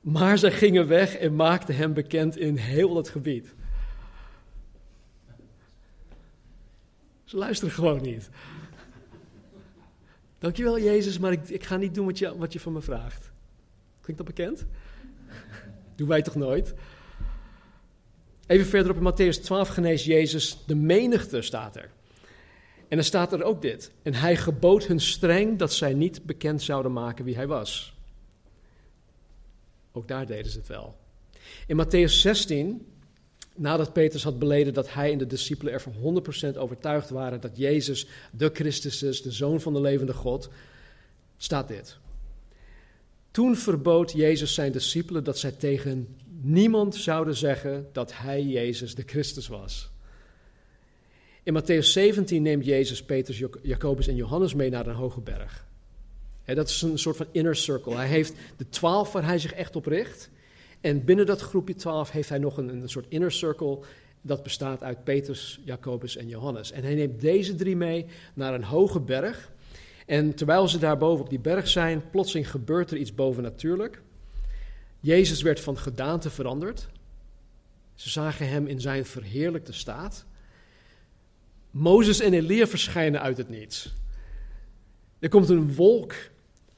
Maar 0.00 0.38
zij 0.38 0.52
gingen 0.52 0.86
weg 0.86 1.16
en 1.16 1.36
maakten 1.36 1.76
hem 1.76 1.92
bekend 1.92 2.36
in 2.36 2.56
heel 2.56 2.96
het 2.96 3.08
gebied. 3.08 3.54
Ze 7.24 7.36
luisteren 7.36 7.74
gewoon 7.74 8.02
niet. 8.02 8.28
Dankjewel 10.38 10.80
Jezus, 10.80 11.18
maar 11.18 11.32
ik, 11.32 11.48
ik 11.48 11.64
ga 11.64 11.76
niet 11.76 11.94
doen 11.94 12.06
wat 12.06 12.18
je, 12.18 12.36
wat 12.38 12.52
je 12.52 12.60
van 12.60 12.72
me 12.72 12.80
vraagt. 12.80 13.30
Klinkt 14.00 14.24
dat 14.24 14.34
bekend? 14.34 14.64
Doen 15.94 16.08
wij 16.08 16.22
toch 16.22 16.34
nooit? 16.34 16.74
Even 18.46 18.66
verderop 18.66 18.96
in 18.96 19.12
Matthäus 19.12 19.42
12 19.42 19.68
geneest 19.68 20.04
Jezus 20.04 20.62
de 20.66 20.74
menigte, 20.74 21.42
staat 21.42 21.76
er. 21.76 21.90
En 22.94 23.00
dan 23.00 23.08
staat 23.08 23.32
er 23.32 23.42
ook 23.42 23.62
dit. 23.62 23.90
En 24.02 24.14
hij 24.14 24.36
gebood 24.36 24.86
hun 24.86 25.00
streng 25.00 25.58
dat 25.58 25.72
zij 25.72 25.94
niet 25.94 26.24
bekend 26.24 26.62
zouden 26.62 26.92
maken 26.92 27.24
wie 27.24 27.34
hij 27.34 27.46
was. 27.46 27.94
Ook 29.92 30.08
daar 30.08 30.26
deden 30.26 30.50
ze 30.50 30.58
het 30.58 30.68
wel. 30.68 30.96
In 31.66 31.84
Matthäus 31.84 32.12
16, 32.12 32.86
nadat 33.56 33.92
Petrus 33.92 34.22
had 34.22 34.38
beleden 34.38 34.74
dat 34.74 34.92
hij 34.92 35.12
en 35.12 35.18
de 35.18 35.26
discipelen 35.26 35.72
ervan 35.72 36.22
100% 36.54 36.56
overtuigd 36.56 37.10
waren 37.10 37.40
dat 37.40 37.56
Jezus 37.56 38.06
de 38.30 38.50
Christus 38.52 39.02
is, 39.02 39.22
de 39.22 39.32
Zoon 39.32 39.60
van 39.60 39.72
de 39.72 39.80
levende 39.80 40.14
God, 40.14 40.48
staat 41.36 41.68
dit. 41.68 41.96
Toen 43.30 43.56
verbood 43.56 44.12
Jezus 44.12 44.54
zijn 44.54 44.72
discipelen 44.72 45.24
dat 45.24 45.38
zij 45.38 45.52
tegen 45.52 46.16
niemand 46.40 46.94
zouden 46.94 47.36
zeggen 47.36 47.88
dat 47.92 48.16
hij 48.16 48.42
Jezus 48.42 48.94
de 48.94 49.02
Christus 49.06 49.46
was. 49.46 49.92
In 51.44 51.52
Matthäus 51.52 51.92
17 51.92 52.42
neemt 52.42 52.64
Jezus 52.64 53.02
Petrus, 53.02 53.42
Jacobus 53.62 54.08
en 54.08 54.16
Johannes 54.16 54.54
mee 54.54 54.70
naar 54.70 54.86
een 54.86 54.94
hoge 54.94 55.20
berg. 55.20 55.66
dat 56.44 56.68
is 56.68 56.82
een 56.82 56.98
soort 56.98 57.16
van 57.16 57.26
inner 57.32 57.56
circle. 57.56 57.94
Hij 57.94 58.06
heeft 58.06 58.34
de 58.56 58.68
twaalf 58.68 59.12
waar 59.12 59.24
hij 59.24 59.38
zich 59.38 59.52
echt 59.52 59.76
op 59.76 59.86
richt. 59.86 60.30
En 60.80 61.04
binnen 61.04 61.26
dat 61.26 61.40
groepje 61.40 61.74
twaalf 61.74 62.10
heeft 62.10 62.28
hij 62.28 62.38
nog 62.38 62.56
een, 62.56 62.68
een 62.68 62.88
soort 62.88 63.06
inner 63.08 63.32
circle. 63.32 63.78
Dat 64.20 64.42
bestaat 64.42 64.82
uit 64.82 65.04
Petrus, 65.04 65.60
Jacobus 65.64 66.16
en 66.16 66.28
Johannes. 66.28 66.72
En 66.72 66.82
hij 66.82 66.94
neemt 66.94 67.20
deze 67.20 67.54
drie 67.54 67.76
mee 67.76 68.06
naar 68.34 68.54
een 68.54 68.64
hoge 68.64 69.00
berg. 69.00 69.52
En 70.06 70.34
terwijl 70.34 70.68
ze 70.68 70.78
daar 70.78 70.98
boven 70.98 71.24
op 71.24 71.30
die 71.30 71.38
berg 71.38 71.68
zijn, 71.68 72.10
plotseling 72.10 72.50
gebeurt 72.50 72.90
er 72.90 72.96
iets 72.96 73.14
bovennatuurlijk. 73.14 74.02
Jezus 75.00 75.42
werd 75.42 75.60
van 75.60 75.78
gedaante 75.78 76.30
veranderd. 76.30 76.88
Ze 77.94 78.10
zagen 78.10 78.48
hem 78.48 78.66
in 78.66 78.80
zijn 78.80 79.06
verheerlijkte 79.06 79.72
staat. 79.72 80.26
Mozes 81.74 82.20
en 82.20 82.32
Elia 82.32 82.66
verschijnen 82.66 83.20
uit 83.20 83.36
het 83.36 83.48
niets. 83.48 83.94
Er 85.18 85.28
komt 85.28 85.48
een 85.48 85.74
wolk 85.74 86.14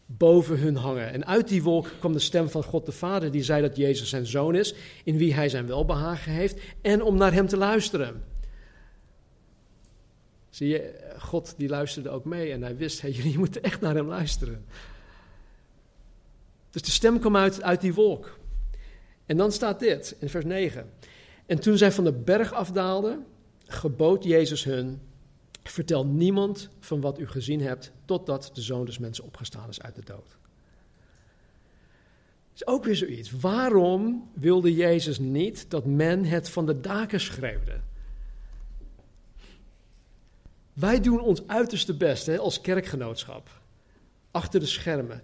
boven 0.07 0.59
hun 0.59 0.77
hangen. 0.77 1.13
En 1.13 1.27
uit 1.27 1.49
die 1.49 1.63
wolk 1.63 1.91
kwam 1.99 2.13
de 2.13 2.19
stem 2.19 2.49
van 2.49 2.63
God 2.63 2.87
de 2.87 2.93
Vader, 2.93 3.31
die 3.31 3.43
zei 3.43 3.63
dat 3.63 3.77
Jezus 3.77 4.09
zijn 4.09 4.27
zoon 4.27 4.55
is, 4.55 4.75
in 5.05 5.17
wie 5.17 5.35
hij 5.35 5.49
zijn 5.49 5.67
welbehagen 5.67 6.33
heeft, 6.33 6.61
en 6.81 7.03
om 7.03 7.17
naar 7.17 7.33
hem 7.33 7.47
te 7.47 7.57
luisteren. 7.57 8.25
Zie 10.51 10.69
je, 10.69 11.13
God 11.19 11.55
die 11.57 11.69
luisterde 11.69 12.11
ook 12.11 12.25
mee 12.25 12.53
en 12.53 12.63
hij 12.63 12.77
wist, 12.77 13.01
hey, 13.01 13.11
jullie 13.11 13.39
moeten 13.39 13.63
echt 13.63 13.81
naar 13.81 13.95
hem 13.95 14.09
luisteren. 14.09 14.65
Dus 16.71 16.83
de 16.83 16.91
stem 16.91 17.19
kwam 17.19 17.37
uit, 17.37 17.63
uit 17.63 17.81
die 17.81 17.95
wolk. 17.95 18.39
En 19.27 19.37
dan 19.37 19.53
staat 19.53 19.81
dit 19.81 20.17
in 20.19 20.29
vers 20.29 20.45
9. 20.45 20.91
En 21.47 21.61
toen 21.61 21.79
zij 21.79 21.93
van 21.93 22.05
de 22.05 22.13
berg 22.13 22.53
afdaalden, 22.53 23.27
gebood 23.67 24.25
Jezus 24.25 24.65
hun: 24.65 25.01
Vertel 25.63 26.07
niemand 26.07 26.69
van 26.81 27.01
wat 27.01 27.19
u 27.19 27.29
gezien 27.29 27.61
hebt, 27.61 27.93
totdat 28.05 28.51
de 28.55 28.63
zoon 28.63 28.85
des 28.85 28.99
mensen 28.99 29.25
opgestaan 29.25 29.69
is 29.69 29.83
uit 29.83 29.95
de 29.95 30.05
dood. 30.05 30.37
Is 32.55 32.67
ook 32.67 32.85
weer 32.85 32.97
zoiets. 32.97 33.31
Waarom 33.31 34.31
wilde 34.35 34.75
Jezus 34.75 35.19
niet 35.19 35.71
dat 35.71 35.85
men 35.85 36.25
het 36.25 36.51
van 36.51 36.67
de 36.67 36.81
daken 36.81 37.21
schreeuwde? 37.21 37.81
Wij 40.73 41.01
doen 41.01 41.21
ons 41.21 41.47
uiterste 41.47 41.97
best 41.97 42.27
hè, 42.27 42.39
als 42.39 42.61
kerkgenootschap. 42.61 43.49
Achter 44.31 44.61
de 44.61 44.67
schermen 44.67 45.23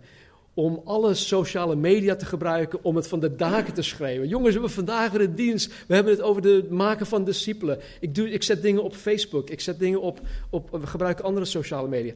om 0.54 0.82
alle 0.84 1.14
sociale 1.14 1.76
media 1.76 2.16
te 2.16 2.26
gebruiken 2.26 2.84
om 2.84 2.96
het 2.96 3.08
van 3.08 3.20
de 3.20 3.36
daken 3.36 3.74
te 3.74 3.82
schrijven. 3.82 4.28
Jongens, 4.28 4.54
we 4.54 4.60
hebben 4.60 4.70
vandaag 4.70 5.14
een 5.14 5.34
dienst. 5.34 5.84
We 5.86 5.94
hebben 5.94 6.12
het 6.12 6.22
over 6.22 6.44
het 6.44 6.70
maken 6.70 7.06
van 7.06 7.24
discipelen. 7.24 7.80
Ik, 8.00 8.14
doe, 8.14 8.30
ik 8.30 8.42
zet 8.42 8.62
dingen 8.62 8.82
op 8.82 8.94
Facebook. 8.94 9.50
Ik 9.50 9.60
zet 9.60 9.78
dingen 9.78 10.00
op, 10.00 10.20
op. 10.50 10.70
We 10.70 10.86
gebruiken 10.86 11.24
andere 11.24 11.46
sociale 11.46 11.88
media. 11.88 12.14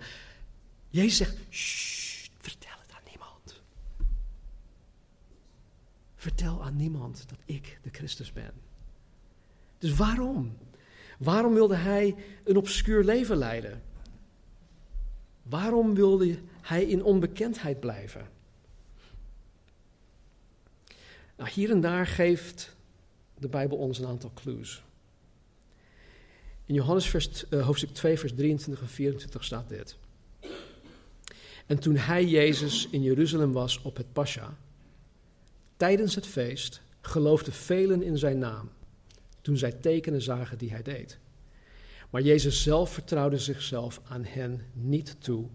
Jezus 0.89 1.16
zegt: 1.16 1.37
Shh, 1.51 2.28
vertel 2.39 2.78
het 2.80 2.93
aan 2.93 3.11
niemand. 3.11 3.62
Vertel 6.16 6.64
aan 6.64 6.76
niemand 6.76 7.24
dat 7.28 7.39
ik 7.45 7.78
de 7.82 7.91
Christus 7.93 8.32
ben. 8.32 8.53
Dus 9.78 9.95
waarom? 9.95 10.57
Waarom 11.18 11.55
wilde 11.55 11.76
hij 11.76 12.14
een 12.45 12.57
obscuur 12.57 13.05
leven 13.05 13.37
leiden? 13.37 13.82
Waarom 15.43 15.95
wilde 15.95 16.39
hij 16.66 16.84
in 16.84 17.04
onbekendheid 17.04 17.80
blijven? 17.80 18.28
Nou, 21.36 21.50
hier 21.50 21.70
en 21.70 21.80
daar 21.80 22.06
geeft 22.06 22.76
de 23.38 23.48
Bijbel 23.48 23.78
ons 23.78 23.98
een 23.98 24.06
aantal 24.06 24.30
clues. 24.34 24.82
In 26.64 26.74
Johannes 26.74 27.08
vers, 27.08 27.44
uh, 27.50 27.66
hoofdstuk 27.66 27.90
2, 27.90 28.18
vers 28.18 28.32
23 28.34 28.84
en 28.84 28.90
24 28.90 29.44
staat 29.44 29.68
dit. 29.68 29.96
En 31.66 31.78
toen 31.78 31.96
hij, 31.96 32.24
Jezus, 32.24 32.88
in 32.90 33.02
Jeruzalem 33.02 33.52
was 33.52 33.82
op 33.82 33.96
het 33.96 34.12
Pascha, 34.12 34.56
tijdens 35.76 36.14
het 36.14 36.26
feest, 36.26 36.80
geloofden 37.00 37.52
velen 37.52 38.02
in 38.02 38.18
zijn 38.18 38.38
naam, 38.38 38.70
toen 39.40 39.56
zij 39.56 39.72
tekenen 39.72 40.22
zagen 40.22 40.58
die 40.58 40.70
hij 40.70 40.82
deed. 40.82 41.18
Maar 42.10 42.22
Jezus 42.22 42.62
zelf 42.62 42.92
vertrouwde 42.92 43.38
zichzelf 43.38 44.00
aan 44.08 44.24
hen 44.24 44.66
niet 44.72 45.16
toe, 45.18 45.48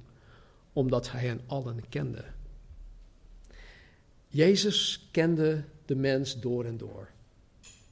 omdat 0.73 1.11
hij 1.11 1.21
hen 1.21 1.41
allen 1.47 1.89
kende. 1.89 2.23
Jezus 4.27 5.07
kende 5.11 5.63
de 5.85 5.95
mens 5.95 6.39
door 6.39 6.65
en 6.65 6.77
door, 6.77 7.07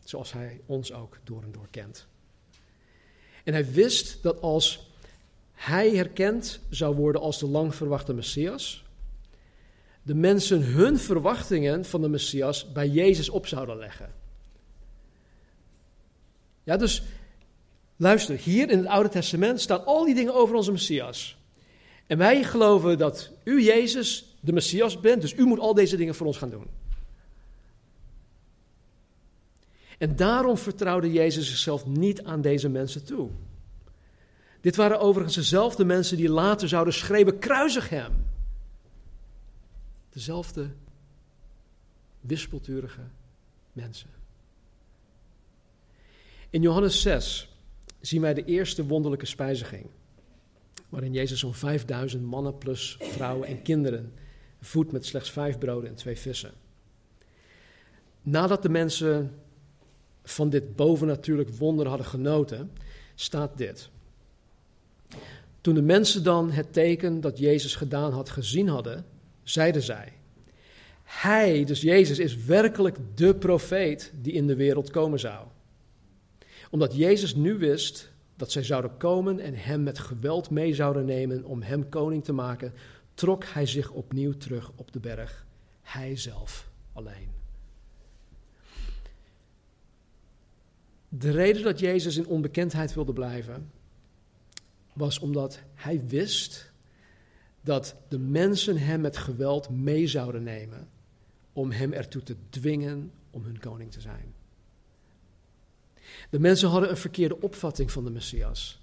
zoals 0.04 0.32
hij 0.32 0.62
ons 0.66 0.94
ook 0.94 1.18
door 1.24 1.44
en 1.44 1.52
door 1.52 1.68
kent. 1.72 2.08
En 3.44 3.54
hij 3.54 3.72
wist 3.72 4.24
dat 4.24 4.42
als 4.42 4.92
hij 5.54 5.96
herkend 5.96 6.60
zou 6.70 6.96
worden 6.96 7.22
als 7.22 7.40
de 7.40 7.48
lang 7.48 7.76
verwachte 7.76 8.14
Messias, 8.14 8.84
de 10.02 10.16
mensen 10.16 10.62
hun 10.62 11.00
verwachtingen 11.00 11.86
van 11.86 12.02
de 12.02 12.10
Messias 12.10 12.72
bij 12.72 12.88
Jezus 12.88 13.30
op 13.30 13.48
zouden 13.48 13.78
leggen. 13.78 14.14
Ja, 16.64 16.78
dus 16.78 17.04
Luister, 17.96 18.38
hier 18.38 18.70
in 18.70 18.78
het 18.78 18.88
Oude 18.88 19.10
Testament 19.10 19.62
staan 19.62 19.86
al 19.86 20.06
die 20.06 20.16
dingen 20.16 20.34
over 20.34 20.56
onze 20.56 20.72
Messias. 20.72 21.39
En 22.10 22.18
wij 22.18 22.44
geloven 22.44 22.98
dat 22.98 23.32
u, 23.44 23.64
Jezus, 23.64 24.36
de 24.40 24.54
Messias 24.54 25.00
bent, 25.00 25.22
dus 25.22 25.34
u 25.34 25.46
moet 25.46 25.60
al 25.60 25.74
deze 25.74 25.98
dingen 25.98 26.16
voor 26.16 26.28
ons 26.28 26.38
gaan 26.38 26.50
doen. 26.50 26.68
En 29.98 30.16
daarom 30.16 30.58
vertrouwde 30.58 31.12
Jezus 31.12 31.48
zichzelf 31.48 31.86
niet 31.86 32.24
aan 32.24 32.42
deze 32.42 32.70
mensen 32.70 33.06
toe. 33.06 33.30
Dit 34.62 34.76
waren 34.76 35.00
overigens 35.00 35.36
dezelfde 35.36 35.86
mensen 35.86 36.18
die 36.18 36.30
later 36.30 36.68
zouden 36.68 36.94
schreeuwen: 36.94 37.40
kruisig 37.40 37.90
hem. 37.90 38.26
Dezelfde 40.10 40.70
wispelturige 42.22 43.02
mensen. 43.72 44.10
In 46.50 46.62
Johannes 46.62 47.02
6 47.02 47.56
zien 48.00 48.22
wij 48.22 48.34
de 48.34 48.46
eerste 48.46 48.86
wonderlijke 48.86 49.26
spijziging. 49.26 49.86
Waarin 50.90 51.14
Jezus 51.14 51.40
zo'n 51.40 51.54
5000 51.54 52.24
mannen 52.24 52.58
plus 52.58 52.98
vrouwen 53.00 53.48
en 53.48 53.62
kinderen 53.62 54.14
voedt 54.62 54.92
met 54.92 55.06
slechts 55.06 55.32
vijf 55.32 55.58
broden 55.58 55.90
en 55.90 55.96
twee 55.96 56.18
vissen. 56.18 56.52
Nadat 58.22 58.62
de 58.62 58.70
mensen 58.70 59.34
van 60.24 60.50
dit 60.50 60.76
bovennatuurlijk 60.76 61.50
wonder 61.50 61.88
hadden 61.88 62.06
genoten, 62.08 62.72
staat 63.16 63.58
dit. 63.58 63.90
Toen 65.62 65.76
de 65.76 65.82
mensen 65.82 66.24
dan 66.24 66.52
het 66.52 66.74
teken 66.74 67.22
dat 67.22 67.38
Jezus 67.38 67.76
gedaan 67.76 68.12
had 68.12 68.30
gezien 68.30 68.68
hadden, 68.68 69.06
zeiden 69.44 69.82
zij: 69.82 70.14
Hij, 71.04 71.64
dus 71.66 71.82
Jezus, 71.82 72.20
is 72.20 72.36
werkelijk 72.36 72.98
de 73.16 73.36
profeet 73.36 74.12
die 74.22 74.34
in 74.34 74.48
de 74.48 74.56
wereld 74.56 74.90
komen 74.90 75.20
zou. 75.20 75.48
Omdat 76.70 76.96
Jezus 76.96 77.36
nu 77.36 77.58
wist 77.58 78.12
dat 78.40 78.52
zij 78.52 78.64
zouden 78.64 78.98
komen 78.98 79.40
en 79.40 79.56
hem 79.56 79.84
met 79.84 80.00
geweld 80.00 80.50
mee 80.50 80.74
zouden 80.74 81.06
nemen 81.06 81.44
om 81.44 81.62
hem 81.62 81.90
koning 81.90 82.24
te 82.24 82.34
maken, 82.34 82.74
trok 83.14 83.44
hij 83.46 83.66
zich 83.66 83.92
opnieuw 83.92 84.38
terug 84.38 84.72
op 84.76 84.92
de 84.92 85.00
berg, 85.00 85.46
hij 85.82 86.16
zelf 86.16 86.70
alleen. 86.94 87.30
De 91.10 91.32
reden 91.32 91.64
dat 91.64 91.80
Jezus 91.80 92.18
in 92.18 92.28
onbekendheid 92.28 92.94
wilde 92.94 93.14
blijven, 93.14 93.72
was 94.94 95.20
omdat 95.20 95.60
hij 95.76 96.08
wist 96.08 96.72
dat 97.62 97.96
de 98.08 98.20
mensen 98.20 98.78
hem 98.78 99.02
met 99.02 99.18
geweld 99.18 99.70
mee 99.70 100.08
zouden 100.08 100.44
nemen 100.44 100.90
om 101.54 101.72
hem 101.72 101.94
ertoe 101.94 102.24
te 102.24 102.36
dwingen 102.50 103.12
om 103.30 103.44
hun 103.44 103.60
koning 103.60 103.92
te 103.92 104.02
zijn. 104.02 104.34
De 106.30 106.40
mensen 106.40 106.70
hadden 106.70 106.90
een 106.90 106.98
verkeerde 106.98 107.42
opvatting 107.42 107.92
van 107.92 108.04
de 108.04 108.10
Messias. 108.10 108.80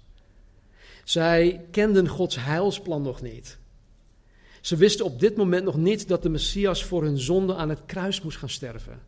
Zij 1.03 1.65
kenden 1.71 2.07
Gods 2.07 2.35
heilsplan 2.35 3.01
nog 3.01 3.21
niet. 3.21 3.57
Ze 4.61 4.75
wisten 4.75 5.05
op 5.05 5.19
dit 5.19 5.35
moment 5.35 5.63
nog 5.63 5.77
niet 5.77 6.07
dat 6.07 6.23
de 6.23 6.29
Messias 6.29 6.83
voor 6.83 7.03
hun 7.03 7.17
zonde 7.17 7.55
aan 7.55 7.69
het 7.69 7.85
kruis 7.85 8.21
moest 8.21 8.37
gaan 8.37 8.49
sterven. 8.49 9.01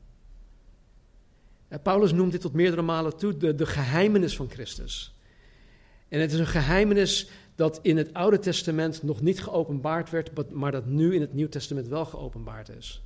Paulus 1.83 2.11
noemt 2.11 2.31
dit 2.31 2.41
tot 2.41 2.53
meerdere 2.53 2.81
malen 2.81 3.17
toe 3.17 3.37
de, 3.37 3.55
de 3.55 3.65
geheimenis 3.65 4.35
van 4.35 4.49
Christus. 4.49 5.13
En 6.07 6.19
het 6.19 6.31
is 6.31 6.39
een 6.39 6.47
geheimenis 6.47 7.29
dat 7.55 7.79
in 7.81 7.97
het 7.97 8.13
Oude 8.13 8.39
Testament 8.39 9.03
nog 9.03 9.21
niet 9.21 9.41
geopenbaard 9.41 10.09
werd, 10.09 10.51
maar 10.51 10.71
dat 10.71 10.85
nu 10.85 11.15
in 11.15 11.21
het 11.21 11.33
Nieuw 11.33 11.49
Testament 11.49 11.87
wel 11.87 12.05
geopenbaard 12.05 12.69
is. 12.69 13.01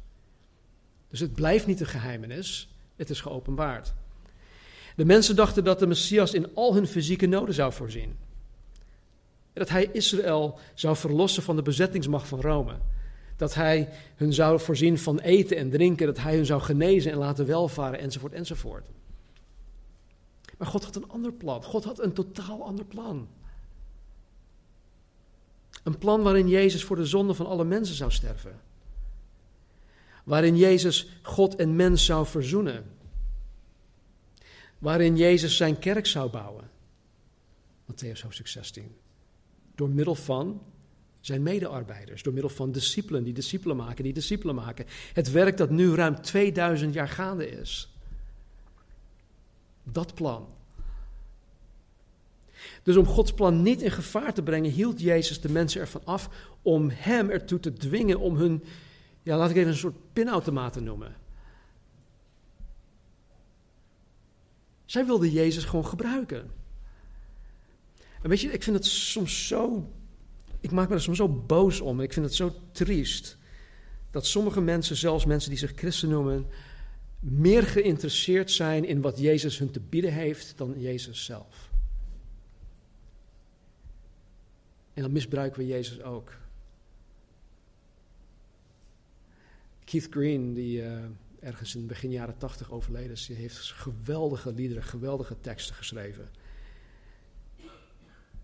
Dus 1.10 1.20
het 1.20 1.34
blijft 1.34 1.68
niet 1.68 1.80
een 1.80 1.86
geheimenis, 1.86 2.70
het 2.96 3.10
is 3.10 3.22
geopenbaard. 3.22 3.94
De 4.96 5.06
mensen 5.06 5.36
dachten 5.36 5.64
dat 5.64 5.80
de 5.80 5.88
Messias 5.88 6.34
in 6.34 6.56
al 6.56 6.74
hun 6.74 6.88
fysieke 6.88 7.26
noden 7.26 7.54
zou 7.54 7.74
voorzien. 7.74 8.18
Dat 9.54 9.70
hij 9.70 9.90
Israël 9.92 10.60
zou 10.74 10.96
verlossen 10.96 11.44
van 11.44 11.56
de 11.56 11.62
bezettingsmacht 11.62 12.28
van 12.28 12.42
Rome. 12.42 12.76
Dat 13.38 13.54
hij 13.54 13.90
hun 14.16 14.34
zou 14.34 14.60
voorzien 14.60 14.98
van 14.98 15.20
eten 15.20 15.58
en 15.58 15.70
drinken, 15.70 16.06
dat 16.06 16.18
hij 16.18 16.36
hun 16.36 16.46
zou 16.46 16.62
genezen 16.62 17.12
en 17.12 17.18
laten 17.18 17.46
welvaren, 17.46 18.00
enzovoort, 18.00 18.34
enzovoort. 18.34 18.88
Maar 20.58 20.68
God 20.68 20.84
had 20.84 20.96
een 20.96 21.10
ander 21.10 21.34
plan. 21.34 21.64
God 21.64 21.84
had 21.84 22.00
een 22.00 22.14
totaal 22.14 22.64
ander 22.64 22.86
plan. 22.86 23.28
Een 25.84 25.98
plan 25.98 26.22
waarin 26.22 26.48
Jezus 26.48 26.84
voor 26.84 26.96
de 26.96 27.06
zonde 27.06 27.34
van 27.34 27.46
alle 27.46 27.64
mensen 27.64 27.96
zou 27.96 28.12
sterven. 28.12 28.60
Waarin 30.24 30.58
Jezus 30.58 31.08
God 31.22 31.56
en 31.56 31.76
mens 31.76 32.06
zou 32.06 32.26
verzoenen. 32.26 32.86
Waarin 34.84 35.18
Jezus 35.18 35.58
zijn 35.58 35.80
kerk 35.80 36.06
zou 36.06 36.30
bouwen. 36.30 36.70
Matthäus 37.86 38.22
hoofdstuk 38.22 38.48
16. 38.48 38.96
Door 39.76 39.90
middel 39.90 40.16
van 40.16 40.62
zijn 41.22 41.44
medearbeiders, 41.44 42.24
door 42.24 42.34
middel 42.34 42.52
van 42.52 42.72
discipelen 42.72 43.24
die 43.24 43.34
discipelen 43.34 43.78
maken, 43.78 44.04
die 44.04 44.14
discipelen 44.14 44.56
maken. 44.56 44.86
Het 45.14 45.32
werk 45.32 45.58
dat 45.58 45.70
nu 45.70 45.94
ruim 45.94 46.22
2000 46.22 46.94
jaar 46.94 47.08
gaande 47.08 47.50
is. 47.50 47.94
Dat 49.84 50.14
plan. 50.14 50.48
Dus 52.84 52.96
om 52.96 53.06
Gods 53.06 53.34
plan 53.34 53.62
niet 53.62 53.82
in 53.82 53.92
gevaar 53.92 54.34
te 54.34 54.44
brengen, 54.44 54.72
hield 54.72 55.02
Jezus 55.02 55.42
de 55.42 55.52
mensen 55.52 55.82
ervan 55.82 56.06
af 56.06 56.30
om 56.62 56.90
hem 56.90 57.30
ertoe 57.30 57.60
te 57.60 57.74
dwingen 57.74 58.20
om 58.20 58.36
hun, 58.36 58.64
ja, 59.22 59.38
laat 59.38 59.50
ik 59.50 59.56
even 59.56 59.70
een 59.70 59.78
soort 59.78 60.14
pinautomaten 60.14 60.84
noemen. 60.84 61.16
Zij 64.94 65.06
wilden 65.06 65.30
Jezus 65.30 65.64
gewoon 65.64 65.86
gebruiken. 65.86 66.52
En 68.22 68.30
weet 68.30 68.42
je, 68.42 68.52
ik 68.52 68.64
vind 68.64 68.76
het 68.76 68.86
soms 68.86 69.48
zo. 69.48 69.92
Ik 70.60 70.72
maak 70.72 70.90
me 70.90 70.96
er 70.96 71.02
soms 71.02 71.18
zo 71.18 71.30
boos 71.30 71.82
om. 71.82 72.02
Ik 72.02 72.14
vind 72.14 72.26
het 72.26 72.36
zo 72.36 72.56
triest. 72.72 73.38
Dat 74.12 74.26
sommige 74.26 74.62
mensen, 74.62 74.96
zelfs 74.96 75.26
mensen 75.26 75.50
die 75.50 75.60
zich 75.60 75.72
christen 75.76 76.10
noemen, 76.10 76.46
meer 77.20 77.64
geïnteresseerd 77.64 78.52
zijn 78.52 78.86
in 78.86 79.02
wat 79.02 79.20
Jezus 79.20 79.58
hun 79.58 79.72
te 79.72 79.80
bieden 79.80 80.14
heeft 80.14 80.58
dan 80.58 80.80
Jezus 80.80 81.26
zelf. 81.26 81.72
En 84.94 85.02
dan 85.02 85.12
misbruiken 85.12 85.60
we 85.60 85.68
Jezus 85.68 86.02
ook. 86.02 86.32
Keith 89.84 90.08
Green, 90.10 90.54
die 90.54 90.82
uh, 90.82 91.04
ergens 91.44 91.76
in 91.76 91.88
begin 91.88 92.12
jaren 92.12 92.38
tachtig 92.38 92.72
overleden 92.72 93.18
die 93.28 93.36
heeft 93.36 93.58
geweldige 93.58 94.54
liederen, 94.54 94.84
geweldige 94.84 95.40
teksten 95.40 95.76
geschreven. 95.76 96.30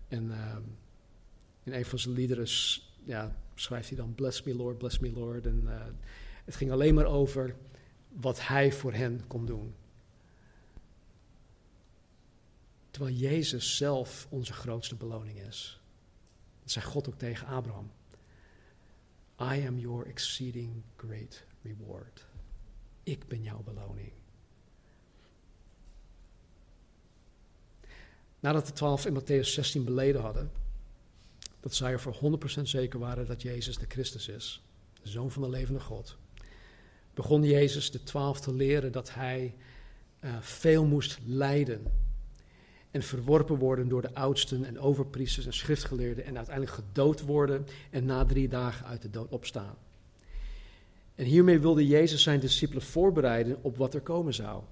En 0.08 0.24
uh, 0.24 0.56
in 1.62 1.72
een 1.72 1.84
van 1.84 1.98
zijn 1.98 2.14
liederen 2.14 2.46
ja, 3.04 3.36
schrijft 3.54 3.88
hij 3.88 3.96
dan 3.96 4.14
Bless 4.14 4.42
me 4.42 4.54
Lord, 4.54 4.78
bless 4.78 4.98
me 4.98 5.12
Lord. 5.12 5.46
En 5.46 5.62
uh, 5.64 5.80
het 6.44 6.56
ging 6.56 6.70
alleen 6.70 6.94
maar 6.94 7.04
over 7.04 7.56
wat 8.08 8.46
hij 8.46 8.72
voor 8.72 8.92
hen 8.92 9.26
kon 9.26 9.46
doen. 9.46 9.74
Terwijl 12.90 13.16
Jezus 13.16 13.76
zelf 13.76 14.26
onze 14.30 14.52
grootste 14.52 14.94
beloning 14.94 15.38
is. 15.38 15.80
Dat 16.60 16.70
zei 16.70 16.84
God 16.84 17.08
ook 17.08 17.18
tegen 17.18 17.46
Abraham. 17.46 17.90
I 19.40 19.66
am 19.66 19.78
your 19.78 20.06
exceeding 20.06 20.82
great 20.96 21.44
reward. 21.62 22.29
Ik 23.10 23.28
ben 23.28 23.42
jouw 23.42 23.62
beloning. 23.62 24.12
Nadat 28.40 28.66
de 28.66 28.72
twaalf 28.72 29.06
in 29.06 29.20
Matthäus 29.20 29.48
16 29.48 29.84
beleden 29.84 30.20
hadden, 30.20 30.50
dat 31.60 31.74
zij 31.74 31.92
er 31.92 32.00
voor 32.00 32.38
100% 32.58 32.62
zeker 32.62 32.98
waren 32.98 33.26
dat 33.26 33.42
Jezus 33.42 33.78
de 33.78 33.86
Christus 33.88 34.28
is, 34.28 34.62
de 35.02 35.08
Zoon 35.08 35.30
van 35.30 35.42
de 35.42 35.48
levende 35.48 35.80
God, 35.80 36.16
begon 37.14 37.44
Jezus 37.44 37.90
de 37.90 38.02
twaalf 38.02 38.40
te 38.40 38.54
leren 38.54 38.92
dat 38.92 39.14
hij 39.14 39.54
uh, 40.20 40.40
veel 40.40 40.84
moest 40.84 41.18
lijden 41.24 41.86
en 42.90 43.02
verworpen 43.02 43.56
worden 43.56 43.88
door 43.88 44.02
de 44.02 44.14
oudsten 44.14 44.64
en 44.64 44.78
overpriesters 44.78 45.46
en 45.46 45.52
schriftgeleerden 45.52 46.24
en 46.24 46.36
uiteindelijk 46.36 46.76
gedood 46.76 47.20
worden 47.20 47.66
en 47.90 48.04
na 48.04 48.24
drie 48.24 48.48
dagen 48.48 48.86
uit 48.86 49.02
de 49.02 49.10
dood 49.10 49.30
opstaan. 49.30 49.76
En 51.20 51.26
hiermee 51.26 51.58
wilde 51.58 51.86
Jezus 51.86 52.22
zijn 52.22 52.40
discipelen 52.40 52.82
voorbereiden 52.82 53.58
op 53.62 53.76
wat 53.76 53.94
er 53.94 54.00
komen 54.00 54.34
zou. 54.34 54.62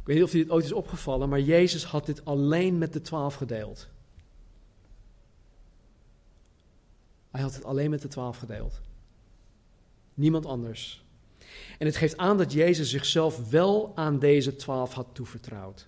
Ik 0.00 0.04
weet 0.04 0.16
niet 0.16 0.24
of 0.24 0.30
dit 0.30 0.50
ooit 0.50 0.64
is 0.64 0.72
opgevallen, 0.72 1.28
maar 1.28 1.40
Jezus 1.40 1.84
had 1.84 2.06
dit 2.06 2.24
alleen 2.24 2.78
met 2.78 2.92
de 2.92 3.00
twaalf 3.00 3.34
gedeeld. 3.34 3.88
Hij 7.30 7.40
had 7.40 7.54
het 7.54 7.64
alleen 7.64 7.90
met 7.90 8.02
de 8.02 8.08
twaalf 8.08 8.36
gedeeld. 8.36 8.80
Niemand 10.14 10.46
anders. 10.46 11.04
En 11.78 11.86
het 11.86 11.96
geeft 11.96 12.16
aan 12.16 12.38
dat 12.38 12.52
Jezus 12.52 12.90
zichzelf 12.90 13.50
wel 13.50 13.92
aan 13.94 14.18
deze 14.18 14.56
twaalf 14.56 14.92
had 14.92 15.06
toevertrouwd. 15.12 15.86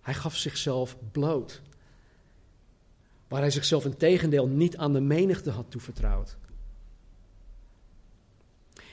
Hij 0.00 0.14
gaf 0.14 0.36
zichzelf 0.36 0.96
bloot. 1.12 1.60
Waar 3.28 3.40
hij 3.40 3.50
zichzelf 3.50 3.84
in 3.84 3.96
tegendeel 3.96 4.46
niet 4.46 4.76
aan 4.76 4.92
de 4.92 5.00
menigte 5.00 5.50
had 5.50 5.70
toevertrouwd. 5.70 6.36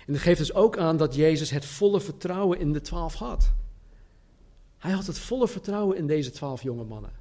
En 0.07 0.13
het 0.13 0.21
geeft 0.21 0.39
dus 0.39 0.53
ook 0.53 0.77
aan 0.77 0.97
dat 0.97 1.15
Jezus 1.15 1.49
het 1.49 1.65
volle 1.65 2.01
vertrouwen 2.01 2.59
in 2.59 2.73
de 2.73 2.81
twaalf 2.81 3.13
had. 3.13 3.51
Hij 4.77 4.91
had 4.91 5.07
het 5.07 5.19
volle 5.19 5.47
vertrouwen 5.47 5.97
in 5.97 6.07
deze 6.07 6.31
twaalf 6.31 6.63
jonge 6.63 6.83
mannen. 6.83 7.11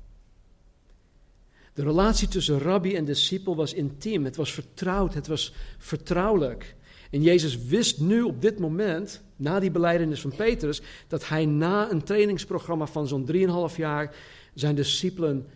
De 1.74 1.83
relatie 1.83 2.28
tussen 2.28 2.59
rabbi 2.59 2.95
en 2.95 3.05
discipel 3.05 3.57
was 3.57 3.74
intiem, 3.74 4.24
het 4.24 4.37
was 4.37 4.53
vertrouwd, 4.53 5.14
het 5.14 5.26
was 5.26 5.55
vertrouwelijk. 5.78 6.74
En 7.11 7.22
Jezus 7.22 7.64
wist 7.64 8.01
nu 8.01 8.22
op 8.22 8.43
dit 8.43 8.59
moment, 8.59 9.22
na 9.37 9.61
die 9.61 9.70
beleidenis 9.70 10.20
van 10.20 10.37
Petrus, 10.37 10.83
dat 11.09 11.28
hij 11.28 11.47
na 11.47 11.91
een 11.91 12.03
trainingsprogramma 12.03 12.87
van 12.87 13.09
zo'n 13.09 13.28
3,5 13.70 13.76
jaar 13.76 14.16
zijn 14.55 14.74
discipelen 14.74 15.49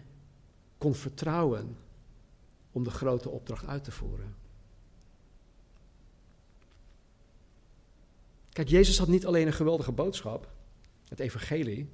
kon 0.78 0.94
vertrouwen 0.94 1.76
om 2.72 2.84
de 2.84 2.90
grote 2.90 3.30
opdracht 3.30 3.66
uit 3.66 3.84
te 3.84 3.90
voeren. 3.90 4.34
Kijk, 8.56 8.68
Jezus 8.68 8.98
had 8.98 9.08
niet 9.08 9.26
alleen 9.26 9.46
een 9.46 9.52
geweldige 9.52 9.92
boodschap, 9.92 10.48
het 11.08 11.20
evangelie. 11.20 11.88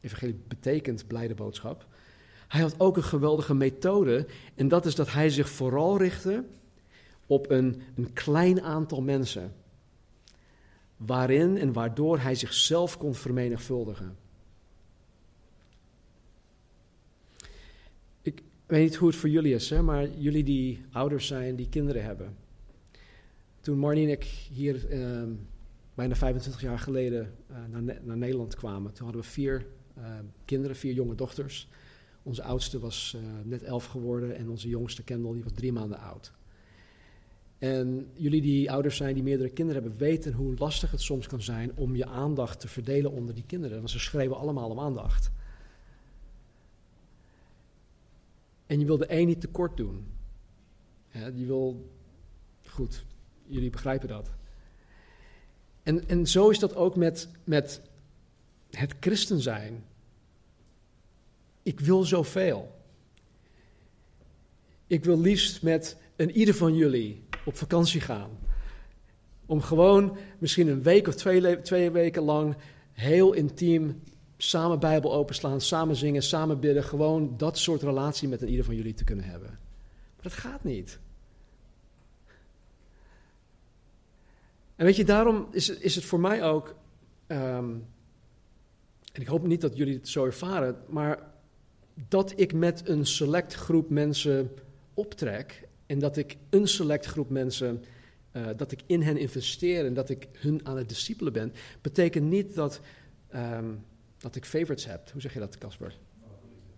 Evangelie 0.00 0.40
betekent 0.48 1.06
blijde 1.06 1.34
boodschap. 1.34 1.86
Hij 2.48 2.60
had 2.60 2.74
ook 2.80 2.96
een 2.96 3.02
geweldige 3.02 3.54
methode. 3.54 4.26
En 4.54 4.68
dat 4.68 4.86
is 4.86 4.94
dat 4.94 5.12
hij 5.12 5.30
zich 5.30 5.48
vooral 5.48 5.98
richtte 5.98 6.44
op 7.26 7.50
een, 7.50 7.82
een 7.94 8.12
klein 8.12 8.60
aantal 8.62 9.00
mensen. 9.00 9.54
Waarin 10.96 11.58
en 11.58 11.72
waardoor 11.72 12.18
hij 12.18 12.34
zichzelf 12.34 12.98
kon 12.98 13.14
vermenigvuldigen. 13.14 14.16
Ik 18.22 18.42
weet 18.66 18.82
niet 18.82 18.96
hoe 18.96 19.08
het 19.08 19.16
voor 19.16 19.28
jullie 19.28 19.54
is, 19.54 19.70
hè, 19.70 19.82
maar 19.82 20.08
jullie 20.08 20.44
die 20.44 20.84
ouders 20.92 21.26
zijn, 21.26 21.56
die 21.56 21.68
kinderen 21.68 22.04
hebben. 22.04 22.41
Toen 23.62 23.78
Marnie 23.78 24.04
en 24.04 24.10
ik 24.10 24.24
hier 24.52 24.90
uh, 24.90 25.22
bijna 25.94 26.14
25 26.14 26.62
jaar 26.62 26.78
geleden 26.78 27.34
uh, 27.50 27.56
naar, 27.70 28.00
naar, 28.02 28.16
Nederland 28.16 28.54
kwamen, 28.54 28.92
toen 28.92 29.04
hadden 29.04 29.22
we 29.22 29.28
vier 29.28 29.66
uh, 29.98 30.04
kinderen, 30.44 30.76
vier 30.76 30.92
jonge 30.92 31.14
dochters. 31.14 31.68
Onze 32.22 32.42
oudste 32.42 32.78
was 32.78 33.16
uh, 33.16 33.22
net 33.44 33.62
elf 33.62 33.84
geworden 33.84 34.36
en 34.36 34.48
onze 34.48 34.68
jongste 34.68 35.02
Kendall 35.02 35.32
die 35.32 35.42
was 35.42 35.52
drie 35.52 35.72
maanden 35.72 35.98
oud. 35.98 36.32
En 37.58 38.10
jullie 38.14 38.40
die 38.40 38.70
ouders 38.70 38.96
zijn 38.96 39.14
die 39.14 39.22
meerdere 39.22 39.50
kinderen 39.50 39.82
hebben, 39.82 40.00
weten 40.00 40.32
hoe 40.32 40.56
lastig 40.56 40.90
het 40.90 41.00
soms 41.00 41.26
kan 41.26 41.42
zijn 41.42 41.76
om 41.76 41.96
je 41.96 42.06
aandacht 42.06 42.60
te 42.60 42.68
verdelen 42.68 43.10
onder 43.10 43.34
die 43.34 43.46
kinderen. 43.46 43.76
Want 43.76 43.90
ze 43.90 43.98
schreeuwen 43.98 44.38
allemaal 44.38 44.70
om 44.70 44.80
aandacht. 44.80 45.30
En 48.66 48.78
je 48.78 48.86
wil 48.86 48.98
de 48.98 49.06
niet 49.06 49.40
tekort 49.40 49.76
doen. 49.76 50.06
Je 51.34 51.46
wil, 51.46 51.90
goed, 52.66 53.04
jullie 53.52 53.70
begrijpen 53.70 54.08
dat. 54.08 54.30
En, 55.82 56.08
en 56.08 56.26
zo 56.26 56.48
is 56.48 56.58
dat 56.58 56.74
ook 56.74 56.96
met, 56.96 57.28
met 57.44 57.80
het 58.70 58.94
christen 59.00 59.40
zijn. 59.40 59.84
Ik 61.62 61.80
wil 61.80 62.04
zoveel. 62.04 62.80
Ik 64.86 65.04
wil 65.04 65.20
liefst 65.20 65.62
met 65.62 65.96
een 66.16 66.30
ieder 66.30 66.54
van 66.54 66.74
jullie 66.74 67.24
op 67.44 67.56
vakantie 67.56 68.00
gaan. 68.00 68.30
Om 69.46 69.60
gewoon 69.60 70.16
misschien 70.38 70.68
een 70.68 70.82
week 70.82 71.08
of 71.08 71.14
twee, 71.14 71.60
twee 71.60 71.90
weken 71.90 72.22
lang 72.22 72.56
heel 72.92 73.32
intiem 73.32 74.02
samen 74.36 74.78
Bijbel 74.78 75.12
openslaan, 75.12 75.60
samen 75.60 75.96
zingen, 75.96 76.22
samen 76.22 76.60
bidden. 76.60 76.84
Gewoon 76.84 77.34
dat 77.36 77.58
soort 77.58 77.82
relatie 77.82 78.28
met 78.28 78.42
een 78.42 78.48
ieder 78.48 78.64
van 78.64 78.74
jullie 78.74 78.94
te 78.94 79.04
kunnen 79.04 79.24
hebben. 79.24 79.48
Maar 79.48 80.22
dat 80.22 80.32
gaat 80.32 80.64
niet. 80.64 80.98
En 84.76 84.84
weet 84.84 84.96
je, 84.96 85.04
daarom 85.04 85.48
is, 85.50 85.68
is 85.68 85.94
het 85.94 86.04
voor 86.04 86.20
mij 86.20 86.42
ook. 86.42 86.74
Um, 87.28 87.86
en 89.12 89.20
ik 89.20 89.26
hoop 89.26 89.46
niet 89.46 89.60
dat 89.60 89.76
jullie 89.76 89.94
het 89.94 90.08
zo 90.08 90.24
ervaren, 90.24 90.76
maar 90.88 91.30
dat 92.08 92.32
ik 92.36 92.52
met 92.52 92.88
een 92.88 93.06
select 93.06 93.54
groep 93.54 93.90
mensen 93.90 94.50
optrek 94.94 95.68
en 95.86 95.98
dat 95.98 96.16
ik 96.16 96.36
een 96.50 96.66
select 96.66 97.06
groep 97.06 97.30
mensen, 97.30 97.84
uh, 98.32 98.46
dat 98.56 98.72
ik 98.72 98.82
in 98.86 99.02
hen 99.02 99.16
investeer 99.16 99.86
en 99.86 99.94
dat 99.94 100.08
ik 100.08 100.28
hun 100.32 100.66
aan 100.66 100.76
het 100.76 100.88
discipelen 100.88 101.32
ben, 101.32 101.52
betekent 101.80 102.30
niet 102.30 102.54
dat, 102.54 102.80
um, 103.34 103.84
dat 104.18 104.36
ik 104.36 104.44
favorites 104.44 104.86
heb. 104.86 105.10
Hoe 105.12 105.20
zeg 105.20 105.32
je 105.32 105.38
dat, 105.38 105.58
Casper? 105.58 105.98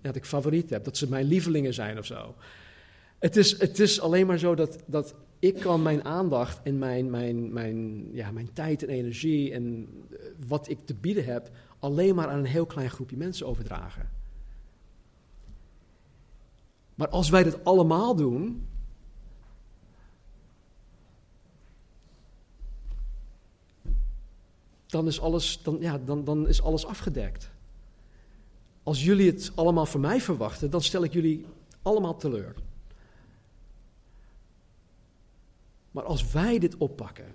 Dat 0.01 0.17
ik 0.17 0.25
favorieten 0.25 0.75
heb, 0.75 0.85
dat 0.85 0.97
ze 0.97 1.09
mijn 1.09 1.27
lievelingen 1.27 1.75
zijn 1.75 1.99
of 1.99 2.07
zo. 2.07 2.35
Het 3.25 3.37
is, 3.37 3.59
het 3.59 3.79
is 3.79 4.01
alleen 4.01 4.27
maar 4.27 4.39
zo 4.39 4.55
dat, 4.55 4.79
dat 4.87 5.15
ik 5.39 5.55
kan 5.55 5.83
mijn 5.83 6.05
aandacht 6.05 6.63
en 6.63 6.79
mijn, 6.79 7.11
mijn, 7.11 7.53
mijn, 7.53 8.09
ja, 8.13 8.31
mijn 8.31 8.53
tijd 8.53 8.83
en 8.83 8.89
energie 8.89 9.53
en 9.53 9.89
eh, 10.11 10.19
wat 10.47 10.69
ik 10.69 10.79
te 10.85 10.95
bieden 10.95 11.25
heb, 11.25 11.51
alleen 11.79 12.15
maar 12.15 12.29
aan 12.29 12.39
een 12.39 12.45
heel 12.45 12.67
klein 12.67 12.91
groepje 12.91 13.17
mensen 13.17 13.47
overdragen. 13.47 14.11
Maar 16.95 17.09
als 17.09 17.31
wij 17.31 17.43
dat 17.43 17.65
allemaal 17.65 18.17
doen, 18.17 18.67
dan 24.87 25.07
is 25.07 25.21
alles, 25.21 25.63
dan, 25.63 25.77
ja, 25.81 25.99
dan, 25.99 26.25
dan 26.25 26.49
is 26.49 26.63
alles 26.63 26.87
afgedekt. 26.87 27.51
Als 28.83 29.05
jullie 29.05 29.31
het 29.31 29.53
allemaal 29.55 29.87
van 29.87 30.01
mij 30.01 30.21
verwachten, 30.21 30.71
dan 30.71 30.83
stel 30.83 31.05
ik 31.05 31.13
jullie 31.13 31.47
allemaal 31.83 32.17
teleur. 32.17 32.55
Maar 35.95 36.05
als 36.05 36.33
wij 36.33 36.59
dit 36.59 36.77
oppakken, 36.77 37.35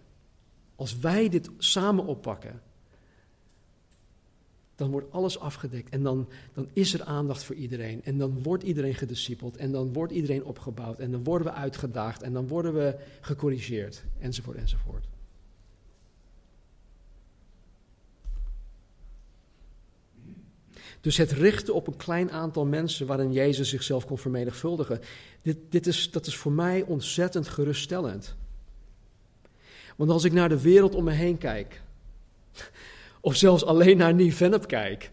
als 0.75 0.97
wij 0.97 1.29
dit 1.29 1.49
samen 1.57 2.05
oppakken, 2.05 2.61
dan 4.75 4.91
wordt 4.91 5.11
alles 5.11 5.39
afgedekt 5.39 5.89
en 5.89 6.03
dan, 6.03 6.29
dan 6.53 6.69
is 6.73 6.93
er 6.93 7.03
aandacht 7.03 7.43
voor 7.43 7.55
iedereen. 7.55 8.03
En 8.03 8.17
dan 8.17 8.43
wordt 8.43 8.63
iedereen 8.63 8.95
gediscipeld 8.95 9.57
en 9.57 9.71
dan 9.71 9.93
wordt 9.93 10.13
iedereen 10.13 10.43
opgebouwd 10.43 10.99
en 10.99 11.11
dan 11.11 11.23
worden 11.23 11.47
we 11.47 11.53
uitgedaagd 11.53 12.21
en 12.21 12.33
dan 12.33 12.47
worden 12.47 12.73
we 12.73 12.95
gecorrigeerd, 13.21 14.03
enzovoort, 14.19 14.57
enzovoort. 14.57 15.05
Dus 21.01 21.17
het 21.17 21.31
richten 21.31 21.73
op 21.73 21.87
een 21.87 21.97
klein 21.97 22.31
aantal 22.31 22.65
mensen 22.65 23.07
waarin 23.07 23.31
Jezus 23.31 23.69
zichzelf 23.69 24.05
kon 24.05 24.17
vermenigvuldigen, 24.17 24.99
dit, 25.41 25.57
dit 25.69 25.87
is, 25.87 26.11
dat 26.11 26.25
is 26.25 26.35
voor 26.35 26.51
mij 26.51 26.81
ontzettend 26.81 27.47
geruststellend. 27.47 28.37
Want 29.99 30.11
als 30.11 30.23
ik 30.23 30.31
naar 30.31 30.49
de 30.49 30.61
wereld 30.61 30.95
om 30.95 31.03
me 31.03 31.11
heen 31.11 31.37
kijk, 31.37 31.81
of 33.21 33.35
zelfs 33.35 33.65
alleen 33.65 33.97
naar 33.97 34.13
Nieuw-Vennep 34.13 34.67
kijk, 34.67 35.11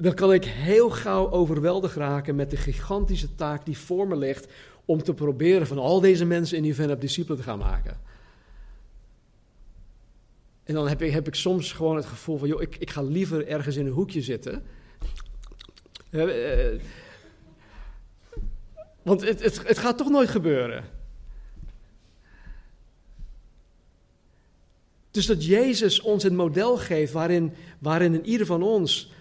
dan 0.00 0.14
kan 0.14 0.32
ik 0.32 0.44
heel 0.44 0.90
gauw 0.90 1.30
overweldigd 1.30 1.96
raken 1.96 2.36
met 2.36 2.50
de 2.50 2.56
gigantische 2.56 3.34
taak 3.34 3.64
die 3.64 3.78
voor 3.78 4.08
me 4.08 4.16
ligt 4.16 4.52
om 4.84 5.02
te 5.02 5.14
proberen 5.14 5.66
van 5.66 5.78
al 5.78 6.00
deze 6.00 6.24
mensen 6.24 6.56
in 6.56 6.62
Nieuw-Vennep 6.62 7.00
discipelen 7.00 7.38
te 7.38 7.44
gaan 7.44 7.58
maken. 7.58 8.00
En 10.64 10.74
dan 10.74 10.88
heb 10.88 11.02
ik, 11.02 11.12
heb 11.12 11.26
ik 11.26 11.34
soms 11.34 11.72
gewoon 11.72 11.96
het 11.96 12.06
gevoel 12.06 12.38
van, 12.38 12.48
joh, 12.48 12.62
ik, 12.62 12.76
ik 12.76 12.90
ga 12.90 13.02
liever 13.02 13.46
ergens 13.46 13.76
in 13.76 13.86
een 13.86 13.92
hoekje 13.92 14.22
zitten. 14.22 14.62
Eh, 16.10 16.80
want 19.02 19.20
het, 19.20 19.42
het, 19.42 19.66
het 19.68 19.78
gaat 19.78 19.98
toch 19.98 20.10
nooit 20.10 20.28
gebeuren. 20.28 20.98
Dus 25.10 25.26
dat 25.26 25.44
Jezus 25.44 26.00
ons 26.00 26.24
een 26.24 26.36
model 26.36 26.76
geeft 26.76 27.12
waarin, 27.12 27.52
waarin 27.78 28.14
in 28.14 28.26
ieder 28.26 28.46
van 28.46 28.62
ons 28.62 29.12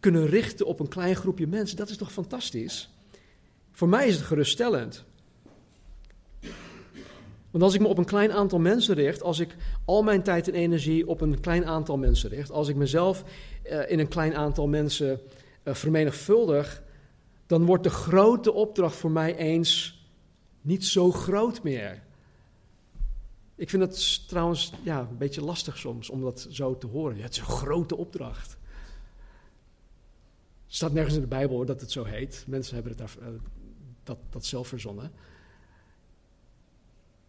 kunnen 0.00 0.26
richten 0.26 0.66
op 0.66 0.80
een 0.80 0.88
klein 0.88 1.16
groepje 1.16 1.46
mensen, 1.46 1.76
dat 1.76 1.88
is 1.88 1.96
toch 1.96 2.12
fantastisch? 2.12 2.90
Voor 3.72 3.88
mij 3.88 4.06
is 4.06 4.14
het 4.14 4.24
geruststellend. 4.24 5.04
Want 7.50 7.64
als 7.64 7.74
ik 7.74 7.80
me 7.80 7.86
op 7.86 7.98
een 7.98 8.04
klein 8.04 8.32
aantal 8.32 8.58
mensen 8.58 8.94
richt, 8.94 9.22
als 9.22 9.38
ik 9.38 9.56
al 9.84 10.02
mijn 10.02 10.22
tijd 10.22 10.48
en 10.48 10.54
energie 10.54 11.08
op 11.08 11.20
een 11.20 11.40
klein 11.40 11.66
aantal 11.66 11.96
mensen 11.96 12.30
richt, 12.30 12.50
als 12.50 12.68
ik 12.68 12.76
mezelf 12.76 13.24
uh, 13.64 13.90
in 13.90 13.98
een 13.98 14.08
klein 14.08 14.34
aantal 14.34 14.66
mensen 14.66 15.20
uh, 15.64 15.74
vermenigvuldig, 15.74 16.82
dan 17.46 17.64
wordt 17.64 17.84
de 17.84 17.90
grote 17.90 18.52
opdracht 18.52 18.96
voor 18.96 19.10
mij 19.10 19.36
eens 19.36 20.00
niet 20.60 20.84
zo 20.84 21.10
groot 21.10 21.62
meer. 21.62 22.02
Ik 23.62 23.70
vind 23.70 23.82
het 23.82 24.28
trouwens 24.28 24.72
ja, 24.82 25.00
een 25.00 25.16
beetje 25.16 25.44
lastig 25.44 25.78
soms 25.78 26.10
om 26.10 26.20
dat 26.20 26.46
zo 26.50 26.78
te 26.78 26.86
horen. 26.86 27.16
Ja, 27.16 27.22
het 27.22 27.32
is 27.32 27.38
een 27.38 27.44
grote 27.44 27.96
opdracht. 27.96 28.52
Er 30.66 30.74
staat 30.74 30.92
nergens 30.92 31.14
in 31.14 31.20
de 31.20 31.26
Bijbel 31.26 31.64
dat 31.64 31.80
het 31.80 31.90
zo 31.90 32.04
heet. 32.04 32.44
Mensen 32.46 32.74
hebben 32.74 32.92
het 32.92 33.00
daar, 33.00 33.28
uh, 33.28 33.40
dat, 34.02 34.18
dat 34.30 34.44
zelf 34.44 34.68
verzonnen. 34.68 35.12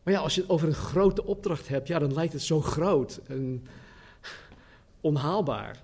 Maar 0.04 0.14
ja, 0.14 0.20
als 0.20 0.36
je 0.36 0.42
het 0.42 0.50
over 0.50 0.68
een 0.68 0.74
grote 0.74 1.26
opdracht 1.26 1.68
hebt, 1.68 1.88
ja, 1.88 2.00
dan 2.00 2.14
lijkt 2.14 2.34
het 2.34 2.42
zo 2.42 2.62
groot 2.62 3.22
en 3.28 3.68
onhaalbaar. 5.02 5.84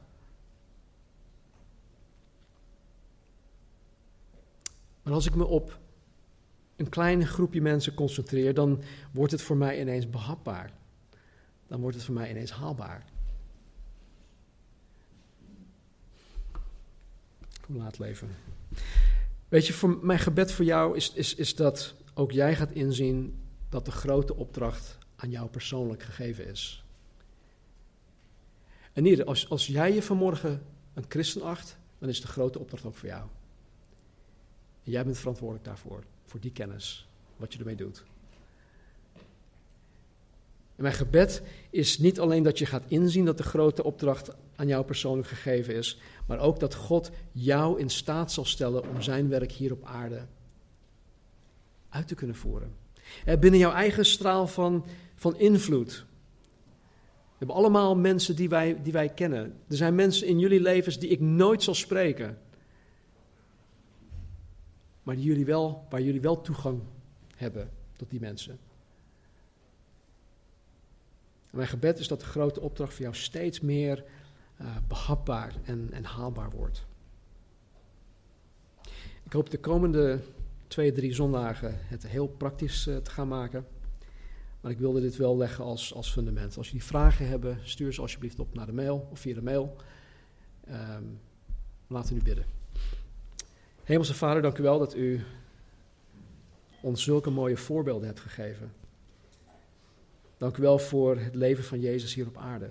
Maar 5.03 5.13
als 5.13 5.25
ik 5.25 5.35
me 5.35 5.45
op 5.45 5.79
een 6.79 6.89
klein 6.89 7.27
groepje 7.27 7.61
mensen 7.61 7.93
concentreer, 7.93 8.53
dan 8.53 8.81
wordt 9.11 9.31
het 9.31 9.41
voor 9.41 9.57
mij 9.57 9.81
ineens 9.81 10.09
behapbaar. 10.09 10.71
Dan 11.67 11.81
wordt 11.81 11.95
het 11.95 12.05
voor 12.05 12.13
mij 12.13 12.29
ineens 12.29 12.51
haalbaar. 12.51 13.05
Hoe 17.65 17.77
laat 17.77 17.99
leven. 17.99 18.29
Weet 19.47 19.67
je, 19.67 19.73
voor 19.73 19.99
mijn 20.01 20.19
gebed 20.19 20.51
voor 20.51 20.65
jou 20.65 20.95
is, 20.95 21.13
is, 21.13 21.35
is 21.35 21.55
dat 21.55 21.95
ook 22.13 22.31
jij 22.31 22.55
gaat 22.55 22.71
inzien 22.71 23.41
dat 23.69 23.85
de 23.85 23.91
grote 23.91 24.35
opdracht 24.35 24.97
aan 25.15 25.29
jou 25.29 25.49
persoonlijk 25.49 26.03
gegeven 26.03 26.47
is. 26.47 26.83
En 28.93 29.05
ieder, 29.05 29.25
als, 29.25 29.49
als 29.49 29.67
jij 29.67 29.93
je 29.93 30.01
vanmorgen 30.01 30.65
een 30.93 31.05
christen 31.07 31.41
acht, 31.41 31.77
dan 31.97 32.09
is 32.09 32.21
de 32.21 32.27
grote 32.27 32.59
opdracht 32.59 32.85
ook 32.85 32.95
voor 32.95 33.09
jou. 33.09 33.27
En 34.83 34.91
jij 34.91 35.03
bent 35.03 35.17
verantwoordelijk 35.17 35.65
daarvoor, 35.65 36.03
voor 36.29 36.39
die 36.39 36.51
kennis, 36.51 37.07
wat 37.37 37.53
je 37.53 37.59
ermee 37.59 37.75
doet. 37.75 38.03
En 40.75 40.85
mijn 40.85 40.93
gebed 40.93 41.41
is 41.69 41.97
niet 41.97 42.19
alleen 42.19 42.43
dat 42.43 42.59
je 42.59 42.65
gaat 42.65 42.83
inzien 42.87 43.25
dat 43.25 43.37
de 43.37 43.43
grote 43.43 43.83
opdracht 43.83 44.29
aan 44.55 44.67
jou 44.67 44.85
persoonlijk 44.85 45.27
gegeven 45.27 45.75
is, 45.75 45.99
maar 46.27 46.39
ook 46.39 46.59
dat 46.59 46.75
God 46.75 47.11
jou 47.31 47.79
in 47.79 47.89
staat 47.89 48.31
zal 48.31 48.45
stellen 48.45 48.89
om 48.89 49.01
zijn 49.01 49.29
werk 49.29 49.51
hier 49.51 49.71
op 49.71 49.85
aarde 49.85 50.25
uit 51.89 52.07
te 52.07 52.15
kunnen 52.15 52.35
voeren. 52.35 52.75
Binnen 53.39 53.59
jouw 53.59 53.71
eigen 53.71 54.05
straal 54.05 54.47
van, 54.47 54.85
van 55.15 55.37
invloed. 55.37 56.05
We 57.29 57.45
hebben 57.45 57.55
allemaal 57.55 57.95
mensen 57.95 58.35
die 58.35 58.49
wij, 58.49 58.81
die 58.83 58.93
wij 58.93 59.09
kennen. 59.09 59.41
Er 59.69 59.75
zijn 59.75 59.95
mensen 59.95 60.27
in 60.27 60.39
jullie 60.39 60.61
levens 60.61 60.99
die 60.99 61.09
ik 61.09 61.19
nooit 61.19 61.63
zal 61.63 61.75
spreken. 61.75 62.37
Maar 65.09 65.17
jullie 65.17 65.45
wel, 65.45 65.85
waar 65.89 66.01
jullie 66.01 66.21
wel 66.21 66.41
toegang 66.41 66.81
hebben 67.35 67.69
tot 67.95 68.09
die 68.09 68.19
mensen. 68.19 68.59
En 71.49 71.57
mijn 71.57 71.67
gebed 71.67 71.99
is 71.99 72.07
dat 72.07 72.19
de 72.19 72.25
grote 72.25 72.61
opdracht 72.61 72.93
voor 72.93 73.01
jou 73.01 73.15
steeds 73.15 73.59
meer 73.59 74.03
uh, 74.61 74.77
behapbaar 74.87 75.55
en, 75.63 75.89
en 75.91 76.03
haalbaar 76.03 76.49
wordt. 76.49 76.85
Ik 79.23 79.33
hoop 79.33 79.49
de 79.49 79.59
komende 79.59 80.19
twee, 80.67 80.91
drie 80.91 81.13
zondagen 81.13 81.75
het 81.77 82.07
heel 82.07 82.27
praktisch 82.27 82.87
uh, 82.87 82.97
te 82.97 83.11
gaan 83.11 83.27
maken. 83.27 83.67
Maar 84.61 84.71
ik 84.71 84.79
wilde 84.79 85.01
dit 85.01 85.15
wel 85.15 85.37
leggen 85.37 85.63
als, 85.63 85.93
als 85.93 86.11
fundament. 86.11 86.57
Als 86.57 86.67
jullie 86.67 86.83
vragen 86.83 87.27
hebben, 87.27 87.59
stuur 87.63 87.93
ze 87.93 88.01
alsjeblieft 88.01 88.39
op 88.39 88.53
naar 88.53 88.65
de 88.65 88.73
mail 88.73 89.07
of 89.11 89.19
via 89.19 89.33
de 89.33 89.41
mail. 89.41 89.75
Um, 90.69 91.19
laten 91.87 92.09
we 92.09 92.15
nu 92.15 92.23
bidden. 92.23 92.58
Hemelse 93.89 94.13
Vader, 94.13 94.41
dank 94.41 94.57
u 94.57 94.63
wel 94.63 94.79
dat 94.79 94.95
u 94.95 95.21
ons 96.81 97.03
zulke 97.03 97.29
mooie 97.29 97.57
voorbeelden 97.57 98.07
hebt 98.07 98.19
gegeven. 98.19 98.73
Dank 100.37 100.57
u 100.57 100.61
wel 100.61 100.79
voor 100.79 101.17
het 101.17 101.35
leven 101.35 101.63
van 101.63 101.79
Jezus 101.79 102.13
hier 102.13 102.27
op 102.27 102.37
aarde. 102.37 102.69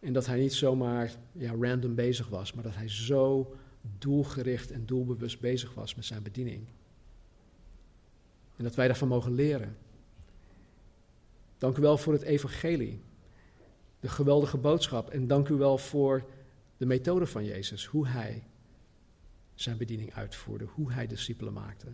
En 0.00 0.12
dat 0.12 0.26
hij 0.26 0.38
niet 0.38 0.52
zomaar 0.52 1.12
ja, 1.32 1.54
random 1.60 1.94
bezig 1.94 2.28
was, 2.28 2.52
maar 2.52 2.64
dat 2.64 2.74
hij 2.74 2.88
zo 2.88 3.56
doelgericht 3.98 4.70
en 4.70 4.86
doelbewust 4.86 5.40
bezig 5.40 5.74
was 5.74 5.94
met 5.94 6.04
zijn 6.04 6.22
bediening. 6.22 6.66
En 8.56 8.64
dat 8.64 8.74
wij 8.74 8.86
daarvan 8.86 9.08
mogen 9.08 9.34
leren. 9.34 9.76
Dank 11.58 11.76
u 11.76 11.80
wel 11.80 11.98
voor 11.98 12.12
het 12.12 12.22
evangelie, 12.22 13.00
de 14.00 14.08
geweldige 14.08 14.56
boodschap. 14.56 15.10
En 15.10 15.26
dank 15.26 15.48
u 15.48 15.54
wel 15.54 15.78
voor 15.78 16.24
de 16.76 16.86
methode 16.86 17.26
van 17.26 17.44
Jezus, 17.44 17.84
hoe 17.86 18.08
hij 18.08 18.42
zijn 19.60 19.76
bediening 19.76 20.14
uitvoerde, 20.14 20.64
hoe 20.64 20.92
hij 20.92 21.06
discipelen 21.06 21.52
maakte, 21.52 21.92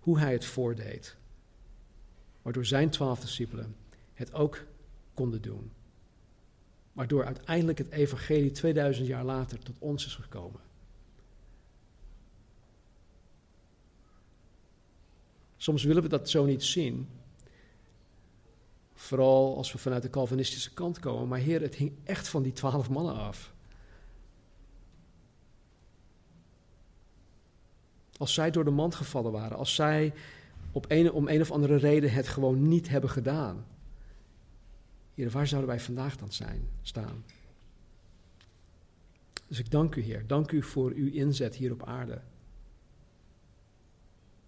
hoe 0.00 0.18
hij 0.18 0.32
het 0.32 0.44
voordeed. 0.44 1.16
Waardoor 2.42 2.64
zijn 2.64 2.90
twaalf 2.90 3.20
discipelen 3.20 3.76
het 4.14 4.32
ook 4.32 4.64
konden 5.14 5.42
doen. 5.42 5.72
Waardoor 6.92 7.24
uiteindelijk 7.24 7.78
het 7.78 7.90
evangelie 7.90 8.50
2000 8.50 9.06
jaar 9.06 9.24
later 9.24 9.58
tot 9.58 9.76
ons 9.78 10.06
is 10.06 10.14
gekomen. 10.14 10.60
Soms 15.56 15.84
willen 15.84 16.02
we 16.02 16.08
dat 16.08 16.30
zo 16.30 16.44
niet 16.44 16.64
zien. 16.64 17.08
Vooral 18.94 19.56
als 19.56 19.72
we 19.72 19.78
vanuit 19.78 20.02
de 20.02 20.10
Calvinistische 20.10 20.74
kant 20.74 20.98
komen. 20.98 21.28
Maar 21.28 21.38
Heer, 21.38 21.60
het 21.60 21.74
hing 21.74 21.92
echt 22.04 22.28
van 22.28 22.42
die 22.42 22.52
twaalf 22.52 22.90
mannen 22.90 23.14
af. 23.14 23.54
Als 28.18 28.34
zij 28.34 28.50
door 28.50 28.64
de 28.64 28.70
mand 28.70 28.94
gevallen 28.94 29.32
waren, 29.32 29.56
als 29.56 29.74
zij 29.74 30.12
op 30.72 30.84
een, 30.88 31.12
om 31.12 31.28
een 31.28 31.40
of 31.40 31.50
andere 31.50 31.76
reden 31.76 32.12
het 32.12 32.28
gewoon 32.28 32.68
niet 32.68 32.88
hebben 32.88 33.10
gedaan. 33.10 33.66
Heer, 35.14 35.30
waar 35.30 35.46
zouden 35.46 35.70
wij 35.70 35.80
vandaag 35.80 36.16
dan 36.16 36.32
zijn, 36.32 36.68
staan? 36.82 37.24
Dus 39.46 39.58
ik 39.58 39.70
dank 39.70 39.94
u, 39.94 40.02
Heer. 40.02 40.26
Dank 40.26 40.50
u 40.50 40.62
voor 40.62 40.92
uw 40.92 41.10
inzet 41.12 41.56
hier 41.56 41.72
op 41.72 41.86
aarde. 41.86 42.20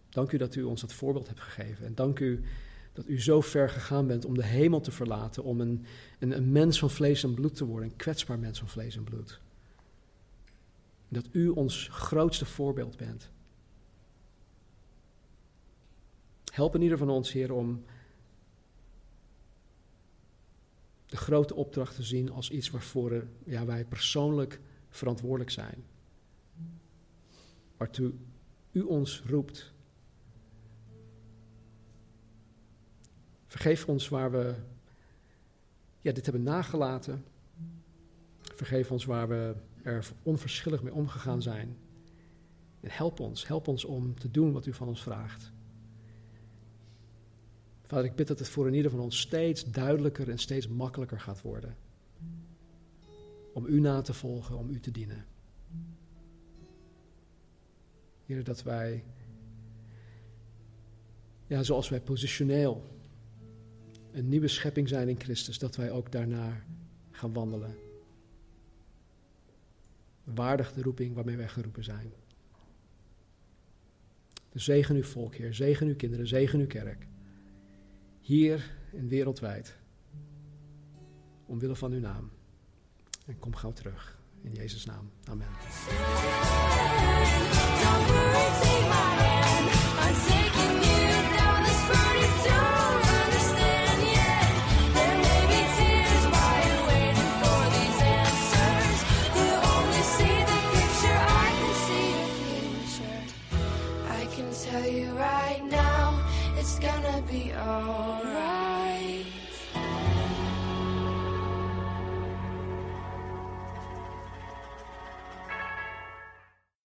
Dank 0.08 0.32
u 0.32 0.36
dat 0.36 0.54
u 0.54 0.62
ons 0.62 0.80
dat 0.80 0.92
voorbeeld 0.92 1.26
hebt 1.26 1.40
gegeven. 1.40 1.86
En 1.86 1.94
dank 1.94 2.18
u 2.18 2.44
dat 2.92 3.08
u 3.08 3.20
zo 3.20 3.40
ver 3.40 3.70
gegaan 3.70 4.06
bent 4.06 4.24
om 4.24 4.34
de 4.34 4.44
hemel 4.44 4.80
te 4.80 4.90
verlaten, 4.90 5.44
om 5.44 5.60
een, 5.60 5.84
een, 6.18 6.36
een 6.36 6.52
mens 6.52 6.78
van 6.78 6.90
vlees 6.90 7.22
en 7.22 7.34
bloed 7.34 7.54
te 7.54 7.64
worden, 7.64 7.88
een 7.88 7.96
kwetsbaar 7.96 8.38
mens 8.38 8.58
van 8.58 8.68
vlees 8.68 8.96
en 8.96 9.04
bloed. 9.04 9.40
Dat 11.08 11.28
u 11.32 11.48
ons 11.48 11.88
grootste 11.92 12.44
voorbeeld 12.44 12.96
bent. 12.96 13.30
Help 16.59 16.74
in 16.74 16.82
ieder 16.82 16.98
van 16.98 17.11
ons, 17.11 17.32
Heer, 17.32 17.52
om 17.52 17.84
de 21.06 21.16
grote 21.16 21.54
opdracht 21.54 21.94
te 21.94 22.02
zien 22.02 22.30
als 22.30 22.50
iets 22.50 22.70
waarvoor 22.70 23.26
ja, 23.44 23.64
wij 23.64 23.84
persoonlijk 23.84 24.61
verantwoordelijk 24.88 25.50
zijn. 25.50 25.84
Waartoe 27.76 28.12
u 28.72 28.80
ons 28.80 29.22
roept. 29.26 29.72
Vergeef 33.46 33.88
ons 33.88 34.09
waar 34.09 34.30
we 34.30 34.54
ja, 36.00 36.12
dit 36.12 36.24
hebben 36.24 36.42
nagelaten. 36.42 37.24
Vergeef 38.40 38.90
ons 38.90 39.04
waar 39.04 39.28
we 39.28 39.54
er 39.82 40.11
onverschillig 40.22 40.82
mee 40.82 40.94
omgegaan 40.94 41.42
zijn. 41.42 41.76
En 42.80 42.90
help 42.90 43.20
ons, 43.20 43.46
help 43.46 43.68
ons 43.68 43.84
om 43.84 44.18
te 44.18 44.30
doen 44.30 44.52
wat 44.52 44.66
u 44.66 44.72
van 44.72 44.88
ons 44.88 45.02
vraagt. 45.02 45.56
Vader, 47.89 48.05
ik 48.05 48.14
bid 48.14 48.26
dat 48.26 48.39
het 48.39 48.49
voor 48.49 48.66
een 48.66 48.74
ieder 48.74 48.91
van 48.91 49.01
ons 49.01 49.20
steeds 49.20 49.64
duidelijker 49.64 50.30
en 50.30 50.39
steeds 50.39 50.68
makkelijker 50.68 51.20
gaat 51.20 51.43
worden. 51.43 51.76
Om 53.53 53.66
u 53.66 53.80
na 53.80 54.01
te 54.01 54.12
volgen, 54.12 54.57
om 54.57 54.70
u 54.70 54.80
te 54.80 54.91
dienen. 54.91 55.24
Heer, 58.26 58.45
dat 58.45 58.62
wij, 58.62 59.05
ja, 61.47 61.62
zoals 61.62 61.89
wij 61.89 62.01
positioneel 62.01 62.84
een 64.12 64.28
nieuwe 64.28 64.49
schepping 64.49 64.89
zijn 64.89 65.09
in 65.09 65.20
Christus, 65.20 65.59
dat 65.59 65.76
wij 65.76 65.91
ook 65.91 66.12
daarna 66.12 66.64
gaan 67.11 67.32
wandelen. 67.32 67.76
Waardig 70.24 70.72
de 70.72 70.82
roeping 70.82 71.14
waarmee 71.14 71.36
wij 71.36 71.49
geroepen 71.49 71.84
zijn. 71.84 72.12
Dus 74.53 74.64
zegen 74.64 74.97
uw 74.97 75.03
volk, 75.03 75.34
Heer. 75.34 75.55
Zegen 75.55 75.86
uw 75.86 75.97
kinderen, 75.97 76.26
zegen 76.26 76.61
uw 76.61 76.66
kerk 76.66 77.07
hier 78.29 78.70
en 78.93 79.09
wereldwijd. 79.09 79.76
Omwille 81.47 81.76
van 81.76 81.93
uw 81.93 82.01
naam. 82.01 82.31
En 83.26 83.39
kom 83.39 83.55
gauw 83.55 83.72
terug. 83.72 84.18
In 84.43 84.53
Jezus' 84.53 84.85
naam. 84.85 85.11
Amen. 85.24 85.49